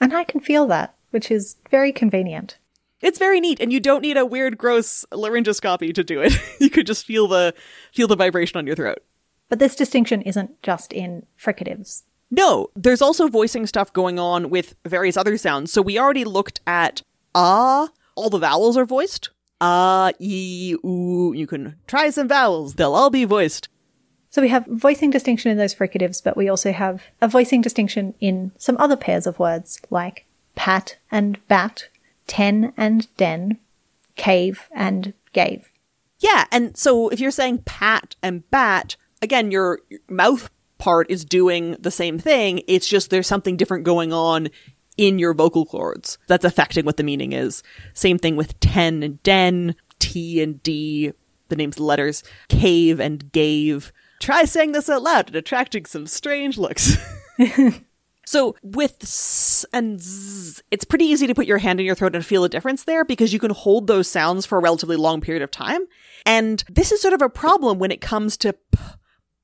And 0.00 0.14
I 0.14 0.22
can 0.22 0.40
feel 0.40 0.68
that, 0.68 0.94
which 1.10 1.28
is 1.28 1.56
very 1.68 1.90
convenient. 1.90 2.58
It's 3.00 3.18
very 3.18 3.40
neat, 3.40 3.58
and 3.58 3.72
you 3.72 3.80
don't 3.80 4.02
need 4.02 4.16
a 4.16 4.24
weird, 4.24 4.56
gross 4.56 5.04
laryngoscopy 5.10 5.92
to 5.96 6.04
do 6.04 6.20
it. 6.20 6.40
you 6.60 6.70
could 6.70 6.86
just 6.86 7.04
feel 7.04 7.26
the 7.26 7.54
feel 7.92 8.06
the 8.06 8.14
vibration 8.14 8.56
on 8.56 8.68
your 8.68 8.76
throat. 8.76 9.02
But 9.48 9.58
this 9.58 9.74
distinction 9.74 10.22
isn't 10.22 10.62
just 10.62 10.92
in 10.92 11.26
fricatives. 11.36 12.04
No, 12.30 12.68
there's 12.76 13.02
also 13.02 13.28
voicing 13.28 13.66
stuff 13.66 13.92
going 13.92 14.18
on 14.18 14.50
with 14.50 14.76
various 14.86 15.16
other 15.16 15.36
sounds. 15.36 15.72
So 15.72 15.82
we 15.82 15.98
already 15.98 16.24
looked 16.24 16.60
at 16.66 17.02
ah, 17.34 17.88
all 18.14 18.30
the 18.30 18.38
vowels 18.38 18.76
are 18.76 18.84
voiced. 18.84 19.30
Ah, 19.60 20.12
e, 20.18 20.76
oo. 20.84 21.32
You 21.34 21.46
can 21.46 21.76
try 21.86 22.10
some 22.10 22.28
vowels, 22.28 22.74
they'll 22.74 22.94
all 22.94 23.10
be 23.10 23.24
voiced. 23.24 23.68
So 24.30 24.40
we 24.40 24.48
have 24.48 24.64
voicing 24.66 25.10
distinction 25.10 25.50
in 25.50 25.58
those 25.58 25.74
fricatives, 25.74 26.22
but 26.22 26.36
we 26.36 26.48
also 26.48 26.72
have 26.72 27.02
a 27.20 27.26
voicing 27.26 27.60
distinction 27.60 28.14
in 28.20 28.52
some 28.56 28.76
other 28.78 28.96
pairs 28.96 29.26
of 29.26 29.40
words 29.40 29.80
like 29.90 30.24
pat 30.54 30.98
and 31.10 31.46
bat, 31.48 31.88
ten 32.28 32.72
and 32.76 33.14
den, 33.16 33.58
cave 34.14 34.68
and 34.72 35.14
gave. 35.32 35.72
Yeah, 36.20 36.44
and 36.52 36.76
so 36.76 37.08
if 37.08 37.18
you're 37.18 37.32
saying 37.32 37.62
pat 37.64 38.14
and 38.22 38.48
bat, 38.50 38.96
again, 39.20 39.50
your 39.50 39.80
mouth 40.08 40.48
part 40.80 41.08
is 41.10 41.24
doing 41.24 41.76
the 41.78 41.90
same 41.92 42.18
thing. 42.18 42.62
It's 42.66 42.88
just 42.88 43.10
there's 43.10 43.28
something 43.28 43.56
different 43.56 43.84
going 43.84 44.12
on 44.12 44.48
in 44.96 45.18
your 45.18 45.34
vocal 45.34 45.64
cords 45.64 46.18
that's 46.26 46.44
affecting 46.44 46.84
what 46.84 46.96
the 46.96 47.04
meaning 47.04 47.32
is. 47.32 47.62
Same 47.94 48.18
thing 48.18 48.34
with 48.34 48.58
ten 48.58 49.02
and 49.02 49.22
den, 49.22 49.76
T 50.00 50.42
and 50.42 50.60
D, 50.62 51.12
the 51.48 51.56
names 51.56 51.76
the 51.76 51.84
letters, 51.84 52.24
cave 52.48 52.98
and 52.98 53.30
gave. 53.30 53.92
Try 54.18 54.44
saying 54.44 54.72
this 54.72 54.90
out 54.90 55.02
loud 55.02 55.28
and 55.28 55.36
attracting 55.36 55.86
some 55.86 56.06
strange 56.06 56.58
looks. 56.58 56.96
so 58.26 58.56
with 58.62 58.98
s 59.02 59.64
and 59.72 60.00
z, 60.00 60.60
it's 60.70 60.84
pretty 60.84 61.06
easy 61.06 61.26
to 61.26 61.34
put 61.34 61.46
your 61.46 61.58
hand 61.58 61.80
in 61.80 61.86
your 61.86 61.94
throat 61.94 62.14
and 62.14 62.26
feel 62.26 62.44
a 62.44 62.48
difference 62.48 62.84
there 62.84 63.04
because 63.04 63.32
you 63.32 63.38
can 63.38 63.52
hold 63.52 63.86
those 63.86 64.10
sounds 64.10 64.44
for 64.44 64.58
a 64.58 64.62
relatively 64.62 64.96
long 64.96 65.20
period 65.20 65.42
of 65.42 65.50
time. 65.50 65.82
And 66.26 66.62
this 66.68 66.92
is 66.92 67.00
sort 67.00 67.14
of 67.14 67.22
a 67.22 67.30
problem 67.30 67.78
when 67.78 67.90
it 67.90 68.00
comes 68.00 68.36
to 68.38 68.52
p, 68.52 68.78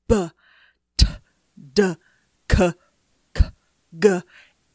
b, 0.07 0.29
d, 1.77 1.93
k, 2.49 2.73
k, 3.35 3.45
g. 3.99 4.19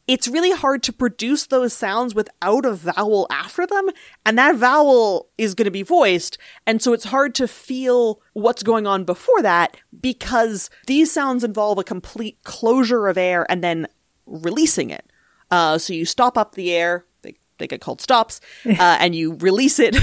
It's 0.07 0.29
really 0.29 0.53
hard 0.53 0.83
to 0.85 0.93
produce 0.93 1.47
those 1.47 1.73
sounds 1.73 2.15
without 2.15 2.65
a 2.65 2.75
vowel 2.75 3.27
after 3.31 3.67
them, 3.67 3.89
and 4.25 4.39
that 4.39 4.57
vowel 4.57 5.29
is 5.37 5.55
going 5.55 5.65
to 5.65 5.73
be 5.73 5.83
voiced, 5.83 6.39
and 6.67 6.81
so 6.81 6.93
it's 6.93 7.05
hard 7.05 7.35
to 7.37 7.49
feel 7.49 8.21
what's 8.35 8.63
going 8.63 8.87
on 8.87 9.05
before 9.05 9.43
that 9.43 9.77
because 10.01 10.71
these 10.87 11.11
sounds 11.11 11.43
involve 11.43 11.79
a 11.79 11.85
complete 11.85 12.39
closure 12.45 13.09
of 13.09 13.19
air 13.19 13.47
and 13.51 13.65
then 13.65 13.89
releasing 14.27 14.91
it. 14.91 15.11
Uh, 15.51 15.79
so 15.79 15.93
you 15.93 16.05
stop 16.05 16.39
up 16.39 16.55
the 16.55 16.73
air, 16.73 17.05
they, 17.23 17.35
they 17.59 17.67
get 17.67 17.81
called 17.81 18.01
stops, 18.01 18.41
uh, 18.67 18.97
and 19.01 19.17
you 19.17 19.35
release 19.35 19.81
it, 19.81 19.97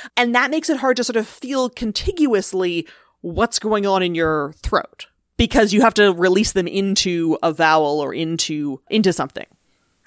and 0.16 0.34
that 0.34 0.50
makes 0.50 0.68
it 0.68 0.78
hard 0.78 0.96
to 0.96 1.04
sort 1.04 1.16
of 1.16 1.26
feel 1.26 1.68
contiguously 1.68 2.86
what's 3.20 3.60
going 3.60 3.86
on 3.86 4.02
in 4.02 4.14
your 4.14 4.54
throat 4.62 5.06
because 5.36 5.72
you 5.72 5.80
have 5.80 5.94
to 5.94 6.12
release 6.12 6.52
them 6.52 6.66
into 6.66 7.38
a 7.42 7.52
vowel 7.52 8.00
or 8.00 8.14
into 8.14 8.80
into 8.90 9.12
something. 9.12 9.46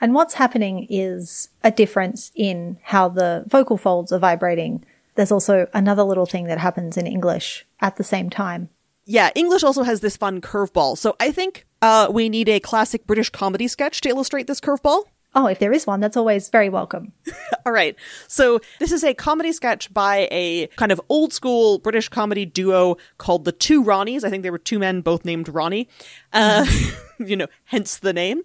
And 0.02 0.14
what's 0.14 0.34
happening 0.34 0.88
is 0.90 1.50
a 1.64 1.72
difference 1.72 2.32
in 2.36 2.78
how 2.84 3.10
the 3.10 3.46
vocal 3.48 3.78
folds 3.78 4.12
are 4.12 4.20
vibrating. 4.20 4.84
There's 5.16 5.32
also 5.32 5.68
another 5.74 6.04
little 6.04 6.26
thing 6.26 6.46
that 6.46 6.58
happens 6.58 6.98
in 6.98 7.08
English 7.08 7.66
at 7.80 7.96
the 7.96 8.04
same 8.04 8.30
time. 8.30 8.70
Yeah, 9.06 9.30
English 9.36 9.64
also 9.64 9.84
has 9.84 10.02
this 10.02 10.18
fun 10.18 10.42
curveball. 10.42 10.98
So 10.98 11.16
I 11.20 11.32
think 11.32 11.66
uh, 11.82 12.08
we 12.12 12.28
need 12.28 12.50
a 12.50 12.60
classic 12.60 13.06
British 13.06 13.30
comedy 13.30 13.68
sketch 13.68 14.02
to 14.02 14.10
illustrate 14.10 14.48
this 14.48 14.60
curveball. 14.60 15.06
Oh, 15.38 15.48
if 15.48 15.60
there 15.60 15.74
is 15.74 15.86
one, 15.86 16.00
that's 16.00 16.16
always 16.16 16.48
very 16.48 16.70
welcome. 16.70 17.12
All 17.66 17.74
right. 17.74 17.96
So 18.28 18.62
this 18.80 18.94
is 18.94 19.04
a 19.04 19.14
comedy 19.14 19.52
sketch 19.52 19.94
by 19.94 20.30
a 20.32 20.68
kind 20.78 20.94
of 20.94 21.02
old 21.10 21.34
school 21.34 21.80
British 21.80 22.08
comedy 22.08 22.46
duo 22.46 22.96
called 23.18 23.44
the 23.44 23.52
Two 23.52 23.84
Ronnies. 23.84 24.24
I 24.24 24.30
think 24.30 24.44
they 24.44 24.50
were 24.50 24.58
two 24.58 24.80
men, 24.80 25.02
both 25.02 25.26
named 25.26 25.50
Ronnie. 25.50 25.90
Uh, 26.32 26.66
you 27.20 27.36
know, 27.36 27.48
hence 27.66 27.98
the 27.98 28.14
name. 28.14 28.44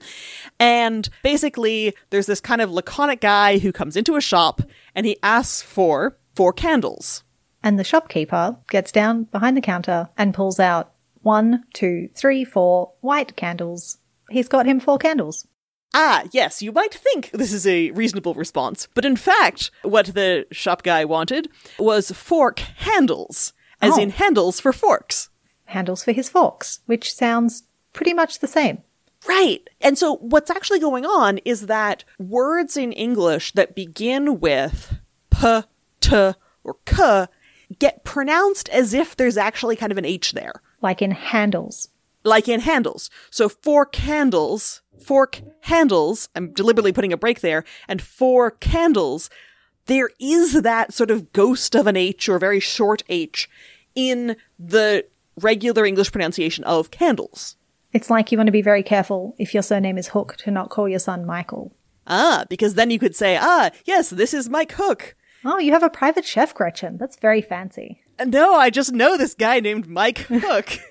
And 0.58 1.08
basically, 1.22 1.94
there's 2.10 2.26
this 2.26 2.40
kind 2.40 2.60
of 2.60 2.72
laconic 2.72 3.20
guy 3.20 3.58
who 3.58 3.70
comes 3.70 3.96
into 3.96 4.16
a 4.16 4.20
shop 4.20 4.60
and 4.94 5.06
he 5.06 5.16
asks 5.22 5.62
for 5.62 6.18
four 6.34 6.52
candles. 6.52 7.22
And 7.62 7.78
the 7.78 7.84
shopkeeper 7.84 8.56
gets 8.68 8.90
down 8.90 9.24
behind 9.24 9.56
the 9.56 9.60
counter 9.60 10.08
and 10.16 10.34
pulls 10.34 10.58
out 10.58 10.92
one, 11.22 11.64
two, 11.72 12.08
three, 12.14 12.44
four 12.44 12.92
white 13.00 13.36
candles. 13.36 13.98
He's 14.30 14.48
got 14.48 14.66
him 14.66 14.80
four 14.80 14.98
candles. 14.98 15.46
Ah, 15.92 16.24
yes, 16.32 16.62
you 16.62 16.70
might 16.72 16.94
think 16.94 17.30
this 17.32 17.52
is 17.52 17.66
a 17.66 17.90
reasonable 17.92 18.34
response, 18.34 18.86
but 18.94 19.04
in 19.04 19.16
fact, 19.16 19.70
what 19.82 20.06
the 20.14 20.46
shop 20.52 20.82
guy 20.82 21.04
wanted 21.04 21.48
was 21.78 22.12
fork 22.12 22.60
handles, 22.60 23.52
as 23.82 23.94
Oh. 23.94 24.00
in 24.00 24.10
handles 24.10 24.60
for 24.60 24.72
forks. 24.72 25.30
Handles 25.66 26.04
for 26.04 26.12
his 26.12 26.28
forks, 26.28 26.80
which 26.86 27.12
sounds 27.12 27.64
pretty 27.92 28.12
much 28.14 28.38
the 28.38 28.46
same. 28.46 28.82
Right. 29.26 29.68
And 29.80 29.98
so 29.98 30.16
what's 30.16 30.50
actually 30.50 30.78
going 30.78 31.04
on 31.04 31.38
is 31.38 31.66
that 31.66 32.04
words 32.18 32.76
in 32.76 32.92
English 32.92 33.52
that 33.52 33.74
begin 33.74 34.40
with 34.40 34.94
p, 35.30 35.62
t, 36.00 36.32
or 36.64 36.76
k 36.86 37.26
get 37.78 38.02
pronounced 38.04 38.68
as 38.70 38.94
if 38.94 39.14
there's 39.16 39.36
actually 39.36 39.76
kind 39.76 39.92
of 39.92 39.98
an 39.98 40.04
H 40.04 40.32
there, 40.32 40.62
Like 40.82 41.02
in 41.02 41.10
handles. 41.12 41.88
like 42.24 42.48
in 42.48 42.60
handles. 42.60 43.10
So 43.30 43.48
fork 43.48 43.94
handles, 43.96 44.80
fork 45.02 45.40
handles, 45.62 46.28
I'm 46.34 46.52
deliberately 46.52 46.92
putting 46.92 47.12
a 47.12 47.16
break 47.16 47.40
there, 47.40 47.64
and 47.88 48.00
four 48.00 48.50
candles, 48.50 49.30
there 49.86 50.10
is 50.18 50.62
that 50.62 50.92
sort 50.94 51.10
of 51.10 51.32
ghost 51.32 51.74
of 51.74 51.86
an 51.86 51.96
H 51.96 52.28
or 52.28 52.38
very 52.38 52.60
short 52.60 53.02
H 53.08 53.48
in 53.94 54.36
the 54.58 55.06
regular 55.36 55.84
English 55.84 56.12
pronunciation 56.12 56.64
of 56.64 56.90
candles. 56.90 57.56
It's 57.92 58.10
like 58.10 58.30
you 58.30 58.38
want 58.38 58.46
to 58.46 58.52
be 58.52 58.62
very 58.62 58.82
careful 58.82 59.34
if 59.38 59.52
your 59.52 59.62
surname 59.62 59.98
is 59.98 60.08
Hook 60.08 60.36
to 60.38 60.50
not 60.50 60.70
call 60.70 60.88
your 60.88 60.98
son 61.00 61.26
Michael. 61.26 61.72
Ah, 62.06 62.44
because 62.48 62.74
then 62.74 62.90
you 62.90 62.98
could 62.98 63.16
say, 63.16 63.36
ah, 63.40 63.70
yes, 63.84 64.10
this 64.10 64.32
is 64.32 64.48
Mike 64.48 64.72
Hook. 64.72 65.16
Oh, 65.44 65.58
you 65.58 65.72
have 65.72 65.82
a 65.82 65.90
private 65.90 66.24
chef, 66.24 66.54
Gretchen. 66.54 66.98
That's 66.98 67.16
very 67.16 67.42
fancy. 67.42 68.02
No, 68.24 68.54
I 68.54 68.70
just 68.70 68.92
know 68.92 69.16
this 69.16 69.34
guy 69.34 69.60
named 69.60 69.88
Mike 69.88 70.18
Hook. 70.18 70.78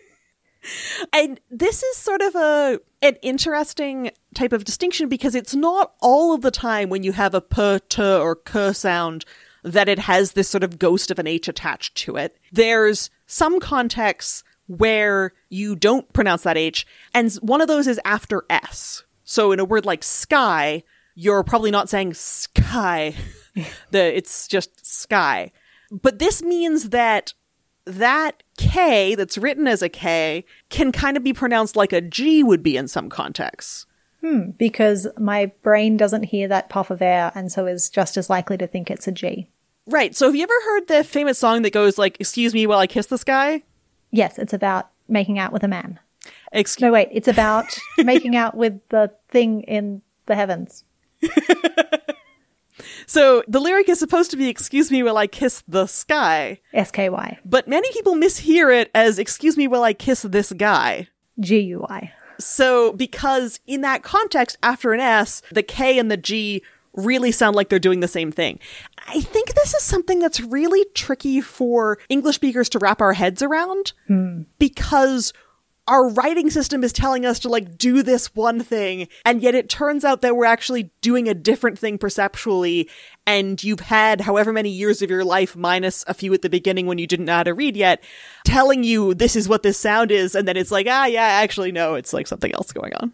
and 1.14 1.40
this 1.50 1.84
is 1.84 1.98
sort 1.98 2.22
of 2.22 2.36
a 2.36 2.80
an 3.02 3.16
interesting 3.22 4.12
type 4.34 4.52
of 4.52 4.66
distinction 4.66 5.08
because 5.08 5.36
it's 5.36 5.56
not 5.56 5.94
all 6.02 6.34
of 6.34 6.42
the 6.42 6.52
time 6.52 6.90
when 6.90 7.04
you 7.04 7.14
have 7.14 7.34
a 7.34 7.38
a 7.38 7.42
p, 7.42 7.80
t, 7.88 8.04
or 8.04 8.36
k 8.36 8.74
sound 8.74 9.26
that 9.64 9.90
it 9.90 10.00
has 10.00 10.34
this 10.34 10.50
sort 10.50 10.64
of 10.64 10.80
ghost 10.80 11.12
of 11.12 11.20
an 11.20 11.28
H 11.28 11.48
attached 11.48 11.96
to 11.96 12.16
it. 12.16 12.38
There's 12.52 13.10
some 13.26 13.60
contexts 13.60 14.44
where 14.68 15.34
you 15.50 15.76
don't 15.76 16.12
pronounce 16.14 16.44
that 16.44 16.58
H, 16.58 16.86
and 17.14 17.32
one 17.36 17.62
of 17.62 17.68
those 17.68 17.88
is 17.88 18.00
after 18.06 18.44
S. 18.50 19.04
So 19.24 19.52
in 19.52 19.60
a 19.60 19.66
word 19.66 19.86
like 19.86 20.04
sky, 20.04 20.84
you're 21.16 21.44
probably 21.44 21.72
not 21.72 21.90
saying 21.90 22.14
sky. 22.14 23.16
the 23.92 24.18
it's 24.18 24.48
just 24.48 24.86
sky. 24.86 25.52
But 25.92 26.20
this 26.20 26.42
means 26.42 26.90
that 26.90 27.34
that 27.86 28.44
K 28.58 29.16
that's 29.16 29.38
written 29.38 29.68
as 29.68 29.82
a 29.82 29.90
K 29.90 30.46
can 30.70 30.92
kind 30.92 31.18
of 31.18 31.24
be 31.24 31.34
pronounced 31.34 31.76
like 31.76 31.94
a 31.94 32.02
G 32.02 32.44
would 32.44 32.64
be 32.64 32.78
in 32.78 32.88
some 32.88 33.10
contexts. 33.10 33.86
Hmm, 34.22 34.52
because 34.52 35.08
my 35.18 35.48
brain 35.64 35.96
doesn't 35.96 36.24
hear 36.24 36.48
that 36.50 36.70
puff 36.70 36.90
of 36.90 37.02
air 37.02 37.32
and 37.36 37.52
so 37.52 37.68
is 37.68 37.90
just 37.90 38.18
as 38.18 38.30
likely 38.30 38.58
to 38.58 38.68
think 38.68 38.92
it's 38.92 39.08
a 39.08 39.12
G. 39.12 39.50
Right. 39.88 40.16
So 40.16 40.28
have 40.28 40.36
you 40.36 40.44
ever 40.44 40.54
heard 40.66 40.88
the 40.88 41.04
famous 41.04 41.40
song 41.40 41.62
that 41.64 41.74
goes 41.74 41.98
like, 41.98 42.18
excuse 42.20 42.54
me 42.54 42.68
while 42.68 42.80
I 42.80 42.88
kiss 42.88 43.08
this 43.08 43.24
guy? 43.24 43.64
Yes, 44.12 44.38
it's 44.38 44.54
about 44.54 44.90
making 45.08 45.40
out 45.40 45.54
with 45.54 45.64
a 45.64 45.68
man. 45.68 46.00
Excuse 46.52 46.82
No, 46.82 46.92
wait, 46.92 47.10
it's 47.12 47.28
about 47.28 47.66
making 47.98 48.36
out 48.36 48.56
with 48.56 48.80
the 48.90 49.12
thing 49.30 49.62
in 49.64 50.02
the 50.26 50.36
heavens. 50.36 50.84
So 53.10 53.44
the 53.48 53.60
lyric 53.60 53.90
is 53.90 53.98
supposed 53.98 54.30
to 54.32 54.38
be 54.38 54.50
excuse 54.50 54.92
me 54.92 55.02
while 55.02 55.18
I 55.18 55.26
kiss 55.26 55.64
the 55.68 55.88
sky, 55.88 56.60
SKY. 56.76 57.40
but 57.44 57.68
many 57.68 57.92
people 57.92 58.14
mishear 58.14 58.72
it 58.72 58.92
as 58.94 59.18
excuse 59.18 59.58
me 59.58 59.68
while 59.68 59.82
I 59.82 59.94
kiss 59.94 60.22
this 60.22 60.54
guy. 60.54 61.08
GUI. 61.42 62.12
So 62.38 62.94
because 62.94 63.62
in 63.66 63.82
that 63.82 64.04
context 64.04 64.60
after 64.62 64.94
an 64.94 65.00
S, 65.00 65.42
the 65.52 65.64
K 65.64 65.98
and 65.98 66.12
the 66.12 66.18
G 66.18 66.62
really 66.94 67.32
sound 67.32 67.56
like 67.56 67.70
they're 67.70 67.80
doing 67.80 68.02
the 68.02 68.08
same 68.08 68.32
thing. 68.32 68.60
I 69.08 69.22
think 69.22 69.56
this 69.56 69.74
is 69.74 69.82
something 69.82 70.20
that's 70.20 70.40
really 70.40 70.86
tricky 70.94 71.42
for 71.42 71.98
English 72.10 72.36
speakers 72.36 72.70
to 72.70 72.80
wrap 72.80 73.02
our 73.02 73.14
heads 73.14 73.42
around 73.42 73.94
hmm. 74.06 74.44
because 74.60 75.34
our 75.90 76.08
writing 76.10 76.52
system 76.52 76.84
is 76.84 76.94
telling 76.94 77.26
us 77.26 77.40
to 77.40 77.50
like 77.50 77.78
do 77.78 78.04
this 78.04 78.34
one 78.36 78.62
thing 78.62 79.08
and 79.26 79.42
yet 79.42 79.56
it 79.56 79.68
turns 79.68 80.06
out 80.06 80.22
that 80.22 80.36
we're 80.36 80.46
actually 80.46 80.92
doing 81.02 81.28
a 81.28 81.34
different 81.34 81.80
thing 81.80 81.98
perceptually 81.98 82.88
and 83.26 83.64
you've 83.64 83.80
had 83.80 84.22
however 84.22 84.54
many 84.54 84.70
years 84.70 85.02
of 85.02 85.10
your 85.10 85.26
life 85.26 85.56
minus 85.56 86.06
a 86.08 86.14
few 86.14 86.32
at 86.34 86.44
the 86.44 86.50
beginning 86.50 86.86
when 86.86 87.00
you 87.00 87.08
didn't 87.08 87.26
know 87.26 87.38
how 87.38 87.44
to 87.44 87.54
read 87.54 87.76
yet 87.76 88.04
telling 88.46 88.84
you 88.84 89.16
this 89.16 89.36
is 89.36 89.50
what 89.50 89.64
this 89.64 89.78
sound 89.78 90.12
is 90.12 90.36
and 90.36 90.48
then 90.48 90.56
it's 90.56 90.72
like 90.72 90.86
ah 90.88 91.06
yeah 91.06 91.24
actually 91.24 91.72
no 91.72 91.96
it's 91.96 92.14
like 92.14 92.28
something 92.28 92.54
else 92.54 92.72
going 92.72 92.94
on 92.96 93.14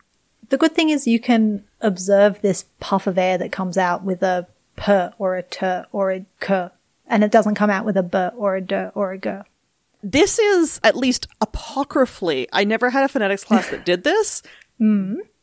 The 0.50 0.58
good 0.58 0.76
thing 0.76 0.90
is 0.90 1.08
you 1.08 1.20
can 1.20 1.64
observe 1.80 2.42
this 2.42 2.66
puff 2.80 3.08
of 3.08 3.18
air 3.18 3.38
that 3.38 3.54
comes 3.54 3.78
out 3.78 4.04
with 4.04 4.22
a 4.22 4.48
or 5.18 5.38
a 5.38 5.86
or 5.94 6.12
a 6.12 6.72
and 7.08 7.24
it 7.24 7.32
doesn't 7.32 7.56
come 7.56 7.70
out 7.70 7.86
with 7.86 7.96
a 7.96 8.04
b 8.04 8.18
or 8.36 8.58
a 8.58 8.92
or 8.94 9.14
a 9.14 9.18
g. 9.18 9.30
this 10.12 10.38
is 10.38 10.80
at 10.84 10.96
least 10.96 11.28
apocryphally 11.42 12.48
i 12.54 12.64
never 12.64 12.92
had 12.92 13.04
a 13.04 13.08
phonetics 13.08 13.44
class 13.44 13.70
that 13.70 13.86
did 13.86 14.04
this 14.04 14.44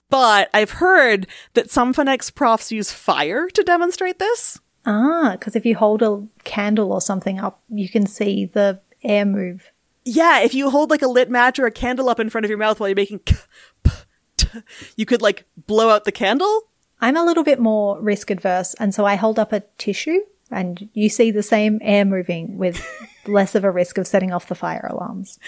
but 0.09 0.49
i've 0.55 0.73
heard 0.73 1.27
that 1.55 1.71
some 1.71 1.93
phonetics 1.93 2.31
profs 2.31 2.71
use 2.71 2.93
fire 2.93 3.49
to 3.49 3.63
demonstrate 3.63 4.19
this 4.19 4.61
Ah, 4.85 5.37
because 5.39 5.55
if 5.55 5.65
you 5.65 5.77
hold 5.77 6.03
a 6.03 6.27
candle 6.45 6.93
or 6.93 7.01
something 7.01 7.39
up, 7.39 7.63
you 7.69 7.89
can 7.89 8.07
see 8.07 8.47
the 8.47 8.81
air 9.05 9.25
move. 9.25 9.71
Yeah, 10.05 10.41
if 10.41 10.55
you 10.55 10.71
hold 10.71 10.91
like 10.91 11.03
a 11.03 11.09
lit 11.09 11.31
match 11.31 11.59
or 11.59 11.67
a 11.67 11.71
candle 11.71 12.09
up 12.09 12.19
in 12.19 12.31
front 12.31 12.45
of 12.45 12.51
your 12.51 12.59
mouth 12.59 12.81
while 12.81 12.89
you're 12.89 12.97
making 12.97 13.21
k, 13.21 13.37
p, 13.85 13.91
t, 14.37 14.49
you 14.97 15.07
could 15.07 15.23
like 15.23 15.45
blow 15.69 15.89
out 15.89 16.05
the 16.05 16.13
candle. 16.13 16.63
I'm 17.01 17.17
a 17.17 17.25
little 17.25 17.45
bit 17.45 17.61
more 17.61 18.01
risk 18.01 18.31
adverse, 18.31 18.75
and 18.75 18.95
so 18.95 19.05
I 19.05 19.15
hold 19.15 19.39
up 19.39 19.53
a 19.53 19.61
tissue, 19.79 20.21
and 20.51 20.89
you 20.95 21.09
see 21.09 21.31
the 21.31 21.43
same 21.43 21.79
air 21.83 22.05
moving 22.05 22.59
with 22.59 22.85
less 23.27 23.55
of 23.55 23.65
a 23.65 23.71
risk 23.71 23.99
of 23.99 24.07
setting 24.07 24.33
off 24.33 24.49
the 24.49 24.55
fire 24.55 24.87
alarms. 24.91 25.39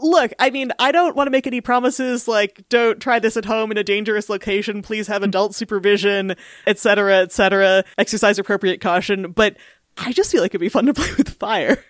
Look, 0.00 0.32
I 0.38 0.50
mean, 0.50 0.72
I 0.78 0.92
don't 0.92 1.16
want 1.16 1.26
to 1.26 1.30
make 1.30 1.46
any 1.46 1.60
promises 1.60 2.28
like 2.28 2.64
don't 2.68 3.00
try 3.00 3.18
this 3.18 3.36
at 3.36 3.44
home 3.44 3.70
in 3.70 3.78
a 3.78 3.84
dangerous 3.84 4.28
location, 4.28 4.82
please 4.82 5.06
have 5.06 5.22
mm-hmm. 5.22 5.30
adult 5.30 5.54
supervision, 5.54 6.34
etc., 6.66 7.22
etc., 7.22 7.84
exercise 7.96 8.38
appropriate 8.38 8.80
caution, 8.80 9.32
but 9.32 9.56
I 9.96 10.12
just 10.12 10.30
feel 10.30 10.42
like 10.42 10.50
it'd 10.50 10.60
be 10.60 10.68
fun 10.68 10.86
to 10.86 10.94
play 10.94 11.10
with 11.16 11.30
fire. 11.30 11.84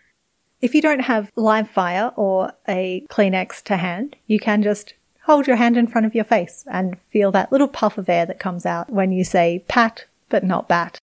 If 0.61 0.75
you 0.75 0.83
don't 0.83 1.01
have 1.01 1.31
live 1.37 1.71
fire 1.71 2.13
or 2.17 2.53
a 2.69 3.07
Kleenex 3.11 3.63
to 3.65 3.77
hand, 3.77 4.17
you 4.27 4.41
can 4.41 4.63
just 4.63 4.95
hold 5.23 5.47
your 5.47 5.57
hand 5.57 5.77
in 5.77 5.87
front 5.87 6.07
of 6.07 6.15
your 6.15 6.25
face 6.25 6.65
and 6.71 6.99
feel 7.13 7.31
that 7.33 7.53
little 7.53 7.69
puff 7.69 7.99
of 7.99 8.09
air 8.09 8.27
that 8.27 8.41
comes 8.41 8.67
out 8.67 8.91
when 8.91 9.13
you 9.13 9.25
say 9.25 9.63
pat, 9.69 10.07
but 10.31 10.43
not 10.43 10.69
bat. 10.69 10.99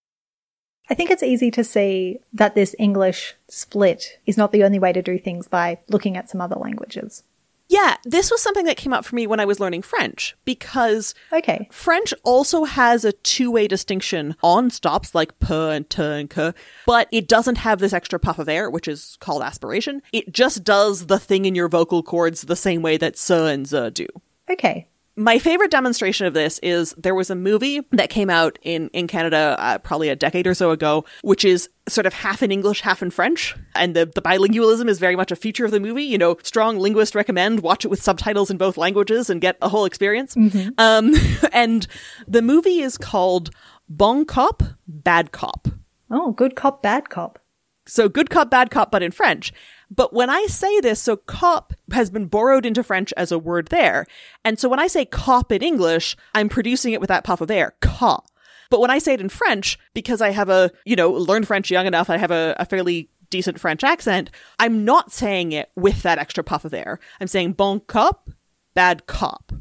I 0.88 0.94
think 0.94 1.10
it's 1.10 1.22
easy 1.22 1.50
to 1.50 1.64
see 1.64 2.18
that 2.32 2.54
this 2.54 2.74
English 2.78 3.34
split 3.48 4.18
is 4.26 4.36
not 4.36 4.52
the 4.52 4.64
only 4.64 4.78
way 4.78 4.92
to 4.92 5.02
do 5.02 5.18
things 5.18 5.48
by 5.48 5.78
looking 5.88 6.16
at 6.16 6.30
some 6.30 6.40
other 6.40 6.56
languages. 6.56 7.24
Yeah, 7.68 7.96
this 8.04 8.30
was 8.30 8.40
something 8.40 8.64
that 8.66 8.76
came 8.76 8.92
up 8.92 9.04
for 9.04 9.16
me 9.16 9.26
when 9.26 9.40
I 9.40 9.44
was 9.44 9.58
learning 9.58 9.82
French 9.82 10.36
because 10.44 11.14
Okay. 11.32 11.68
French 11.72 12.14
also 12.22 12.62
has 12.62 13.04
a 13.04 13.10
two-way 13.12 13.66
distinction 13.66 14.36
on 14.40 14.70
stops 14.70 15.16
like 15.16 15.36
p 15.40 15.52
and 15.52 15.90
t 15.90 16.00
and 16.00 16.30
k, 16.30 16.52
but 16.86 17.08
it 17.10 17.26
doesn't 17.26 17.58
have 17.58 17.80
this 17.80 17.92
extra 17.92 18.20
puff 18.20 18.38
of 18.38 18.48
air, 18.48 18.70
which 18.70 18.86
is 18.86 19.16
called 19.20 19.42
aspiration. 19.42 20.00
It 20.12 20.32
just 20.32 20.62
does 20.62 21.06
the 21.06 21.18
thing 21.18 21.44
in 21.44 21.56
your 21.56 21.68
vocal 21.68 22.04
cords 22.04 22.42
the 22.42 22.54
same 22.54 22.82
way 22.82 22.96
that 22.98 23.14
s 23.14 23.30
and 23.30 23.66
z 23.66 23.90
do. 23.90 24.06
Okay. 24.48 24.86
My 25.18 25.38
favorite 25.38 25.70
demonstration 25.70 26.26
of 26.26 26.34
this 26.34 26.58
is 26.58 26.94
there 26.98 27.14
was 27.14 27.30
a 27.30 27.34
movie 27.34 27.80
that 27.92 28.10
came 28.10 28.28
out 28.28 28.58
in, 28.60 28.90
in 28.90 29.06
Canada 29.06 29.56
uh, 29.58 29.78
probably 29.78 30.10
a 30.10 30.16
decade 30.16 30.46
or 30.46 30.52
so 30.52 30.72
ago, 30.72 31.06
which 31.22 31.42
is 31.42 31.70
sort 31.88 32.04
of 32.06 32.12
half 32.12 32.42
in 32.42 32.52
English, 32.52 32.82
half 32.82 33.02
in 33.02 33.10
French. 33.10 33.56
And 33.74 33.96
the, 33.96 34.04
the 34.04 34.20
bilingualism 34.20 34.90
is 34.90 34.98
very 34.98 35.16
much 35.16 35.32
a 35.32 35.36
feature 35.36 35.64
of 35.64 35.70
the 35.70 35.80
movie. 35.80 36.04
You 36.04 36.18
know, 36.18 36.36
strong 36.42 36.78
linguist 36.78 37.14
recommend 37.14 37.60
watch 37.60 37.84
it 37.84 37.88
with 37.88 38.02
subtitles 38.02 38.50
in 38.50 38.58
both 38.58 38.76
languages 38.76 39.30
and 39.30 39.40
get 39.40 39.56
a 39.62 39.70
whole 39.70 39.86
experience. 39.86 40.36
Um, 40.76 41.14
and 41.52 41.86
the 42.28 42.42
movie 42.42 42.80
is 42.80 42.98
called 42.98 43.50
Bon 43.88 44.26
Cop, 44.26 44.62
Bad 44.86 45.32
Cop. 45.32 45.68
Oh, 46.10 46.32
good 46.32 46.56
cop, 46.56 46.82
bad 46.82 47.08
cop. 47.08 47.38
So 47.86 48.08
good 48.08 48.30
cop, 48.30 48.50
bad 48.50 48.70
cop, 48.70 48.90
but 48.90 49.02
in 49.02 49.12
French. 49.12 49.52
But 49.90 50.12
when 50.12 50.30
I 50.30 50.46
say 50.46 50.80
this, 50.80 51.00
so 51.00 51.16
cop 51.16 51.72
has 51.92 52.10
been 52.10 52.26
borrowed 52.26 52.66
into 52.66 52.82
French 52.82 53.12
as 53.16 53.30
a 53.30 53.38
word 53.38 53.68
there. 53.68 54.06
And 54.44 54.58
so 54.58 54.68
when 54.68 54.80
I 54.80 54.88
say 54.88 55.04
cop 55.04 55.52
in 55.52 55.62
English, 55.62 56.16
I'm 56.34 56.48
producing 56.48 56.92
it 56.92 57.00
with 57.00 57.08
that 57.08 57.24
puff 57.24 57.40
of 57.40 57.50
air, 57.50 57.74
cop. 57.80 58.28
But 58.68 58.80
when 58.80 58.90
I 58.90 58.98
say 58.98 59.14
it 59.14 59.20
in 59.20 59.28
French, 59.28 59.78
because 59.94 60.20
I 60.20 60.30
have 60.30 60.48
a, 60.48 60.72
you 60.84 60.96
know, 60.96 61.10
learned 61.10 61.46
French 61.46 61.70
young 61.70 61.86
enough, 61.86 62.10
I 62.10 62.16
have 62.16 62.32
a, 62.32 62.56
a 62.58 62.64
fairly 62.64 63.08
decent 63.30 63.60
French 63.60 63.84
accent, 63.84 64.30
I'm 64.58 64.84
not 64.84 65.12
saying 65.12 65.52
it 65.52 65.70
with 65.76 66.02
that 66.02 66.18
extra 66.18 66.44
puff 66.44 66.64
of 66.64 66.74
air. 66.74 66.98
I'm 67.20 67.26
saying 67.26 67.52
bon 67.52 67.80
cop, 67.80 68.30
bad 68.74 69.06
cop. 69.06 69.52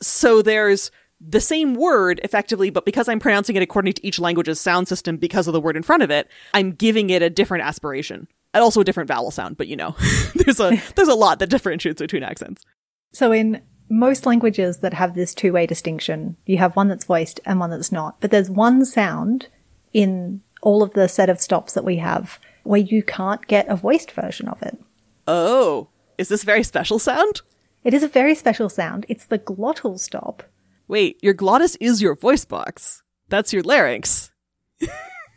So 0.00 0.42
there's 0.42 0.90
the 1.20 1.40
same 1.40 1.74
word 1.74 2.20
effectively, 2.22 2.70
but 2.70 2.84
because 2.84 3.08
I'm 3.08 3.20
pronouncing 3.20 3.56
it 3.56 3.62
according 3.62 3.94
to 3.94 4.06
each 4.06 4.18
language's 4.18 4.60
sound 4.60 4.86
system 4.88 5.16
because 5.16 5.46
of 5.46 5.52
the 5.52 5.60
word 5.60 5.76
in 5.76 5.82
front 5.82 6.02
of 6.02 6.10
it, 6.10 6.28
I'm 6.52 6.72
giving 6.72 7.10
it 7.10 7.22
a 7.22 7.30
different 7.30 7.64
aspiration. 7.64 8.28
And 8.56 8.62
also 8.62 8.80
a 8.80 8.84
different 8.84 9.08
vowel 9.08 9.30
sound, 9.30 9.58
but 9.58 9.68
you 9.68 9.76
know, 9.76 9.94
there's 10.34 10.60
a 10.60 10.82
there's 10.94 11.08
a 11.08 11.14
lot 11.14 11.40
that 11.40 11.50
differentiates 11.50 12.00
between 12.00 12.22
accents. 12.22 12.62
So 13.12 13.30
in 13.30 13.60
most 13.90 14.24
languages 14.24 14.78
that 14.78 14.94
have 14.94 15.14
this 15.14 15.34
two-way 15.34 15.66
distinction, 15.66 16.38
you 16.46 16.56
have 16.56 16.74
one 16.74 16.88
that's 16.88 17.04
voiced 17.04 17.38
and 17.44 17.60
one 17.60 17.68
that's 17.68 17.92
not. 17.92 18.18
But 18.18 18.30
there's 18.30 18.48
one 18.48 18.86
sound 18.86 19.48
in 19.92 20.40
all 20.62 20.82
of 20.82 20.94
the 20.94 21.06
set 21.06 21.28
of 21.28 21.38
stops 21.38 21.74
that 21.74 21.84
we 21.84 21.98
have 21.98 22.40
where 22.64 22.80
you 22.80 23.02
can't 23.02 23.46
get 23.46 23.68
a 23.68 23.76
voiced 23.76 24.12
version 24.12 24.48
of 24.48 24.62
it. 24.62 24.78
Oh, 25.28 25.88
is 26.16 26.30
this 26.30 26.42
very 26.42 26.62
special 26.62 26.98
sound? 26.98 27.42
It 27.84 27.92
is 27.92 28.02
a 28.02 28.08
very 28.08 28.34
special 28.34 28.70
sound. 28.70 29.04
It's 29.10 29.26
the 29.26 29.38
glottal 29.38 30.00
stop. 30.00 30.42
Wait, 30.88 31.22
your 31.22 31.34
glottis 31.34 31.76
is 31.76 32.00
your 32.00 32.16
voice 32.16 32.46
box. 32.46 33.02
That's 33.28 33.52
your 33.52 33.62
larynx. 33.62 34.30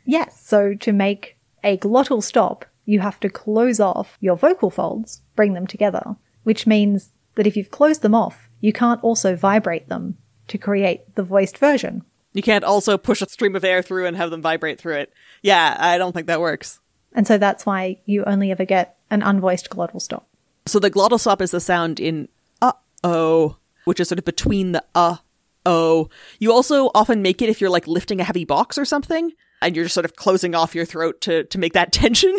Yes, 0.09 0.41
so 0.43 0.73
to 0.73 0.91
make 0.91 1.37
a 1.63 1.77
glottal 1.77 2.23
stop, 2.23 2.65
you 2.89 2.99
have 3.01 3.19
to 3.19 3.29
close 3.29 3.79
off 3.79 4.17
your 4.19 4.35
vocal 4.35 4.71
folds, 4.71 5.21
bring 5.35 5.53
them 5.53 5.67
together, 5.67 6.15
which 6.41 6.65
means 6.65 7.11
that 7.35 7.45
if 7.45 7.55
you've 7.55 7.69
closed 7.69 8.01
them 8.01 8.15
off, 8.15 8.49
you 8.61 8.73
can't 8.73 9.03
also 9.03 9.35
vibrate 9.35 9.89
them 9.89 10.17
to 10.47 10.57
create 10.57 11.13
the 11.13 11.21
voiced 11.21 11.59
version. 11.59 12.03
You 12.33 12.41
can't 12.41 12.63
also 12.63 12.97
push 12.97 13.21
a 13.21 13.29
stream 13.29 13.55
of 13.55 13.63
air 13.63 13.83
through 13.83 14.07
and 14.07 14.17
have 14.17 14.31
them 14.31 14.41
vibrate 14.41 14.79
through 14.79 14.95
it. 14.95 15.13
Yeah, 15.43 15.77
I 15.79 15.99
don't 15.99 16.13
think 16.13 16.25
that 16.27 16.41
works. 16.41 16.79
And 17.13 17.27
so 17.27 17.37
that's 17.37 17.63
why 17.63 17.99
you 18.05 18.23
only 18.25 18.49
ever 18.49 18.65
get 18.65 18.97
an 19.11 19.21
unvoiced 19.21 19.69
glottal 19.69 20.01
stop. 20.01 20.27
So 20.65 20.79
the 20.79 20.91
glottal 20.91 21.19
stop 21.19 21.43
is 21.43 21.51
the 21.51 21.59
sound 21.59 21.99
in 21.99 22.27
uh 22.59 22.73
oh, 23.03 23.57
which 23.85 23.99
is 23.99 24.09
sort 24.09 24.19
of 24.19 24.25
between 24.25 24.71
the 24.71 24.83
uh 24.95 25.17
oh. 25.63 26.09
You 26.39 26.51
also 26.51 26.89
often 26.95 27.21
make 27.21 27.43
it 27.43 27.49
if 27.49 27.61
you're 27.61 27.69
like 27.69 27.87
lifting 27.87 28.19
a 28.19 28.23
heavy 28.23 28.45
box 28.45 28.79
or 28.79 28.85
something, 28.85 29.31
and 29.61 29.75
you're 29.75 29.85
just 29.85 29.93
sort 29.93 30.05
of 30.05 30.15
closing 30.15 30.55
off 30.55 30.75
your 30.75 30.85
throat 30.85 31.21
to 31.21 31.43
to 31.45 31.57
make 31.57 31.73
that 31.73 31.91
tension. 32.01 32.35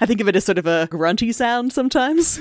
I 0.00 0.06
think 0.06 0.20
of 0.20 0.28
it 0.28 0.36
as 0.36 0.44
sort 0.44 0.58
of 0.58 0.66
a 0.66 0.88
grunty 0.90 1.32
sound 1.32 1.72
sometimes. 1.72 2.40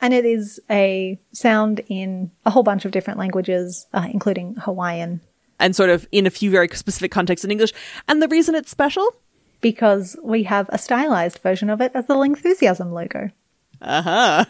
And 0.00 0.14
it 0.14 0.24
is 0.24 0.58
a 0.70 1.18
sound 1.32 1.82
in 1.88 2.30
a 2.46 2.50
whole 2.50 2.62
bunch 2.62 2.86
of 2.86 2.90
different 2.90 3.18
languages, 3.18 3.86
uh, 3.92 4.08
including 4.10 4.54
Hawaiian, 4.54 5.20
And 5.58 5.76
sort 5.76 5.90
of 5.90 6.08
in 6.10 6.26
a 6.26 6.30
few 6.30 6.50
very 6.50 6.68
specific 6.68 7.10
contexts 7.10 7.44
in 7.44 7.50
English. 7.50 7.74
And 8.08 8.22
the 8.22 8.28
reason 8.28 8.54
it's 8.54 8.70
special? 8.70 9.06
because 9.60 10.16
we 10.22 10.44
have 10.44 10.68
a 10.70 10.78
stylized 10.78 11.38
version 11.38 11.70
of 11.70 11.80
it 11.80 11.92
as 11.94 12.06
the 12.06 12.14
Lingthusiasm 12.14 12.92
logo. 12.92 13.30
Uh 13.80 14.02
huh. 14.02 14.44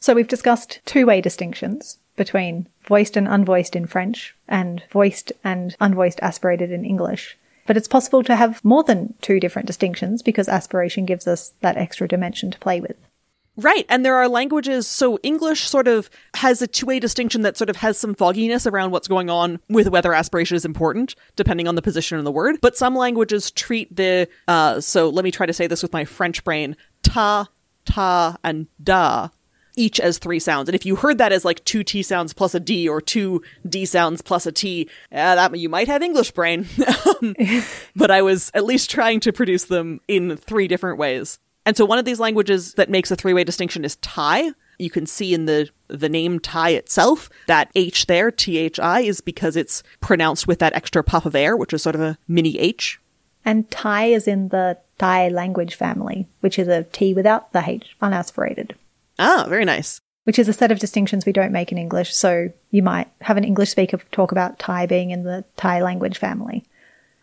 So 0.00 0.14
we've 0.14 0.28
discussed 0.28 0.80
two 0.84 1.06
way 1.06 1.20
distinctions 1.20 1.98
between 2.16 2.68
voiced 2.82 3.16
and 3.16 3.26
unvoiced 3.26 3.74
in 3.76 3.86
French 3.86 4.36
and 4.48 4.82
voiced 4.90 5.32
and 5.42 5.76
unvoiced 5.80 6.20
aspirated 6.20 6.70
in 6.70 6.84
English. 6.84 7.38
But 7.66 7.76
it's 7.76 7.88
possible 7.88 8.22
to 8.24 8.36
have 8.36 8.64
more 8.64 8.82
than 8.82 9.14
two 9.20 9.38
different 9.40 9.66
distinctions 9.66 10.22
because 10.22 10.48
aspiration 10.48 11.06
gives 11.06 11.26
us 11.26 11.52
that 11.60 11.76
extra 11.76 12.08
dimension 12.08 12.50
to 12.50 12.58
play 12.58 12.80
with. 12.80 12.96
Right. 13.56 13.84
And 13.90 14.04
there 14.04 14.16
are 14.16 14.28
languages. 14.28 14.86
So 14.86 15.18
English 15.22 15.68
sort 15.68 15.86
of 15.86 16.08
has 16.34 16.62
a 16.62 16.66
two 16.66 16.86
way 16.86 16.98
distinction 16.98 17.42
that 17.42 17.58
sort 17.58 17.68
of 17.68 17.76
has 17.76 17.98
some 17.98 18.14
fogginess 18.14 18.66
around 18.66 18.92
what's 18.92 19.08
going 19.08 19.28
on 19.28 19.60
with 19.68 19.88
whether 19.88 20.14
aspiration 20.14 20.56
is 20.56 20.64
important, 20.64 21.14
depending 21.36 21.68
on 21.68 21.74
the 21.74 21.82
position 21.82 22.18
in 22.18 22.24
the 22.24 22.32
word. 22.32 22.56
But 22.62 22.76
some 22.76 22.96
languages 22.96 23.50
treat 23.50 23.94
the, 23.94 24.26
uh, 24.48 24.80
so 24.80 25.10
let 25.10 25.22
me 25.22 25.30
try 25.30 25.44
to 25.44 25.52
say 25.52 25.66
this 25.66 25.82
with 25.82 25.92
my 25.92 26.06
French 26.06 26.42
brain 26.44 26.76
ta, 27.02 27.48
ta, 27.84 28.38
and 28.42 28.68
da 28.82 29.28
each 29.76 30.00
as 30.00 30.18
three 30.18 30.38
sounds. 30.38 30.68
And 30.68 30.74
if 30.74 30.86
you 30.86 30.96
heard 30.96 31.18
that 31.18 31.32
as 31.32 31.44
like 31.44 31.64
two 31.64 31.82
T 31.82 32.02
sounds 32.02 32.32
plus 32.32 32.54
a 32.54 32.60
D 32.60 32.88
or 32.88 33.00
two 33.00 33.42
D 33.68 33.84
sounds 33.84 34.22
plus 34.22 34.46
a 34.46 34.52
T, 34.52 34.88
uh, 35.10 35.34
that 35.34 35.58
you 35.58 35.68
might 35.68 35.88
have 35.88 36.02
English 36.02 36.32
brain. 36.32 36.66
um, 37.22 37.34
but 37.96 38.10
I 38.10 38.22
was 38.22 38.50
at 38.54 38.64
least 38.64 38.90
trying 38.90 39.20
to 39.20 39.32
produce 39.32 39.64
them 39.64 40.00
in 40.08 40.36
three 40.36 40.68
different 40.68 40.98
ways. 40.98 41.38
And 41.64 41.76
so 41.76 41.84
one 41.84 41.98
of 41.98 42.04
these 42.04 42.20
languages 42.20 42.74
that 42.74 42.90
makes 42.90 43.10
a 43.10 43.16
three-way 43.16 43.44
distinction 43.44 43.84
is 43.84 43.96
Thai. 43.96 44.50
You 44.78 44.90
can 44.90 45.06
see 45.06 45.32
in 45.32 45.46
the 45.46 45.70
the 45.88 46.08
name 46.08 46.40
Thai 46.40 46.70
itself 46.70 47.30
that 47.46 47.70
H 47.74 48.06
there, 48.06 48.30
T 48.30 48.58
H 48.58 48.80
I, 48.80 49.00
is 49.00 49.20
because 49.20 49.56
it's 49.56 49.82
pronounced 50.00 50.48
with 50.48 50.58
that 50.58 50.74
extra 50.74 51.04
puff 51.04 51.26
of 51.26 51.36
air, 51.36 51.56
which 51.56 51.72
is 51.72 51.82
sort 51.82 51.94
of 51.94 52.00
a 52.00 52.18
mini 52.26 52.58
H. 52.58 52.98
And 53.44 53.70
Thai 53.70 54.06
is 54.06 54.26
in 54.26 54.48
the 54.48 54.78
Tai 54.98 55.28
language 55.28 55.74
family, 55.74 56.28
which 56.40 56.58
is 56.58 56.68
a 56.68 56.84
T 56.84 57.12
without 57.14 57.52
the 57.52 57.68
H, 57.68 57.96
unaspirated. 58.00 58.72
Ah, 59.18 59.46
very 59.48 59.64
nice. 59.64 60.00
Which 60.24 60.38
is 60.38 60.48
a 60.48 60.52
set 60.52 60.70
of 60.70 60.78
distinctions 60.78 61.26
we 61.26 61.32
don't 61.32 61.52
make 61.52 61.72
in 61.72 61.78
English. 61.78 62.14
So 62.14 62.50
you 62.70 62.82
might 62.82 63.08
have 63.20 63.36
an 63.36 63.44
English 63.44 63.70
speaker 63.70 63.98
talk 64.12 64.32
about 64.32 64.58
Thai 64.58 64.86
being 64.86 65.10
in 65.10 65.24
the 65.24 65.44
Tai 65.56 65.82
language 65.82 66.18
family. 66.18 66.64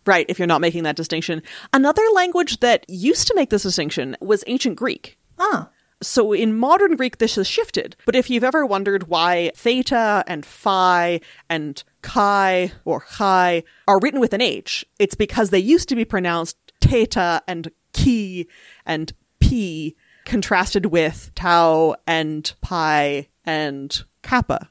Right, 0.05 0.25
if 0.29 0.39
you're 0.39 0.47
not 0.47 0.61
making 0.61 0.83
that 0.83 0.95
distinction. 0.95 1.41
Another 1.71 2.03
language 2.13 2.59
that 2.59 2.85
used 2.89 3.27
to 3.27 3.35
make 3.35 3.49
this 3.49 3.63
distinction 3.63 4.17
was 4.19 4.43
ancient 4.47 4.75
Greek. 4.75 5.17
Ah. 5.37 5.69
So 6.01 6.31
in 6.31 6.57
modern 6.57 6.95
Greek, 6.95 7.17
this 7.17 7.35
has 7.35 7.47
shifted. 7.47 7.97
But 8.05 8.15
if 8.15 8.29
you've 8.29 8.43
ever 8.43 8.65
wondered 8.65 9.09
why 9.09 9.51
theta 9.55 10.23
and 10.27 10.45
phi 10.45 11.19
and 11.49 11.83
chi 12.01 12.71
or 12.85 13.01
chi 13.01 13.63
are 13.87 13.99
written 13.99 14.21
with 14.21 14.33
an 14.33 14.41
H, 14.41 14.85
it's 14.97 15.15
because 15.15 15.49
they 15.49 15.59
used 15.59 15.89
to 15.89 15.95
be 15.95 16.05
pronounced 16.05 16.57
theta 16.79 17.41
and 17.47 17.71
chi 17.93 18.45
and 18.85 19.11
p 19.39 19.95
contrasted 20.29 20.85
with 20.85 21.31
tau 21.35 21.95
and 22.07 22.53
pi 22.61 23.27
and 23.45 24.03
kappa. 24.21 24.69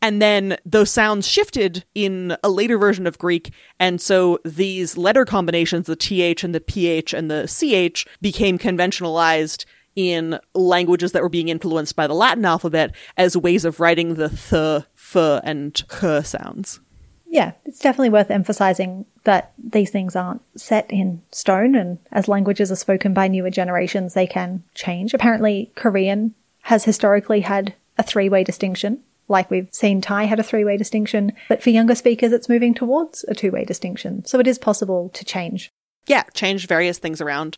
And 0.00 0.22
then 0.22 0.56
those 0.64 0.90
sounds 0.90 1.28
shifted 1.28 1.84
in 1.94 2.36
a 2.42 2.48
later 2.48 2.78
version 2.78 3.06
of 3.06 3.18
Greek. 3.18 3.52
And 3.78 4.00
so 4.00 4.38
these 4.44 4.96
letter 4.96 5.26
combinations, 5.26 5.86
the 5.86 5.96
TH 5.96 6.42
and 6.42 6.54
the 6.54 6.60
PH 6.60 7.12
and 7.12 7.30
the 7.30 7.46
CH, 7.46 8.06
became 8.22 8.56
conventionalized 8.56 9.66
in 9.96 10.38
languages 10.54 11.12
that 11.12 11.22
were 11.22 11.28
being 11.28 11.48
influenced 11.48 11.96
by 11.96 12.06
the 12.06 12.14
Latin 12.14 12.44
alphabet 12.44 12.94
as 13.16 13.36
ways 13.36 13.64
of 13.64 13.80
writing 13.80 14.14
the 14.14 14.28
th, 14.28 14.86
f, 14.94 15.40
and 15.44 15.82
h 16.02 16.24
sounds. 16.24 16.80
Yeah, 17.32 17.52
it's 17.64 17.78
definitely 17.78 18.10
worth 18.10 18.30
emphasizing 18.30 19.06
that 19.22 19.52
these 19.56 19.90
things 19.90 20.16
aren't 20.16 20.42
set 20.58 20.90
in 20.90 21.22
stone, 21.30 21.76
and 21.76 21.98
as 22.10 22.26
languages 22.26 22.72
are 22.72 22.76
spoken 22.76 23.14
by 23.14 23.28
newer 23.28 23.50
generations, 23.50 24.14
they 24.14 24.26
can 24.26 24.64
change. 24.74 25.14
Apparently, 25.14 25.70
Korean 25.76 26.34
has 26.62 26.84
historically 26.84 27.40
had 27.40 27.74
a 27.96 28.02
three 28.02 28.28
way 28.28 28.42
distinction 28.42 29.02
like 29.30 29.50
we've 29.50 29.68
seen 29.70 30.00
Thai 30.00 30.24
had 30.24 30.40
a 30.40 30.42
three 30.42 30.64
way 30.64 30.76
distinction, 30.76 31.32
but 31.48 31.62
for 31.62 31.70
younger 31.70 31.94
speakers, 31.94 32.32
it's 32.32 32.48
moving 32.48 32.74
towards 32.74 33.24
a 33.28 33.34
two 33.34 33.52
way 33.52 33.64
distinction. 33.64 34.24
So 34.26 34.40
it 34.40 34.46
is 34.46 34.58
possible 34.58 35.08
to 35.10 35.24
change. 35.24 35.70
Yeah, 36.06 36.24
change 36.34 36.66
various 36.66 36.98
things 36.98 37.20
around. 37.20 37.56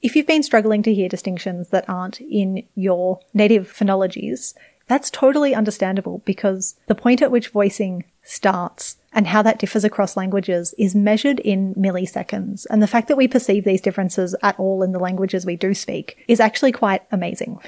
If 0.00 0.16
you've 0.16 0.26
been 0.26 0.42
struggling 0.42 0.82
to 0.84 0.94
hear 0.94 1.08
distinctions 1.08 1.68
that 1.68 1.88
aren't 1.88 2.20
in 2.20 2.64
your 2.74 3.20
native 3.34 3.70
phonologies, 3.70 4.54
that's 4.88 5.10
totally 5.10 5.54
understandable 5.54 6.22
because 6.24 6.74
the 6.86 6.94
point 6.94 7.22
at 7.22 7.30
which 7.30 7.48
voicing 7.48 8.04
starts 8.22 8.96
and 9.12 9.26
how 9.26 9.42
that 9.42 9.58
differs 9.58 9.84
across 9.84 10.16
languages 10.16 10.74
is 10.78 10.94
measured 10.94 11.40
in 11.40 11.74
milliseconds. 11.74 12.66
And 12.70 12.82
the 12.82 12.86
fact 12.86 13.08
that 13.08 13.16
we 13.16 13.28
perceive 13.28 13.64
these 13.64 13.80
differences 13.80 14.34
at 14.42 14.58
all 14.58 14.82
in 14.82 14.92
the 14.92 14.98
languages 14.98 15.46
we 15.46 15.56
do 15.56 15.74
speak 15.74 16.24
is 16.28 16.40
actually 16.40 16.72
quite 16.72 17.02
amazing. 17.10 17.58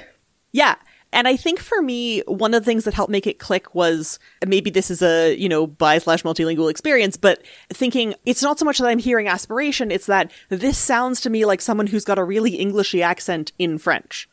Yeah. 0.51 0.75
And 1.13 1.27
I 1.27 1.35
think 1.35 1.59
for 1.59 1.81
me, 1.81 2.21
one 2.21 2.53
of 2.53 2.61
the 2.61 2.65
things 2.65 2.85
that 2.85 2.93
helped 2.93 3.11
make 3.11 3.27
it 3.27 3.37
click 3.37 3.75
was 3.75 4.17
maybe 4.45 4.69
this 4.69 4.89
is 4.89 5.01
a, 5.01 5.35
you 5.35 5.49
know, 5.49 5.67
bi 5.67 5.97
slash 5.97 6.23
multilingual 6.23 6.71
experience, 6.71 7.17
but 7.17 7.43
thinking 7.69 8.15
it's 8.25 8.41
not 8.41 8.57
so 8.57 8.65
much 8.65 8.77
that 8.77 8.87
I'm 8.87 8.99
hearing 8.99 9.27
aspiration, 9.27 9.91
it's 9.91 10.05
that 10.05 10.31
this 10.49 10.77
sounds 10.77 11.19
to 11.21 11.29
me 11.29 11.43
like 11.43 11.59
someone 11.59 11.87
who's 11.87 12.05
got 12.05 12.19
a 12.19 12.23
really 12.23 12.57
Englishy 12.59 13.03
accent 13.03 13.51
in 13.59 13.77
French. 13.77 14.29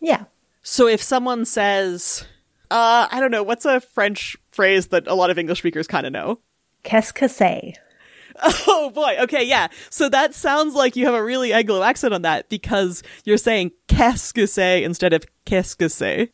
Yeah. 0.00 0.24
So 0.62 0.86
if 0.86 1.02
someone 1.02 1.44
says, 1.44 2.24
uh, 2.72 3.08
I 3.10 3.20
don't 3.20 3.30
know, 3.30 3.42
what's 3.42 3.64
a 3.64 3.80
French 3.80 4.36
phrase 4.50 4.88
that 4.88 5.06
a 5.06 5.14
lot 5.14 5.30
of 5.30 5.38
English 5.38 5.58
speakers 5.58 5.86
kind 5.86 6.06
of 6.06 6.12
know? 6.12 6.40
Qu'est-ce 6.82 7.12
que 7.12 7.28
c'est? 7.28 7.74
Oh 8.66 8.90
boy. 8.90 9.16
Okay. 9.20 9.44
Yeah. 9.44 9.68
So 9.90 10.08
that 10.08 10.34
sounds 10.34 10.74
like 10.74 10.96
you 10.96 11.04
have 11.04 11.14
a 11.14 11.22
really 11.22 11.52
Anglo 11.52 11.82
accent 11.82 12.14
on 12.14 12.22
that 12.22 12.48
because 12.48 13.02
you're 13.24 13.36
saying 13.36 13.72
qu'est-ce 13.88 14.32
que 14.32 14.46
c'est 14.46 14.82
instead 14.82 15.12
of 15.12 15.26
qu'est-ce 15.44 15.74
que 15.74 15.90
c'est. 15.90 16.30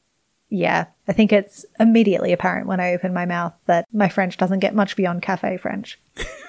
Yeah. 0.49 0.87
I 1.09 1.13
think 1.13 1.33
it's 1.33 1.67
immediately 1.81 2.33
apparent 2.33 2.69
when 2.69 2.79
I 2.79 2.95
open 2.95 3.13
my 3.13 3.27
mouth 3.27 3.53
that 3.67 3.85
my 3.93 4.09
French 4.09 4.37
doesn't 4.37 4.61
get 4.61 4.77
much 4.77 4.95
beyond 4.95 5.23
cafe 5.23 5.57
French. 5.57 5.99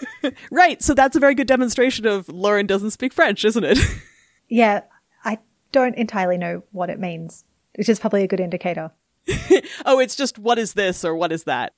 right. 0.52 0.82
So 0.84 0.94
that's 0.94 1.16
a 1.16 1.20
very 1.20 1.34
good 1.34 1.48
demonstration 1.48 2.06
of 2.06 2.30
Lauren 2.30 2.68
doesn't 2.68 2.92
speak 2.92 3.12
French, 3.12 3.44
isn't 3.44 3.64
it? 3.64 3.80
yeah. 4.50 4.82
I 5.26 5.40
don't 5.72 5.96
entirely 5.96 6.38
know 6.38 6.62
what 6.72 6.92
it 6.92 7.00
means, 7.00 7.44
which 7.76 7.90
is 7.90 8.00
probably 8.00 8.24
a 8.24 8.28
good 8.28 8.40
indicator. 8.40 8.92
oh, 9.86 10.00
it's 10.00 10.16
just 10.16 10.38
what 10.38 10.60
is 10.60 10.74
this 10.74 11.06
or 11.06 11.16
what 11.16 11.32
is 11.32 11.44
that? 11.46 11.74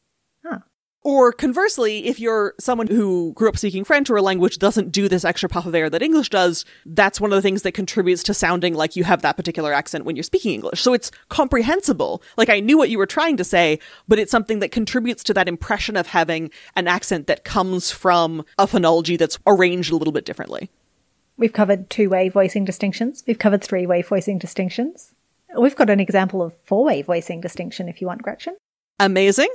Huh. 0.45 0.59
Or 1.03 1.33
conversely, 1.33 2.05
if 2.05 2.19
you're 2.19 2.53
someone 2.59 2.85
who 2.85 3.33
grew 3.33 3.49
up 3.49 3.57
speaking 3.57 3.83
French 3.83 4.07
or 4.11 4.17
a 4.17 4.21
language 4.21 4.59
doesn't 4.59 4.91
do 4.91 5.07
this 5.07 5.25
extra 5.25 5.49
puff 5.49 5.65
of 5.65 5.73
air 5.73 5.89
that 5.89 6.03
English 6.03 6.29
does, 6.29 6.63
that's 6.85 7.19
one 7.19 7.31
of 7.31 7.35
the 7.35 7.41
things 7.41 7.63
that 7.63 7.71
contributes 7.71 8.21
to 8.23 8.35
sounding 8.35 8.75
like 8.75 8.95
you 8.95 9.03
have 9.03 9.23
that 9.23 9.35
particular 9.35 9.73
accent 9.73 10.05
when 10.05 10.15
you're 10.15 10.21
speaking 10.21 10.53
English. 10.53 10.79
So 10.81 10.93
it's 10.93 11.09
comprehensible. 11.29 12.21
Like 12.37 12.49
I 12.49 12.59
knew 12.59 12.77
what 12.77 12.91
you 12.91 12.99
were 12.99 13.07
trying 13.07 13.35
to 13.37 13.43
say, 13.43 13.79
but 14.07 14.19
it's 14.19 14.31
something 14.31 14.59
that 14.59 14.71
contributes 14.71 15.23
to 15.23 15.33
that 15.33 15.47
impression 15.47 15.97
of 15.97 16.07
having 16.07 16.51
an 16.75 16.87
accent 16.87 17.25
that 17.25 17.43
comes 17.43 17.89
from 17.89 18.45
a 18.59 18.67
phonology 18.67 19.17
that's 19.17 19.39
arranged 19.47 19.91
a 19.91 19.95
little 19.95 20.13
bit 20.13 20.25
differently. 20.25 20.69
We've 21.35 21.53
covered 21.53 21.89
two 21.89 22.11
way 22.11 22.29
voicing 22.29 22.63
distinctions. 22.63 23.23
We've 23.25 23.39
covered 23.39 23.63
three 23.63 23.87
way 23.87 24.03
voicing 24.03 24.37
distinctions. 24.37 25.15
We've 25.57 25.75
got 25.75 25.89
an 25.89 25.99
example 25.99 26.41
of 26.41 26.55
four 26.65 26.83
way 26.83 27.01
voicing 27.01 27.41
distinction 27.41 27.89
if 27.89 28.01
you 28.01 28.07
want, 28.07 28.21
Gretchen. 28.21 28.55
Amazing. 28.99 29.49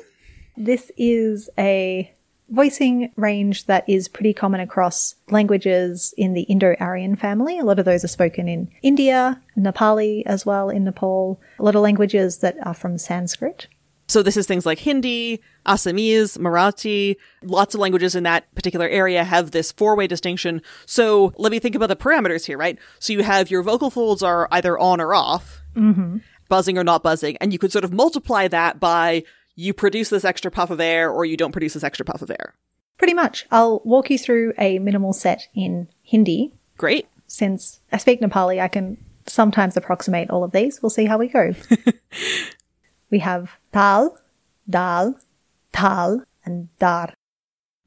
This 0.56 0.90
is 0.96 1.50
a 1.58 2.12
voicing 2.48 3.12
range 3.16 3.66
that 3.66 3.88
is 3.88 4.08
pretty 4.08 4.32
common 4.32 4.60
across 4.60 5.14
languages 5.30 6.14
in 6.16 6.32
the 6.32 6.42
Indo-Aryan 6.42 7.16
family. 7.16 7.58
A 7.58 7.64
lot 7.64 7.78
of 7.78 7.84
those 7.84 8.04
are 8.04 8.08
spoken 8.08 8.48
in 8.48 8.70
India, 8.82 9.40
Nepali 9.56 10.22
as 10.26 10.46
well 10.46 10.70
in 10.70 10.84
Nepal. 10.84 11.40
A 11.58 11.62
lot 11.62 11.74
of 11.74 11.82
languages 11.82 12.38
that 12.38 12.56
are 12.64 12.74
from 12.74 12.98
Sanskrit. 12.98 13.66
So 14.08 14.22
this 14.22 14.36
is 14.36 14.46
things 14.46 14.64
like 14.64 14.78
Hindi, 14.78 15.40
Assamese, 15.66 16.38
Marathi. 16.38 17.16
Lots 17.42 17.74
of 17.74 17.80
languages 17.80 18.14
in 18.14 18.22
that 18.22 18.52
particular 18.54 18.88
area 18.88 19.24
have 19.24 19.50
this 19.50 19.72
four-way 19.72 20.06
distinction. 20.06 20.62
So 20.86 21.32
let 21.36 21.50
me 21.50 21.58
think 21.58 21.74
about 21.74 21.88
the 21.88 21.96
parameters 21.96 22.46
here, 22.46 22.56
right? 22.56 22.78
So 22.98 23.12
you 23.12 23.22
have 23.22 23.50
your 23.50 23.62
vocal 23.62 23.90
folds 23.90 24.22
are 24.22 24.48
either 24.52 24.78
on 24.78 25.00
or 25.00 25.14
off, 25.14 25.60
mm-hmm. 25.74 26.18
buzzing 26.48 26.78
or 26.78 26.84
not 26.84 27.02
buzzing, 27.02 27.36
and 27.38 27.52
you 27.52 27.58
could 27.58 27.72
sort 27.72 27.84
of 27.84 27.92
multiply 27.92 28.48
that 28.48 28.78
by 28.78 29.24
you 29.56 29.74
produce 29.74 30.10
this 30.10 30.24
extra 30.24 30.50
puff 30.50 30.70
of 30.70 30.80
air 30.80 31.10
or 31.10 31.24
you 31.24 31.36
don't 31.36 31.52
produce 31.52 31.74
this 31.74 31.84
extra 31.84 32.04
puff 32.04 32.22
of 32.22 32.30
air. 32.30 32.54
Pretty 32.98 33.14
much. 33.14 33.46
I'll 33.50 33.80
walk 33.84 34.10
you 34.10 34.18
through 34.18 34.52
a 34.58 34.78
minimal 34.78 35.12
set 35.12 35.48
in 35.54 35.88
Hindi. 36.02 36.54
Great. 36.78 37.08
Since 37.26 37.80
I 37.90 37.96
speak 37.96 38.20
Nepali, 38.20 38.60
I 38.60 38.68
can 38.68 38.98
sometimes 39.26 39.76
approximate 39.76 40.30
all 40.30 40.44
of 40.44 40.52
these. 40.52 40.80
We'll 40.80 40.90
see 40.90 41.06
how 41.06 41.18
we 41.18 41.28
go. 41.28 41.52
we 43.10 43.20
have 43.20 43.52
tal, 43.72 44.18
dal, 44.68 45.18
tal, 45.72 46.22
and 46.44 46.68
dar. 46.78 47.12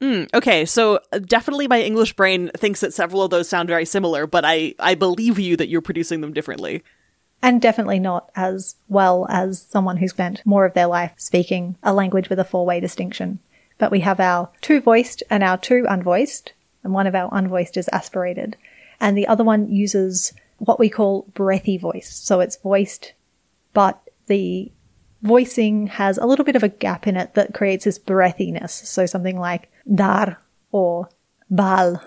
Mm, 0.00 0.32
okay, 0.32 0.64
so 0.64 1.00
definitely 1.26 1.68
my 1.68 1.82
English 1.82 2.14
brain 2.14 2.50
thinks 2.56 2.80
that 2.80 2.94
several 2.94 3.22
of 3.22 3.30
those 3.30 3.48
sound 3.48 3.68
very 3.68 3.84
similar, 3.84 4.26
but 4.26 4.44
I, 4.46 4.74
I 4.78 4.94
believe 4.94 5.38
you 5.38 5.56
that 5.56 5.68
you're 5.68 5.82
producing 5.82 6.22
them 6.22 6.32
differently 6.32 6.82
and 7.42 7.60
definitely 7.60 7.98
not 7.98 8.30
as 8.36 8.76
well 8.88 9.26
as 9.30 9.62
someone 9.62 9.96
who 9.96 10.08
spent 10.08 10.44
more 10.44 10.64
of 10.66 10.74
their 10.74 10.86
life 10.86 11.12
speaking 11.16 11.76
a 11.82 11.92
language 11.92 12.28
with 12.28 12.38
a 12.38 12.44
four 12.44 12.66
way 12.66 12.80
distinction. 12.80 13.38
But 13.78 13.90
we 13.90 14.00
have 14.00 14.20
our 14.20 14.50
two 14.60 14.80
voiced 14.80 15.22
and 15.30 15.42
our 15.42 15.56
two 15.56 15.86
unvoiced, 15.88 16.52
and 16.84 16.92
one 16.92 17.06
of 17.06 17.14
our 17.14 17.30
unvoiced 17.30 17.76
is 17.76 17.88
aspirated. 17.92 18.56
And 19.00 19.16
the 19.16 19.26
other 19.26 19.44
one 19.44 19.72
uses 19.72 20.34
what 20.58 20.78
we 20.78 20.90
call 20.90 21.26
breathy 21.32 21.78
voice. 21.78 22.14
So 22.14 22.40
it's 22.40 22.56
voiced, 22.56 23.14
but 23.72 23.98
the 24.26 24.70
voicing 25.22 25.86
has 25.88 26.18
a 26.18 26.26
little 26.26 26.44
bit 26.44 26.56
of 26.56 26.62
a 26.62 26.68
gap 26.68 27.06
in 27.06 27.16
it 27.16 27.34
that 27.34 27.54
creates 27.54 27.84
this 27.84 27.98
breathiness. 27.98 28.70
So 28.70 29.06
something 29.06 29.38
like 29.38 29.70
dar 29.92 30.38
or 30.72 31.08
bal. 31.50 32.02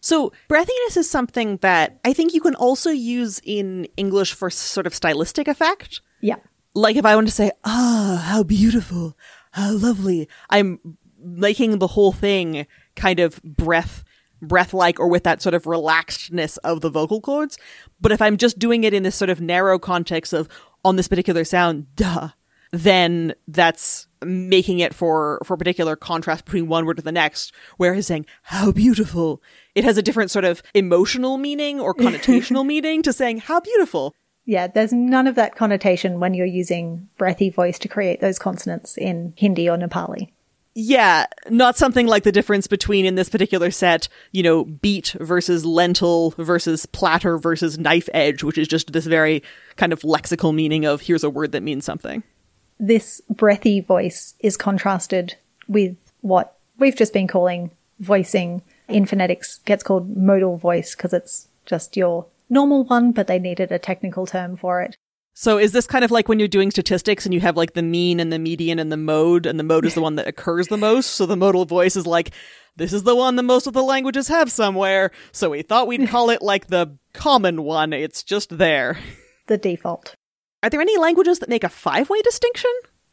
So, 0.00 0.32
breathiness 0.48 0.96
is 0.96 1.10
something 1.10 1.56
that 1.58 1.98
I 2.04 2.12
think 2.12 2.32
you 2.32 2.40
can 2.40 2.54
also 2.54 2.90
use 2.90 3.40
in 3.44 3.88
English 3.96 4.32
for 4.32 4.48
sort 4.48 4.86
of 4.86 4.94
stylistic 4.94 5.48
effect. 5.48 6.00
Yeah. 6.20 6.36
Like 6.74 6.96
if 6.96 7.04
I 7.04 7.16
want 7.16 7.26
to 7.26 7.34
say, 7.34 7.50
ah, 7.64 8.22
how 8.24 8.44
beautiful, 8.44 9.16
how 9.52 9.72
lovely, 9.72 10.28
I'm 10.50 10.78
making 11.18 11.78
the 11.78 11.88
whole 11.88 12.12
thing 12.12 12.66
kind 12.94 13.18
of 13.18 13.42
breath 13.42 14.04
breath 14.40 14.72
like 14.72 15.00
or 15.00 15.08
with 15.08 15.24
that 15.24 15.42
sort 15.42 15.54
of 15.54 15.64
relaxedness 15.64 16.58
of 16.62 16.80
the 16.80 16.90
vocal 16.90 17.20
cords. 17.20 17.58
But 18.00 18.12
if 18.12 18.22
I'm 18.22 18.36
just 18.36 18.58
doing 18.58 18.84
it 18.84 18.94
in 18.94 19.02
this 19.02 19.16
sort 19.16 19.30
of 19.30 19.40
narrow 19.40 19.80
context 19.80 20.32
of 20.32 20.48
on 20.84 20.94
this 20.94 21.08
particular 21.08 21.44
sound, 21.44 21.86
duh, 21.96 22.28
then 22.70 23.34
that's 23.46 24.06
making 24.24 24.80
it 24.80 24.94
for 24.94 25.40
for 25.44 25.56
particular 25.56 25.96
contrast 25.96 26.44
between 26.44 26.68
one 26.68 26.86
word 26.86 26.96
to 26.96 27.02
the 27.02 27.12
next. 27.12 27.52
Whereas 27.76 28.06
saying 28.06 28.26
how 28.42 28.72
beautiful, 28.72 29.42
it 29.74 29.84
has 29.84 29.96
a 29.96 30.02
different 30.02 30.30
sort 30.30 30.44
of 30.44 30.62
emotional 30.74 31.38
meaning 31.38 31.80
or 31.80 31.94
connotational 31.94 32.66
meaning 32.66 33.02
to 33.02 33.12
saying 33.12 33.38
how 33.38 33.60
beautiful. 33.60 34.14
Yeah, 34.44 34.66
there's 34.66 34.94
none 34.94 35.26
of 35.26 35.34
that 35.34 35.56
connotation 35.56 36.20
when 36.20 36.32
you're 36.32 36.46
using 36.46 37.08
breathy 37.18 37.50
voice 37.50 37.78
to 37.80 37.88
create 37.88 38.20
those 38.20 38.38
consonants 38.38 38.96
in 38.96 39.34
Hindi 39.36 39.68
or 39.68 39.76
Nepali. 39.76 40.30
Yeah, 40.74 41.26
not 41.50 41.76
something 41.76 42.06
like 42.06 42.22
the 42.22 42.32
difference 42.32 42.66
between 42.66 43.04
in 43.04 43.16
this 43.16 43.28
particular 43.28 43.70
set, 43.70 44.08
you 44.32 44.42
know, 44.42 44.64
beet 44.64 45.14
versus 45.18 45.66
lentil 45.66 46.30
versus 46.38 46.86
platter 46.86 47.36
versus 47.36 47.78
knife 47.78 48.08
edge, 48.14 48.42
which 48.42 48.56
is 48.56 48.68
just 48.68 48.92
this 48.92 49.04
very 49.04 49.42
kind 49.76 49.92
of 49.92 50.02
lexical 50.02 50.54
meaning 50.54 50.86
of 50.86 51.00
here's 51.00 51.24
a 51.24 51.30
word 51.30 51.52
that 51.52 51.62
means 51.62 51.84
something. 51.84 52.22
This 52.78 53.20
breathy 53.28 53.80
voice 53.80 54.34
is 54.40 54.56
contrasted 54.56 55.36
with 55.66 55.96
what 56.20 56.56
we've 56.78 56.96
just 56.96 57.12
been 57.12 57.26
calling 57.26 57.70
voicing 57.98 58.62
in 58.88 59.04
phonetics 59.04 59.58
gets 59.64 59.82
called 59.82 60.16
modal 60.16 60.56
voice 60.56 60.94
because 60.94 61.12
it's 61.12 61.48
just 61.66 61.96
your 61.96 62.26
normal 62.48 62.84
one, 62.84 63.12
but 63.12 63.26
they 63.26 63.38
needed 63.38 63.70
a 63.70 63.78
technical 63.78 64.26
term 64.26 64.56
for 64.56 64.80
it. 64.80 64.96
So 65.34 65.58
is 65.58 65.70
this 65.70 65.86
kind 65.86 66.04
of 66.04 66.10
like 66.10 66.28
when 66.28 66.40
you're 66.40 66.48
doing 66.48 66.70
statistics 66.70 67.24
and 67.24 67.32
you 67.32 67.40
have 67.40 67.56
like 67.56 67.74
the 67.74 67.82
mean 67.82 68.18
and 68.18 68.32
the 68.32 68.40
median 68.40 68.78
and 68.78 68.90
the 68.90 68.96
mode, 68.96 69.46
and 69.46 69.58
the 69.58 69.64
mode 69.64 69.84
is 69.84 69.94
the 69.94 70.00
one 70.00 70.16
that 70.16 70.26
occurs 70.26 70.66
the 70.66 70.76
most? 70.76 71.12
So 71.12 71.26
the 71.26 71.36
modal 71.36 71.64
voice 71.64 71.94
is 71.94 72.06
like, 72.06 72.32
this 72.76 72.92
is 72.92 73.04
the 73.04 73.14
one 73.14 73.36
that 73.36 73.44
most 73.44 73.66
of 73.66 73.72
the 73.72 73.82
languages 73.82 74.28
have 74.28 74.50
somewhere. 74.50 75.12
So 75.30 75.50
we 75.50 75.62
thought 75.62 75.86
we'd 75.86 76.08
call 76.08 76.30
it 76.30 76.42
like 76.42 76.68
the 76.68 76.96
common 77.12 77.62
one. 77.62 77.92
It's 77.92 78.24
just 78.24 78.58
there. 78.58 78.98
The 79.46 79.58
default. 79.58 80.16
Are 80.62 80.70
there 80.70 80.80
any 80.80 80.96
languages 80.98 81.38
that 81.38 81.48
make 81.48 81.64
a 81.64 81.68
five 81.68 82.10
way 82.10 82.20
distinction? 82.22 82.70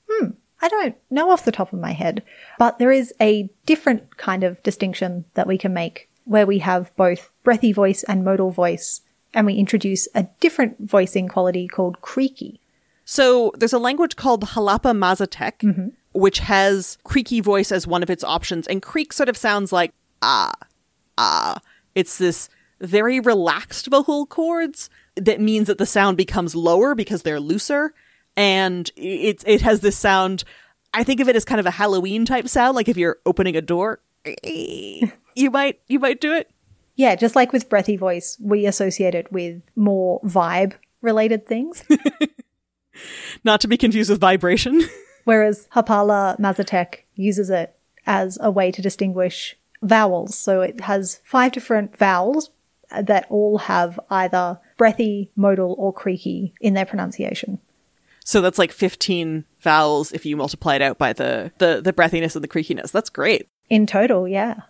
Hmm. 0.10 0.29
I 0.62 0.67
don't 0.69 0.95
know 1.12 1.29
off 1.29 1.45
the 1.45 1.51
top 1.51 1.73
of 1.73 1.79
my 1.79 1.91
head, 1.91 2.23
but 2.58 2.79
there 2.79 2.91
is 2.91 3.13
a 3.21 3.49
different 3.65 4.17
kind 4.17 4.43
of 4.43 4.62
distinction 4.63 5.25
that 5.34 5.47
we 5.47 5.58
can 5.58 5.73
make 5.73 6.10
where 6.23 6.45
we 6.47 6.60
have 6.60 6.95
both 6.95 7.31
breathy 7.43 7.71
voice 7.71 8.03
and 8.03 8.23
modal 8.23 8.49
voice 8.51 9.01
and 9.34 9.45
we 9.45 9.55
introduce 9.55 10.08
a 10.15 10.27
different 10.39 10.77
voicing 10.79 11.27
quality 11.27 11.67
called 11.67 12.01
creaky. 12.01 12.62
So 13.03 13.51
there's 13.58 13.73
a 13.73 13.79
language 13.79 14.15
called 14.15 14.43
Jalapa 14.45 14.95
Mazatec, 14.97 15.60
Mm-hmm. 15.60 15.88
which 16.13 16.39
has 16.39 16.97
creaky 17.03 17.41
voice 17.41 17.71
as 17.71 17.86
one 17.86 18.01
of 18.01 18.10
its 18.10 18.23
options. 18.23 18.65
And 18.65 18.81
creak 18.81 19.12
sort 19.13 19.29
of 19.29 19.38
sounds 19.38 19.71
like 19.73 19.91
ah, 20.21 20.53
ah. 21.17 21.60
It's 21.93 22.17
this 22.17 22.49
very 22.81 23.19
relaxed 23.19 23.88
vocal 23.88 24.25
cords 24.25 24.89
that 25.15 25.39
means 25.39 25.67
that 25.67 25.78
the 25.78 25.86
sound 25.86 26.17
becomes 26.17 26.56
lower 26.56 26.95
because 26.95 27.23
they're 27.23 27.39
looser. 27.39 27.93
And 28.36 28.89
it, 28.95 29.43
it 29.47 29.62
has 29.62 29.80
this 29.80 29.97
sound, 29.97 30.43
I 30.93 31.04
think 31.04 31.19
of 31.19 31.30
it 31.30 31.36
as 31.36 31.45
kind 31.45 31.60
of 31.60 31.65
a 31.65 31.71
Halloween 31.71 32.25
type 32.25 32.47
sound, 32.47 32.75
like 32.75 32.89
if 32.89 32.97
you're 32.97 33.19
opening 33.25 33.56
a 33.56 33.62
door, 33.62 34.01
you 34.43 35.51
might, 35.51 35.80
you 35.88 35.99
might 35.99 36.19
do 36.19 36.34
it. 36.34 36.51
Yeah, 36.95 37.15
just 37.15 37.36
like 37.36 37.51
with 37.51 37.69
breathy 37.69 37.97
voice, 37.97 38.38
we 38.41 38.65
associate 38.65 39.15
it 39.15 39.32
with 39.32 39.62
more 39.75 40.21
vibe 40.21 40.73
related 41.01 41.45
things. 41.45 41.84
Not 43.43 43.62
to 43.62 43.67
be 43.67 43.78
confused 43.78 44.10
with 44.10 44.19
vibration. 44.19 44.82
Whereas 45.25 45.67
Jalapa 45.75 46.39
Mazatec 46.39 46.99
uses 47.15 47.49
it 47.49 47.75
as 48.06 48.38
a 48.41 48.51
way 48.51 48.71
to 48.71 48.82
distinguish 48.82 49.58
vowels. 49.82 50.38
So 50.38 50.62
it 50.62 50.82
has 50.82 51.21
five 51.23 51.51
different 51.51 51.97
vowels 51.97 52.51
that 52.91 53.28
all 53.30 53.58
have 53.58 53.99
either 54.10 54.60
breathy, 54.78 55.32
modal, 55.36 55.76
or 55.78 55.94
creaky 55.94 56.54
in 56.62 56.74
their 56.74 56.86
pronunciation. 56.86 57.60
So 58.24 58.42
that's 58.42 58.58
like 58.58 58.72
15 58.72 59.46
vowels 59.60 60.12
if 60.12 60.26
you 60.26 60.36
multiply 60.36 60.76
it 60.76 60.82
out 60.82 60.98
by 60.98 61.14
the, 61.14 61.52
the, 61.60 61.80
the 61.82 61.94
breathiness 61.94 62.36
and 62.36 62.44
the 62.44 62.48
creakiness. 62.48 62.92
That's 62.92 63.10
great. 63.10 63.48
In 63.70 63.86
total, 63.86 64.28
yeah. 64.28 64.62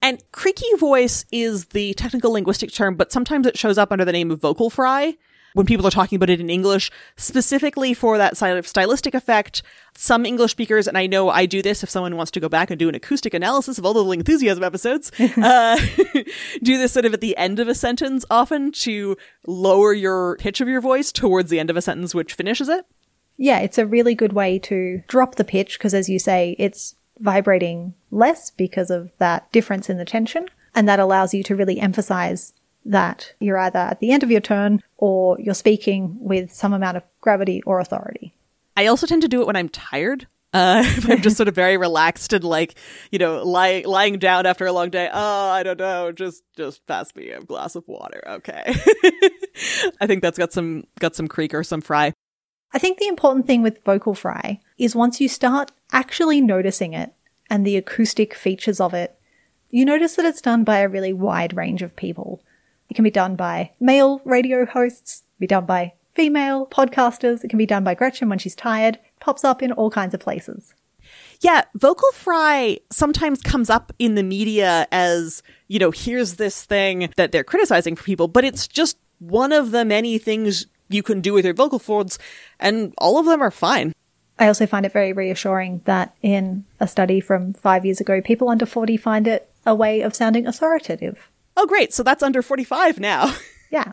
And 0.00 0.22
creaky 0.30 0.74
voice 0.78 1.24
is 1.32 1.66
the 1.66 1.94
technical 1.94 2.32
linguistic 2.32 2.72
term, 2.72 2.94
but 2.94 3.10
sometimes 3.10 3.46
it 3.46 3.58
shows 3.58 3.78
up 3.78 3.90
under 3.90 4.04
the 4.04 4.12
name 4.12 4.30
of 4.30 4.40
vocal 4.40 4.70
fry 4.70 5.16
when 5.54 5.66
people 5.66 5.86
are 5.86 5.90
talking 5.90 6.16
about 6.16 6.30
it 6.30 6.40
in 6.40 6.50
English, 6.50 6.90
specifically 7.16 7.94
for 7.94 8.18
that 8.18 8.36
side 8.36 8.56
of 8.56 8.66
stylistic 8.66 9.14
effect. 9.14 9.62
Some 9.94 10.24
English 10.24 10.52
speakers, 10.52 10.86
and 10.86 10.96
I 10.96 11.06
know 11.06 11.28
I 11.28 11.46
do 11.46 11.62
this 11.62 11.82
if 11.82 11.90
someone 11.90 12.16
wants 12.16 12.30
to 12.32 12.40
go 12.40 12.48
back 12.48 12.70
and 12.70 12.78
do 12.78 12.88
an 12.88 12.94
acoustic 12.94 13.34
analysis 13.34 13.78
of 13.78 13.84
all 13.84 13.94
the 13.94 14.04
Lingthusiasm 14.04 14.62
episodes, 14.62 15.10
uh, 15.36 15.76
do 16.62 16.78
this 16.78 16.92
sort 16.92 17.04
of 17.04 17.14
at 17.14 17.20
the 17.20 17.36
end 17.36 17.58
of 17.58 17.68
a 17.68 17.74
sentence 17.74 18.24
often 18.30 18.70
to 18.72 19.16
lower 19.46 19.92
your 19.92 20.36
pitch 20.36 20.60
of 20.60 20.68
your 20.68 20.80
voice 20.80 21.10
towards 21.10 21.50
the 21.50 21.58
end 21.58 21.70
of 21.70 21.76
a 21.76 21.82
sentence, 21.82 22.14
which 22.14 22.34
finishes 22.34 22.68
it. 22.68 22.86
Yeah, 23.36 23.60
it's 23.60 23.78
a 23.78 23.86
really 23.86 24.14
good 24.14 24.32
way 24.32 24.58
to 24.60 25.02
drop 25.06 25.36
the 25.36 25.44
pitch 25.44 25.78
because, 25.78 25.94
as 25.94 26.08
you 26.08 26.18
say, 26.18 26.56
it's 26.58 26.96
vibrating 27.20 27.94
less 28.10 28.50
because 28.50 28.90
of 28.90 29.10
that 29.18 29.50
difference 29.52 29.88
in 29.88 29.96
the 29.96 30.04
tension. 30.04 30.48
And 30.74 30.88
that 30.88 31.00
allows 31.00 31.34
you 31.34 31.42
to 31.44 31.56
really 31.56 31.80
emphasize 31.80 32.52
that 32.88 33.32
you're 33.38 33.58
either 33.58 33.78
at 33.78 34.00
the 34.00 34.10
end 34.10 34.22
of 34.22 34.30
your 34.30 34.40
turn 34.40 34.82
or 34.96 35.38
you're 35.38 35.54
speaking 35.54 36.16
with 36.20 36.52
some 36.52 36.72
amount 36.72 36.96
of 36.96 37.02
gravity 37.20 37.62
or 37.62 37.80
authority. 37.80 38.34
I 38.76 38.86
also 38.86 39.06
tend 39.06 39.22
to 39.22 39.28
do 39.28 39.40
it 39.40 39.46
when 39.46 39.56
I'm 39.56 39.68
tired. 39.68 40.26
Uh, 40.54 40.82
if 40.86 41.08
I'm 41.08 41.20
just 41.20 41.36
sort 41.36 41.48
of 41.48 41.54
very 41.54 41.76
relaxed 41.76 42.32
and 42.32 42.42
like, 42.42 42.76
you 43.12 43.18
know, 43.18 43.42
lying 43.42 43.84
lying 43.84 44.18
down 44.18 44.46
after 44.46 44.66
a 44.66 44.72
long 44.72 44.90
day. 44.90 45.10
Oh, 45.12 45.50
I 45.50 45.62
don't 45.62 45.78
know. 45.78 46.10
Just 46.12 46.42
just 46.56 46.86
pass 46.86 47.14
me 47.14 47.30
a 47.30 47.40
glass 47.40 47.76
of 47.76 47.86
water. 47.86 48.22
Okay. 48.26 48.62
I 50.00 50.06
think 50.06 50.22
that's 50.22 50.38
got 50.38 50.52
some 50.52 50.84
got 50.98 51.14
some 51.14 51.28
creak 51.28 51.52
or 51.52 51.62
some 51.62 51.82
fry. 51.82 52.12
I 52.72 52.78
think 52.78 52.98
the 52.98 53.08
important 53.08 53.46
thing 53.46 53.62
with 53.62 53.84
vocal 53.84 54.14
fry 54.14 54.60
is 54.78 54.94
once 54.94 55.20
you 55.20 55.28
start 55.28 55.72
actually 55.92 56.40
noticing 56.40 56.92
it 56.92 57.14
and 57.50 57.66
the 57.66 57.76
acoustic 57.76 58.34
features 58.34 58.80
of 58.80 58.94
it, 58.94 59.18
you 59.70 59.84
notice 59.84 60.16
that 60.16 60.26
it's 60.26 60.40
done 60.40 60.64
by 60.64 60.78
a 60.78 60.88
really 60.88 61.12
wide 61.12 61.56
range 61.56 61.82
of 61.82 61.96
people. 61.96 62.42
It 62.88 62.94
can 62.94 63.04
be 63.04 63.10
done 63.10 63.36
by 63.36 63.72
male 63.80 64.20
radio 64.24 64.64
hosts, 64.64 65.22
it 65.22 65.36
can 65.36 65.40
be 65.40 65.46
done 65.46 65.66
by 65.66 65.92
female 66.14 66.66
podcasters, 66.66 67.44
it 67.44 67.48
can 67.48 67.58
be 67.58 67.66
done 67.66 67.84
by 67.84 67.94
Gretchen 67.94 68.28
when 68.28 68.38
she's 68.38 68.54
tired, 68.54 68.98
pops 69.20 69.44
up 69.44 69.62
in 69.62 69.72
all 69.72 69.90
kinds 69.90 70.14
of 70.14 70.20
places. 70.20 70.74
Yeah, 71.40 71.62
vocal 71.74 72.10
fry 72.12 72.78
sometimes 72.90 73.40
comes 73.40 73.70
up 73.70 73.92
in 73.98 74.14
the 74.14 74.22
media 74.22 74.88
as, 74.90 75.42
you 75.68 75.78
know, 75.78 75.90
here's 75.90 76.34
this 76.34 76.64
thing 76.64 77.12
that 77.16 77.32
they're 77.32 77.44
criticizing 77.44 77.94
for 77.94 78.02
people, 78.02 78.28
but 78.28 78.44
it's 78.44 78.66
just 78.66 78.98
one 79.18 79.52
of 79.52 79.70
the 79.70 79.84
many 79.84 80.18
things 80.18 80.66
you 80.88 81.02
can 81.02 81.20
do 81.20 81.32
with 81.32 81.44
your 81.44 81.54
vocal 81.54 81.78
folds, 81.78 82.18
and 82.58 82.94
all 82.98 83.18
of 83.18 83.26
them 83.26 83.42
are 83.42 83.50
fine. 83.50 83.92
I 84.38 84.46
also 84.46 84.66
find 84.66 84.86
it 84.86 84.92
very 84.92 85.12
reassuring 85.12 85.82
that 85.84 86.14
in 86.22 86.64
a 86.80 86.88
study 86.88 87.20
from 87.20 87.52
five 87.54 87.84
years 87.84 88.00
ago, 88.00 88.20
people 88.20 88.48
under 88.48 88.66
40 88.66 88.96
find 88.96 89.26
it 89.26 89.50
a 89.66 89.74
way 89.74 90.00
of 90.00 90.14
sounding 90.14 90.46
authoritative. 90.46 91.28
Oh, 91.58 91.66
great. 91.66 91.92
So 91.92 92.04
that's 92.04 92.22
under 92.22 92.40
45 92.40 93.00
now. 93.00 93.34
Yeah. 93.70 93.92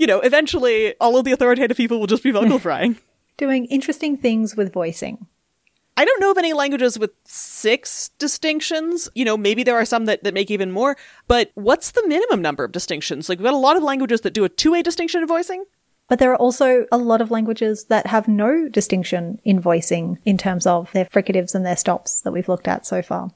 you 0.00 0.08
know, 0.08 0.18
eventually 0.18 0.96
all 1.00 1.16
of 1.16 1.24
the 1.24 1.30
authoritative 1.30 1.76
people 1.76 2.00
will 2.00 2.08
just 2.08 2.24
be 2.24 2.32
vocal 2.32 2.58
frying. 2.68 2.96
Doing 3.36 3.66
interesting 3.66 4.16
things 4.16 4.56
with 4.56 4.72
voicing. 4.72 5.28
I 5.96 6.04
don't 6.04 6.20
know 6.20 6.32
of 6.32 6.38
any 6.38 6.52
languages 6.52 6.98
with 6.98 7.12
six 7.22 8.08
distinctions. 8.18 9.08
You 9.14 9.24
know, 9.24 9.36
maybe 9.36 9.62
there 9.62 9.76
are 9.76 9.84
some 9.84 10.06
that, 10.06 10.24
that 10.24 10.34
make 10.34 10.50
even 10.50 10.72
more, 10.72 10.96
but 11.28 11.52
what's 11.54 11.92
the 11.92 12.02
minimum 12.08 12.42
number 12.42 12.64
of 12.64 12.72
distinctions? 12.72 13.28
Like, 13.28 13.38
we've 13.38 13.44
got 13.44 13.54
a 13.54 13.58
lot 13.58 13.76
of 13.76 13.84
languages 13.84 14.22
that 14.22 14.34
do 14.34 14.42
a 14.42 14.48
two 14.48 14.72
way 14.72 14.82
distinction 14.82 15.22
in 15.22 15.28
voicing. 15.28 15.66
But 16.08 16.18
there 16.18 16.32
are 16.32 16.36
also 16.36 16.86
a 16.90 16.98
lot 16.98 17.20
of 17.20 17.30
languages 17.30 17.84
that 17.84 18.08
have 18.08 18.26
no 18.26 18.68
distinction 18.68 19.40
in 19.44 19.60
voicing 19.60 20.18
in 20.24 20.36
terms 20.36 20.66
of 20.66 20.90
their 20.90 21.04
fricatives 21.04 21.54
and 21.54 21.64
their 21.64 21.76
stops 21.76 22.22
that 22.22 22.32
we've 22.32 22.48
looked 22.48 22.66
at 22.66 22.86
so 22.86 23.02
far. 23.02 23.30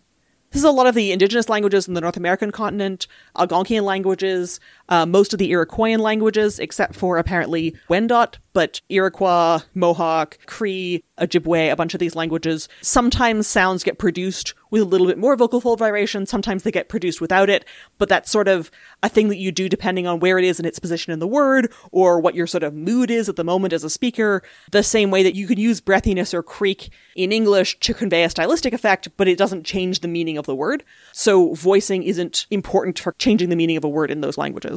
This 0.56 0.62
is 0.62 0.70
a 0.70 0.70
lot 0.70 0.86
of 0.86 0.94
the 0.94 1.12
indigenous 1.12 1.50
languages 1.50 1.86
in 1.86 1.92
the 1.92 2.00
North 2.00 2.16
American 2.16 2.50
continent, 2.50 3.06
Algonquian 3.36 3.82
languages, 3.82 4.58
uh, 4.88 5.06
most 5.06 5.32
of 5.32 5.38
the 5.38 5.50
Iroquoian 5.50 5.98
languages, 5.98 6.58
except 6.58 6.94
for 6.94 7.18
apparently 7.18 7.74
Wendat, 7.88 8.36
but 8.52 8.80
Iroquois, 8.88 9.60
Mohawk, 9.74 10.38
Cree, 10.46 11.04
Ojibwe, 11.20 11.70
a 11.70 11.76
bunch 11.76 11.92
of 11.92 12.00
these 12.00 12.16
languages, 12.16 12.70
sometimes 12.80 13.46
sounds 13.46 13.84
get 13.84 13.98
produced 13.98 14.54
with 14.70 14.80
a 14.82 14.86
little 14.86 15.06
bit 15.06 15.18
more 15.18 15.36
vocal 15.36 15.60
fold 15.60 15.78
vibration. 15.78 16.26
Sometimes 16.26 16.62
they 16.62 16.70
get 16.70 16.88
produced 16.88 17.20
without 17.20 17.50
it, 17.50 17.64
but 17.98 18.08
that's 18.08 18.30
sort 18.30 18.48
of 18.48 18.70
a 19.02 19.08
thing 19.08 19.28
that 19.28 19.36
you 19.36 19.52
do 19.52 19.68
depending 19.68 20.06
on 20.06 20.20
where 20.20 20.38
it 20.38 20.44
is 20.44 20.58
in 20.58 20.66
its 20.66 20.78
position 20.78 21.12
in 21.12 21.18
the 21.18 21.26
word 21.26 21.72
or 21.92 22.18
what 22.18 22.34
your 22.34 22.46
sort 22.46 22.62
of 22.62 22.74
mood 22.74 23.10
is 23.10 23.28
at 23.28 23.36
the 23.36 23.44
moment 23.44 23.72
as 23.72 23.84
a 23.84 23.90
speaker. 23.90 24.42
The 24.70 24.82
same 24.82 25.10
way 25.10 25.22
that 25.22 25.34
you 25.34 25.46
could 25.46 25.58
use 25.58 25.80
breathiness 25.80 26.32
or 26.32 26.42
creak 26.42 26.90
in 27.14 27.32
English 27.32 27.78
to 27.80 27.94
convey 27.94 28.24
a 28.24 28.30
stylistic 28.30 28.72
effect, 28.72 29.08
but 29.16 29.28
it 29.28 29.38
doesn't 29.38 29.64
change 29.64 30.00
the 30.00 30.08
meaning 30.08 30.38
of 30.38 30.46
the 30.46 30.56
word. 30.56 30.82
So 31.12 31.54
voicing 31.54 32.02
isn't 32.02 32.46
important 32.50 32.98
for 32.98 33.12
changing 33.18 33.50
the 33.50 33.56
meaning 33.56 33.76
of 33.76 33.84
a 33.84 33.88
word 33.88 34.10
in 34.10 34.20
those 34.20 34.38
languages. 34.38 34.75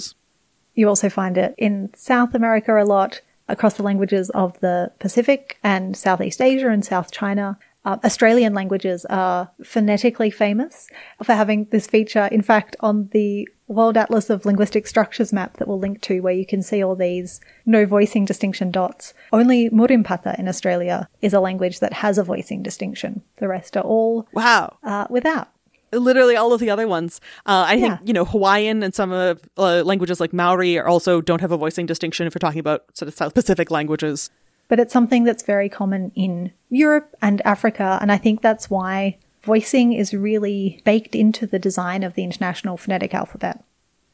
You 0.74 0.88
also 0.88 1.10
find 1.10 1.38
it 1.38 1.56
in 1.58 1.90
South 1.96 2.34
America 2.34 2.82
a 2.82 2.86
lot, 2.86 3.22
across 3.50 3.74
the 3.74 3.84
languages 3.84 4.30
of 4.30 4.58
the 4.60 4.92
Pacific 5.00 5.58
and 5.64 5.98
Southeast 5.98 6.40
Asia 6.40 6.70
and 6.70 6.86
South 6.86 7.12
China. 7.12 7.58
Uh, 7.84 7.98
Australian 8.04 8.54
languages 8.54 9.06
are 9.10 9.50
phonetically 9.64 10.30
famous 10.30 10.88
for 11.24 11.34
having 11.34 11.66
this 11.66 11.88
feature. 11.88 12.28
In 12.32 12.42
fact, 12.42 12.76
on 12.82 13.10
the 13.12 13.50
World 13.68 13.98
Atlas 13.98 14.30
of 14.30 14.46
Linguistic 14.46 14.86
Structures 14.86 15.32
map 15.32 15.58
that 15.58 15.68
we'll 15.68 15.80
link 15.80 16.02
to, 16.02 16.20
where 16.20 16.34
you 16.34 16.46
can 16.46 16.62
see 16.62 16.84
all 16.84 16.96
these 16.96 17.40
no 17.66 17.86
voicing 17.86 18.26
distinction 18.26 18.72
dots, 18.72 19.14
only 19.32 19.70
Murrinh-Patha 19.70 20.38
in 20.38 20.48
Australia 20.48 21.08
is 21.22 21.34
a 21.34 21.40
language 21.40 21.80
that 21.80 21.94
has 21.94 22.18
a 22.18 22.24
voicing 22.24 22.62
distinction. 22.62 23.22
The 23.38 23.48
rest 23.48 23.78
are 23.78 23.84
all 23.84 24.28
wow 24.34 24.78
uh, 24.84 25.08
without 25.10 25.50
literally 25.92 26.36
all 26.36 26.54
of 26.54 26.60
the 26.60 26.70
other 26.70 26.88
ones. 26.88 27.20
Uh, 27.46 27.66
I 27.68 27.80
think, 27.80 28.00
you 28.06 28.14
know, 28.14 28.26
Hawaiian 28.26 28.84
and 28.84 28.94
some 28.94 29.12
of 29.12 29.42
uh, 29.58 29.84
languages 29.84 30.20
like 30.20 30.34
Maori 30.34 30.78
are 30.78 30.88
also 30.88 31.22
don't 31.22 31.42
have 31.42 31.52
a 31.52 31.58
voicing 31.58 31.86
distinction 31.86 32.28
if 32.28 32.36
we're 32.36 32.40
talking 32.40 32.60
about 32.60 32.86
sort 32.96 33.08
of 33.08 33.14
South 33.14 33.34
Pacific 33.34 33.72
languages. 33.72 34.30
But 34.68 34.80
it's 34.80 34.94
something 34.94 35.24
that's 35.24 35.44
very 35.44 35.68
common 35.68 36.12
in 36.16 36.52
Europe 36.70 37.16
and 37.22 37.42
Africa. 37.46 37.98
And 38.02 38.12
I 38.12 38.18
think 38.18 38.42
that's 38.42 38.70
why 38.70 39.18
voicing 39.42 39.94
is 39.94 40.14
really 40.14 40.82
baked 40.86 41.16
into 41.16 41.48
the 41.48 41.60
design 41.60 42.04
of 42.04 42.14
the 42.14 42.24
International 42.24 42.78
Phonetic 42.78 43.14
Alphabet. 43.14 43.64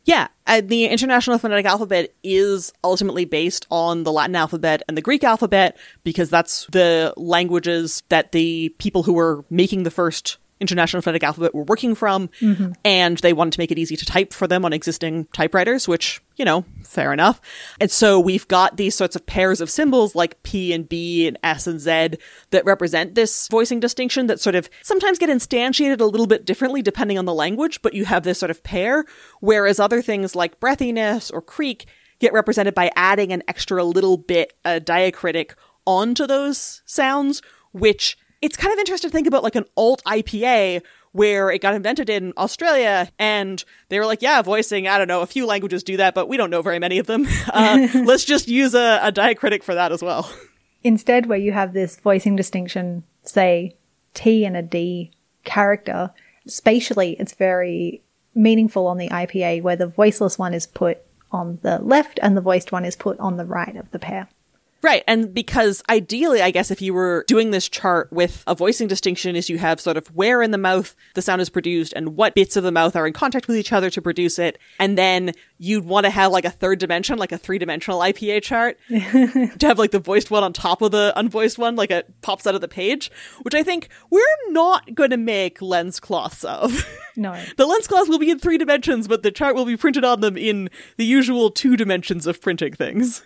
Yeah, 0.05 0.27
uh, 0.45 0.61
the 0.63 0.85
International 0.85 1.39
Phonetic 1.39 1.65
Alphabet 1.65 2.13
is 2.23 2.71
ultimately 2.83 3.25
based 3.25 3.65
on 3.71 4.03
the 4.03 4.11
Latin 4.11 4.35
alphabet 4.35 4.83
and 4.87 4.95
the 4.95 5.01
Greek 5.01 5.23
alphabet 5.23 5.75
because 6.03 6.29
that's 6.29 6.67
the 6.67 7.11
languages 7.17 8.03
that 8.09 8.31
the 8.31 8.69
people 8.77 9.03
who 9.03 9.13
were 9.13 9.43
making 9.49 9.81
the 9.81 9.89
first 9.89 10.37
International 10.59 11.01
Phonetic 11.01 11.23
Alphabet 11.23 11.53
were 11.53 11.63
working 11.63 11.95
from, 11.95 12.29
mm-hmm. 12.39 12.71
and 12.83 13.17
they 13.17 13.33
wanted 13.33 13.51
to 13.53 13.59
make 13.59 13.71
it 13.71 13.77
easy 13.77 13.95
to 13.97 14.05
type 14.05 14.33
for 14.33 14.47
them 14.47 14.63
on 14.63 14.71
existing 14.71 15.25
typewriters, 15.33 15.87
which, 15.87 16.21
you 16.37 16.45
know, 16.45 16.63
fair 16.83 17.11
enough. 17.11 17.41
And 17.81 17.91
so 17.91 18.19
we've 18.19 18.47
got 18.47 18.77
these 18.77 18.95
sorts 18.95 19.15
of 19.15 19.25
pairs 19.25 19.59
of 19.59 19.69
symbols 19.69 20.15
like 20.15 20.41
P 20.43 20.71
and 20.73 20.87
B 20.87 21.27
and 21.27 21.37
S 21.43 21.67
and 21.67 21.79
Z 21.79 22.17
that 22.51 22.65
represent 22.65 23.15
this 23.15 23.47
voicing 23.49 23.79
distinction 23.79 24.27
that 24.27 24.39
sort 24.39 24.55
of 24.55 24.69
sometimes 24.81 25.19
get 25.19 25.29
instantiated 25.29 25.99
a 25.99 26.05
little 26.05 26.27
bit 26.27 26.45
differently 26.45 26.81
depending 26.81 27.17
on 27.17 27.25
the 27.25 27.33
language, 27.33 27.81
but 27.81 27.93
you 27.93 28.05
have 28.05 28.23
this 28.23 28.39
sort 28.39 28.51
of 28.51 28.63
pair, 28.63 29.05
whereas 29.41 29.79
other 29.79 30.01
things 30.01 30.35
like 30.35 30.59
breathiness 30.59 31.33
or 31.33 31.41
creak 31.41 31.85
get 32.19 32.33
represented 32.33 32.73
by 32.73 32.91
adding 32.95 33.33
an 33.33 33.43
extra 33.47 33.83
little 33.83 34.17
bit, 34.17 34.53
a 34.63 34.79
diacritic 34.79 35.51
onto 35.85 36.25
those 36.25 36.81
sounds, 36.85 37.41
which 37.73 38.17
it's 38.45 38.57
kind 38.57 38.71
of 38.71 38.77
interesting 38.77 39.09
to 39.09 39.11
think 39.11 39.25
about 39.25 39.41
like 39.41 39.55
an 39.55 39.65
alt 39.75 40.03
IPA 40.05 40.83
where 41.13 41.49
it 41.49 41.61
got 41.61 41.73
invented 41.73 42.11
in 42.11 42.31
Australia 42.37 43.09
and 43.17 43.65
they 43.89 43.97
were 43.97 44.05
like, 44.05 44.21
yeah, 44.21 44.43
voicing, 44.43 44.87
I 44.87 44.99
don't 44.99 45.07
know, 45.07 45.21
a 45.21 45.25
few 45.25 45.47
languages 45.47 45.81
do 45.81 45.97
that, 45.97 46.13
but 46.13 46.29
we 46.29 46.37
don't 46.37 46.51
know 46.51 46.61
very 46.61 46.77
many 46.77 46.99
of 46.99 47.07
them. 47.07 47.25
Uh, 47.55 47.87
let's 48.05 48.25
just 48.25 48.47
use 48.47 48.73
a, 48.75 48.99
a 49.01 49.11
diacritic 49.11 49.63
for 49.63 49.73
that 49.75 49.91
as 49.91 50.01
well. 50.01 50.29
Instead, 50.83 51.27
where 51.27 51.37
you 51.37 51.53
have 51.53 51.73
this 51.73 51.95
voicing 51.97 52.35
distinction, 52.35 53.03
say 53.23 53.75
T 54.13 54.45
and 54.45 54.57
a 54.57 54.61
D 54.61 55.11
character, 55.43 56.11
spatially, 56.45 57.15
it's 57.17 57.33
very 57.33 58.01
meaningful 58.33 58.87
on 58.87 58.97
the 58.97 59.07
IPA 59.09 59.61
where 59.61 59.77
the 59.77 59.87
voiceless 59.87 60.37
one 60.37 60.53
is 60.53 60.67
put 60.67 60.97
on 61.31 61.59
the 61.61 61.79
left 61.79 62.19
and 62.21 62.35
the 62.35 62.41
voiced 62.41 62.71
one 62.71 62.83
is 62.83 62.95
put 62.95 63.17
on 63.19 63.37
the 63.37 63.45
right 63.45 63.75
of 63.77 63.89
the 63.91 63.99
pair. 63.99 64.27
Right. 64.85 65.03
And 65.07 65.33
because 65.33 65.81
ideally, 65.89 66.43
I 66.43 66.51
guess 66.51 66.69
if 66.69 66.79
you 66.79 66.93
were 66.93 67.25
doing 67.27 67.49
this 67.49 67.67
chart 67.67 68.13
with 68.13 68.43
a 68.45 68.53
voicing 68.53 68.87
distinction 68.87 69.35
is 69.35 69.49
you 69.49 69.57
have 69.57 69.81
sort 69.81 69.97
of 69.97 70.05
where 70.09 70.43
in 70.43 70.51
the 70.51 70.59
mouth 70.59 70.95
the 71.15 71.23
sound 71.23 71.41
is 71.41 71.49
produced 71.49 71.91
and 71.93 72.15
what 72.15 72.35
bits 72.35 72.55
of 72.55 72.63
the 72.63 72.71
mouth 72.71 72.95
are 72.95 73.07
in 73.07 73.13
contact 73.13 73.47
with 73.47 73.57
each 73.57 73.73
other 73.73 73.89
to 73.89 73.99
produce 73.99 74.37
it. 74.37 74.59
And 74.79 74.95
then 74.95 75.31
you'd 75.57 75.85
want 75.85 76.03
to 76.03 76.11
have 76.11 76.31
like 76.31 76.45
a 76.45 76.51
third 76.51 76.77
dimension, 76.77 77.17
like 77.17 77.31
a 77.31 77.37
three 77.39 77.57
dimensional 77.57 77.99
IPA 77.99 78.43
chart 78.43 78.77
to 78.89 79.65
have 79.65 79.79
like 79.79 79.89
the 79.89 79.97
voiced 79.97 80.29
one 80.29 80.43
on 80.43 80.53
top 80.53 80.83
of 80.83 80.91
the 80.91 81.11
unvoiced 81.15 81.57
one, 81.57 81.75
like 81.75 81.89
it 81.89 82.21
pops 82.21 82.45
out 82.45 82.53
of 82.53 82.61
the 82.61 82.67
page, 82.67 83.09
which 83.41 83.55
I 83.55 83.63
think 83.63 83.89
we're 84.11 84.21
not 84.49 84.93
going 84.93 85.09
to 85.09 85.17
make 85.17 85.63
lens 85.63 85.99
cloths 85.99 86.43
of. 86.43 86.87
No. 87.17 87.41
the 87.55 87.65
lens 87.65 87.87
cloth 87.87 88.09
will 88.09 88.19
be 88.19 88.29
in 88.29 88.39
three 88.39 88.57
dimensions, 88.57 89.07
but 89.07 89.23
the 89.23 89.31
chart 89.31 89.55
will 89.55 89.63
be 89.63 89.77
printed 89.77 90.03
on 90.03 90.19
them 90.19 90.35
in 90.35 90.69
the 90.97 91.05
usual 91.05 91.49
two 91.49 91.77
dimensions 91.77 92.27
of 92.27 92.41
printing 92.41 92.73
things. 92.73 93.23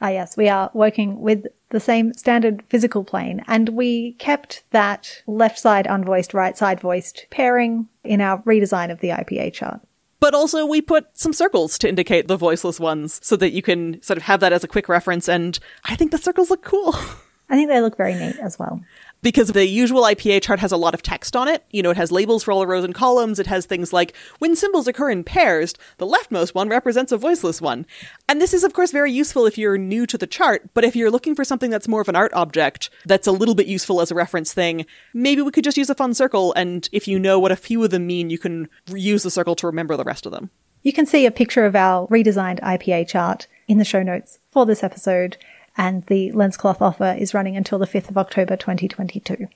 Ah, 0.00 0.08
yes, 0.08 0.36
we 0.36 0.48
are 0.48 0.70
working 0.74 1.20
with 1.20 1.46
the 1.70 1.80
same 1.80 2.12
standard 2.14 2.62
physical 2.68 3.02
plane, 3.02 3.42
and 3.48 3.70
we 3.70 4.12
kept 4.14 4.62
that 4.70 5.22
left 5.26 5.58
side 5.58 5.86
unvoiced, 5.86 6.34
right 6.34 6.56
side 6.56 6.80
voiced 6.80 7.26
pairing 7.30 7.88
in 8.04 8.20
our 8.20 8.38
redesign 8.42 8.90
of 8.90 9.00
the 9.00 9.08
IPA 9.08 9.52
chart. 9.54 9.80
But 10.20 10.34
also, 10.34 10.66
we 10.66 10.80
put 10.80 11.06
some 11.18 11.32
circles 11.32 11.78
to 11.78 11.88
indicate 11.88 12.28
the 12.28 12.36
voiceless 12.36 12.80
ones 12.80 13.20
so 13.22 13.36
that 13.36 13.52
you 13.52 13.62
can 13.62 14.00
sort 14.02 14.16
of 14.16 14.24
have 14.24 14.40
that 14.40 14.52
as 14.52 14.64
a 14.64 14.68
quick 14.68 14.88
reference, 14.88 15.28
and 15.28 15.58
I 15.84 15.96
think 15.96 16.10
the 16.10 16.18
circles 16.18 16.50
look 16.50 16.62
cool. 16.62 16.94
I 17.48 17.54
think 17.54 17.68
they 17.68 17.80
look 17.80 17.96
very 17.96 18.14
neat 18.14 18.36
as 18.38 18.58
well 18.58 18.80
because 19.26 19.48
the 19.48 19.66
usual 19.66 20.02
IPA 20.02 20.40
chart 20.40 20.60
has 20.60 20.70
a 20.70 20.76
lot 20.76 20.94
of 20.94 21.02
text 21.02 21.34
on 21.34 21.48
it. 21.48 21.64
You 21.72 21.82
know, 21.82 21.90
it 21.90 21.96
has 21.96 22.12
labels 22.12 22.44
for 22.44 22.52
all 22.52 22.60
the 22.60 22.66
rows 22.68 22.84
and 22.84 22.94
columns. 22.94 23.40
It 23.40 23.48
has 23.48 23.66
things 23.66 23.92
like 23.92 24.14
when 24.38 24.54
symbols 24.54 24.86
occur 24.86 25.10
in 25.10 25.24
pairs, 25.24 25.74
the 25.98 26.06
leftmost 26.06 26.54
one 26.54 26.68
represents 26.68 27.10
a 27.10 27.18
voiceless 27.18 27.60
one. 27.60 27.86
And 28.28 28.40
this 28.40 28.54
is, 28.54 28.62
of 28.62 28.72
course, 28.72 28.92
very 28.92 29.10
useful 29.10 29.44
if 29.44 29.58
you're 29.58 29.78
new 29.78 30.06
to 30.06 30.16
the 30.16 30.28
chart, 30.28 30.72
but 30.74 30.84
if 30.84 30.94
you're 30.94 31.10
looking 31.10 31.34
for 31.34 31.42
something 31.42 31.70
that's 31.70 31.88
more 31.88 32.00
of 32.00 32.08
an 32.08 32.14
art 32.14 32.32
object 32.34 32.88
that's 33.04 33.26
a 33.26 33.32
little 33.32 33.56
bit 33.56 33.66
useful 33.66 34.00
as 34.00 34.12
a 34.12 34.14
reference 34.14 34.54
thing, 34.54 34.86
maybe 35.12 35.42
we 35.42 35.50
could 35.50 35.64
just 35.64 35.76
use 35.76 35.90
a 35.90 35.96
fun 35.96 36.14
circle. 36.14 36.52
And 36.52 36.88
if 36.92 37.08
you 37.08 37.18
know 37.18 37.40
what 37.40 37.50
a 37.50 37.56
few 37.56 37.82
of 37.82 37.90
them 37.90 38.06
mean, 38.06 38.30
you 38.30 38.38
can 38.38 38.68
use 38.94 39.24
the 39.24 39.30
circle 39.32 39.56
to 39.56 39.66
remember 39.66 39.96
the 39.96 40.04
rest 40.04 40.26
of 40.26 40.30
them. 40.30 40.50
You 40.84 40.92
can 40.92 41.04
see 41.04 41.26
a 41.26 41.32
picture 41.32 41.66
of 41.66 41.74
our 41.74 42.06
redesigned 42.06 42.60
IPA 42.60 43.08
chart 43.08 43.48
in 43.66 43.78
the 43.78 43.84
show 43.84 44.04
notes 44.04 44.38
for 44.52 44.64
this 44.64 44.84
episode 44.84 45.36
and 45.76 46.04
the 46.06 46.32
lens 46.32 46.56
cloth 46.56 46.80
offer 46.80 47.16
is 47.18 47.34
running 47.34 47.56
until 47.56 47.78
the 47.78 47.86
5th 47.86 48.08
of 48.10 48.18
October 48.18 48.56
2022. 48.56 49.48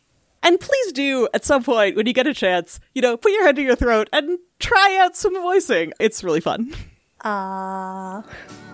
And 0.42 0.58
please 0.58 0.92
do, 0.92 1.28
at 1.34 1.44
some 1.44 1.62
point, 1.62 1.96
when 1.96 2.06
you 2.06 2.12
get 2.12 2.26
a 2.26 2.34
chance, 2.34 2.80
you 2.94 3.02
know, 3.02 3.16
put 3.16 3.32
your 3.32 3.44
head 3.44 3.56
to 3.56 3.62
your 3.62 3.76
throat 3.76 4.08
and 4.12 4.38
try 4.58 4.98
out 5.00 5.16
some 5.16 5.34
voicing. 5.34 5.92
It's 6.00 6.24
really 6.24 6.40
fun. 6.40 6.74
Ah. 7.22 8.24
Uh... 8.24 8.69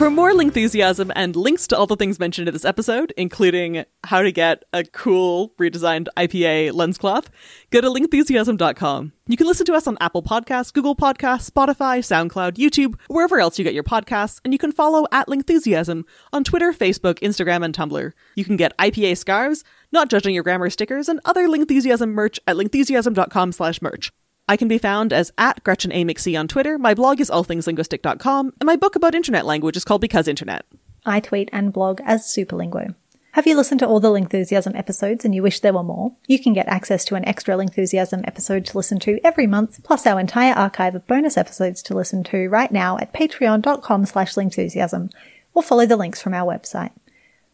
For 0.00 0.08
more 0.08 0.32
Lingthusiasm 0.32 1.12
and 1.14 1.36
links 1.36 1.66
to 1.66 1.76
all 1.76 1.86
the 1.86 1.94
things 1.94 2.18
mentioned 2.18 2.48
in 2.48 2.54
this 2.54 2.64
episode, 2.64 3.12
including 3.18 3.84
how 4.04 4.22
to 4.22 4.32
get 4.32 4.62
a 4.72 4.82
cool 4.82 5.52
redesigned 5.60 6.08
IPA 6.16 6.72
lens 6.72 6.96
cloth, 6.96 7.28
go 7.68 7.82
to 7.82 7.86
lingthusiasm.com. 7.90 9.12
You 9.26 9.36
can 9.36 9.46
listen 9.46 9.66
to 9.66 9.74
us 9.74 9.86
on 9.86 9.98
Apple 10.00 10.22
Podcasts, 10.22 10.72
Google 10.72 10.96
Podcasts, 10.96 11.50
Spotify, 11.50 11.98
SoundCloud, 12.00 12.52
YouTube, 12.54 12.94
wherever 13.08 13.40
else 13.40 13.58
you 13.58 13.62
get 13.62 13.74
your 13.74 13.84
podcasts, 13.84 14.40
and 14.42 14.54
you 14.54 14.58
can 14.58 14.72
follow 14.72 15.04
at 15.12 15.26
Lingthusiasm 15.28 16.04
on 16.32 16.44
Twitter, 16.44 16.72
Facebook, 16.72 17.18
Instagram, 17.18 17.62
and 17.62 17.76
Tumblr. 17.76 18.12
You 18.36 18.44
can 18.46 18.56
get 18.56 18.74
IPA 18.78 19.18
scarves, 19.18 19.64
not 19.92 20.08
judging 20.08 20.32
your 20.32 20.44
grammar 20.44 20.70
stickers, 20.70 21.10
and 21.10 21.20
other 21.26 21.46
Lingthusiasm 21.46 22.08
merch 22.08 22.40
at 22.46 22.56
lingthusiasm.com 22.56 23.52
slash 23.52 23.82
merch. 23.82 24.10
I 24.50 24.56
can 24.56 24.66
be 24.66 24.78
found 24.78 25.12
as 25.12 25.30
at 25.38 25.62
Gretchen 25.62 25.92
A. 25.92 26.04
McC 26.04 26.36
on 26.36 26.48
Twitter. 26.48 26.76
My 26.76 26.92
blog 26.92 27.20
is 27.20 27.30
allthingslinguistic.com, 27.30 28.54
and 28.58 28.66
my 28.66 28.74
book 28.74 28.96
about 28.96 29.14
internet 29.14 29.46
language 29.46 29.76
is 29.76 29.84
called 29.84 30.00
Because 30.00 30.26
Internet. 30.26 30.66
I 31.06 31.20
tweet 31.20 31.48
and 31.52 31.72
blog 31.72 32.00
as 32.04 32.22
Superlinguo. 32.22 32.96
Have 33.34 33.46
you 33.46 33.56
listened 33.56 33.78
to 33.78 33.86
all 33.86 34.00
the 34.00 34.10
Lingthusiasm 34.10 34.76
episodes 34.76 35.24
and 35.24 35.32
you 35.36 35.44
wish 35.44 35.60
there 35.60 35.72
were 35.72 35.84
more? 35.84 36.16
You 36.26 36.40
can 36.40 36.52
get 36.52 36.66
access 36.66 37.04
to 37.04 37.14
an 37.14 37.24
extra 37.28 37.54
Lingthusiasm 37.54 38.26
episode 38.26 38.66
to 38.66 38.76
listen 38.76 38.98
to 38.98 39.20
every 39.22 39.46
month, 39.46 39.84
plus 39.84 40.04
our 40.04 40.18
entire 40.18 40.54
archive 40.54 40.96
of 40.96 41.06
bonus 41.06 41.36
episodes 41.36 41.80
to 41.84 41.94
listen 41.94 42.24
to 42.24 42.48
right 42.48 42.72
now 42.72 42.98
at 42.98 43.12
patreon.com 43.12 44.04
slash 44.04 44.34
lingthusiasm, 44.34 45.12
or 45.54 45.62
follow 45.62 45.86
the 45.86 45.96
links 45.96 46.20
from 46.20 46.34
our 46.34 46.52
website. 46.52 46.90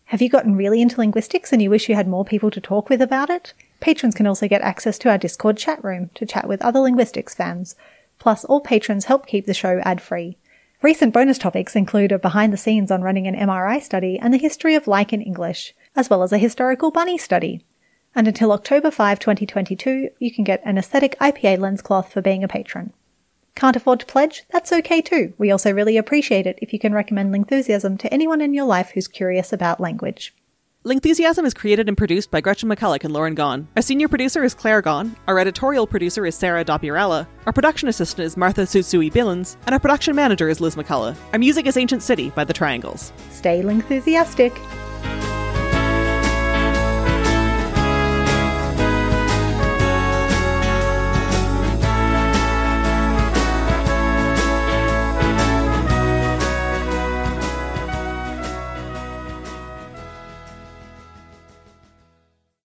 Have 0.05 0.22
you 0.22 0.30
gotten 0.30 0.57
really 0.57 0.80
into 0.80 0.97
linguistics 0.97 1.53
and 1.53 1.61
you 1.61 1.68
wish 1.68 1.90
you 1.90 1.94
had 1.94 2.09
more 2.09 2.24
people 2.24 2.51
to 2.53 2.61
talk 2.61 2.88
with 2.88 3.03
about 3.03 3.28
it? 3.28 3.53
Patrons 3.81 4.14
can 4.14 4.27
also 4.27 4.49
get 4.49 4.62
access 4.62 4.99
to 4.99 5.11
our 5.11 5.18
Discord 5.18 5.57
chat 5.57 5.83
room 5.85 6.11
to 6.14 6.27
chat 6.27 6.49
with 6.49 6.62
other 6.62 6.81
linguistics 6.81 7.35
fans. 7.35 7.77
Plus, 8.18 8.45
all 8.45 8.61
patrons 8.61 9.05
help 9.05 9.27
keep 9.27 9.47
the 9.47 9.55
show 9.55 9.81
ad 9.85 10.01
free. 10.01 10.39
Recent 10.83 11.12
bonus 11.14 11.39
topics 11.39 11.74
include 11.74 12.12
a 12.12 12.18
behind 12.18 12.53
the 12.53 12.59
scenes 12.59 12.91
on 12.91 13.03
running 13.03 13.27
an 13.27 13.35
MRI 13.35 13.83
study 13.83 14.18
and 14.18 14.33
the 14.33 14.39
history 14.39 14.74
of 14.74 14.87
like 14.87 15.12
in 15.12 15.22
English, 15.22 15.74
as 15.95 16.11
well 16.11 16.22
as 16.22 16.33
a 16.33 16.39
historical 16.39 16.91
bunny 16.91 17.18
study. 17.18 17.64
And 18.14 18.29
until 18.29 18.53
October 18.53 18.91
5, 18.91 19.18
2022, 19.18 20.11
you 20.18 20.33
can 20.33 20.45
get 20.45 20.62
an 20.64 20.79
aesthetic 20.79 21.18
IPA 21.18 21.59
lens 21.59 21.83
cloth 21.83 22.12
for 22.12 22.22
being 22.22 22.45
a 22.45 22.49
patron. 22.49 22.93
Can't 23.55 23.77
afford 23.77 24.01
to 24.01 24.07
pledge? 24.07 24.45
That's 24.51 24.72
okay 24.72 25.01
too. 25.01 25.33
We 25.39 25.51
also 25.51 25.72
really 25.72 25.97
appreciate 25.97 26.47
it 26.47 26.59
if 26.61 26.72
you 26.72 26.79
can 26.79 26.93
recommend 26.93 27.35
Lingthusiasm 27.35 27.99
to 27.99 28.12
anyone 28.12 28.41
in 28.43 28.53
your 28.53 28.66
life 28.66 28.91
who's 28.91 29.09
curious 29.09 29.53
about 29.53 29.81
language. 29.81 30.35
Lingthusiasm 30.87 31.45
is 31.45 31.53
created 31.53 31.89
and 31.89 31.97
produced 31.97 32.30
by 32.30 32.41
Gretchen 32.41 32.68
McCulloch 32.68 33.03
and 33.03 33.12
Lauren 33.12 33.34
Gawne. 33.34 33.66
Our 33.74 33.82
senior 33.82 34.07
producer 34.07 34.45
is 34.45 34.55
Claire 34.55 34.82
Gawne. 34.82 35.16
Our 35.26 35.41
editorial 35.41 35.84
producer 35.84 36.24
is 36.24 36.37
Sarah 36.37 36.64
Dopierala. 36.64 37.26
Our 37.45 37.53
production 37.53 37.89
assistant 37.89 38.24
is 38.24 38.37
Martha 38.37 38.61
Tsutsui 38.61 39.12
Billins. 39.12 39.57
And 39.66 39.72
our 39.72 39.80
production 39.80 40.14
manager 40.14 40.49
is 40.49 40.61
Liz 40.61 40.76
McCullough. 40.76 41.16
Our 41.32 41.41
music 41.41 41.66
is 41.66 41.76
Ancient 41.76 42.05
City 42.05 42.30
by 42.30 42.45
The 42.45 42.53
Triangles. 42.53 43.12
Stay 43.30 43.62
Lingthusiastic. 43.62 44.57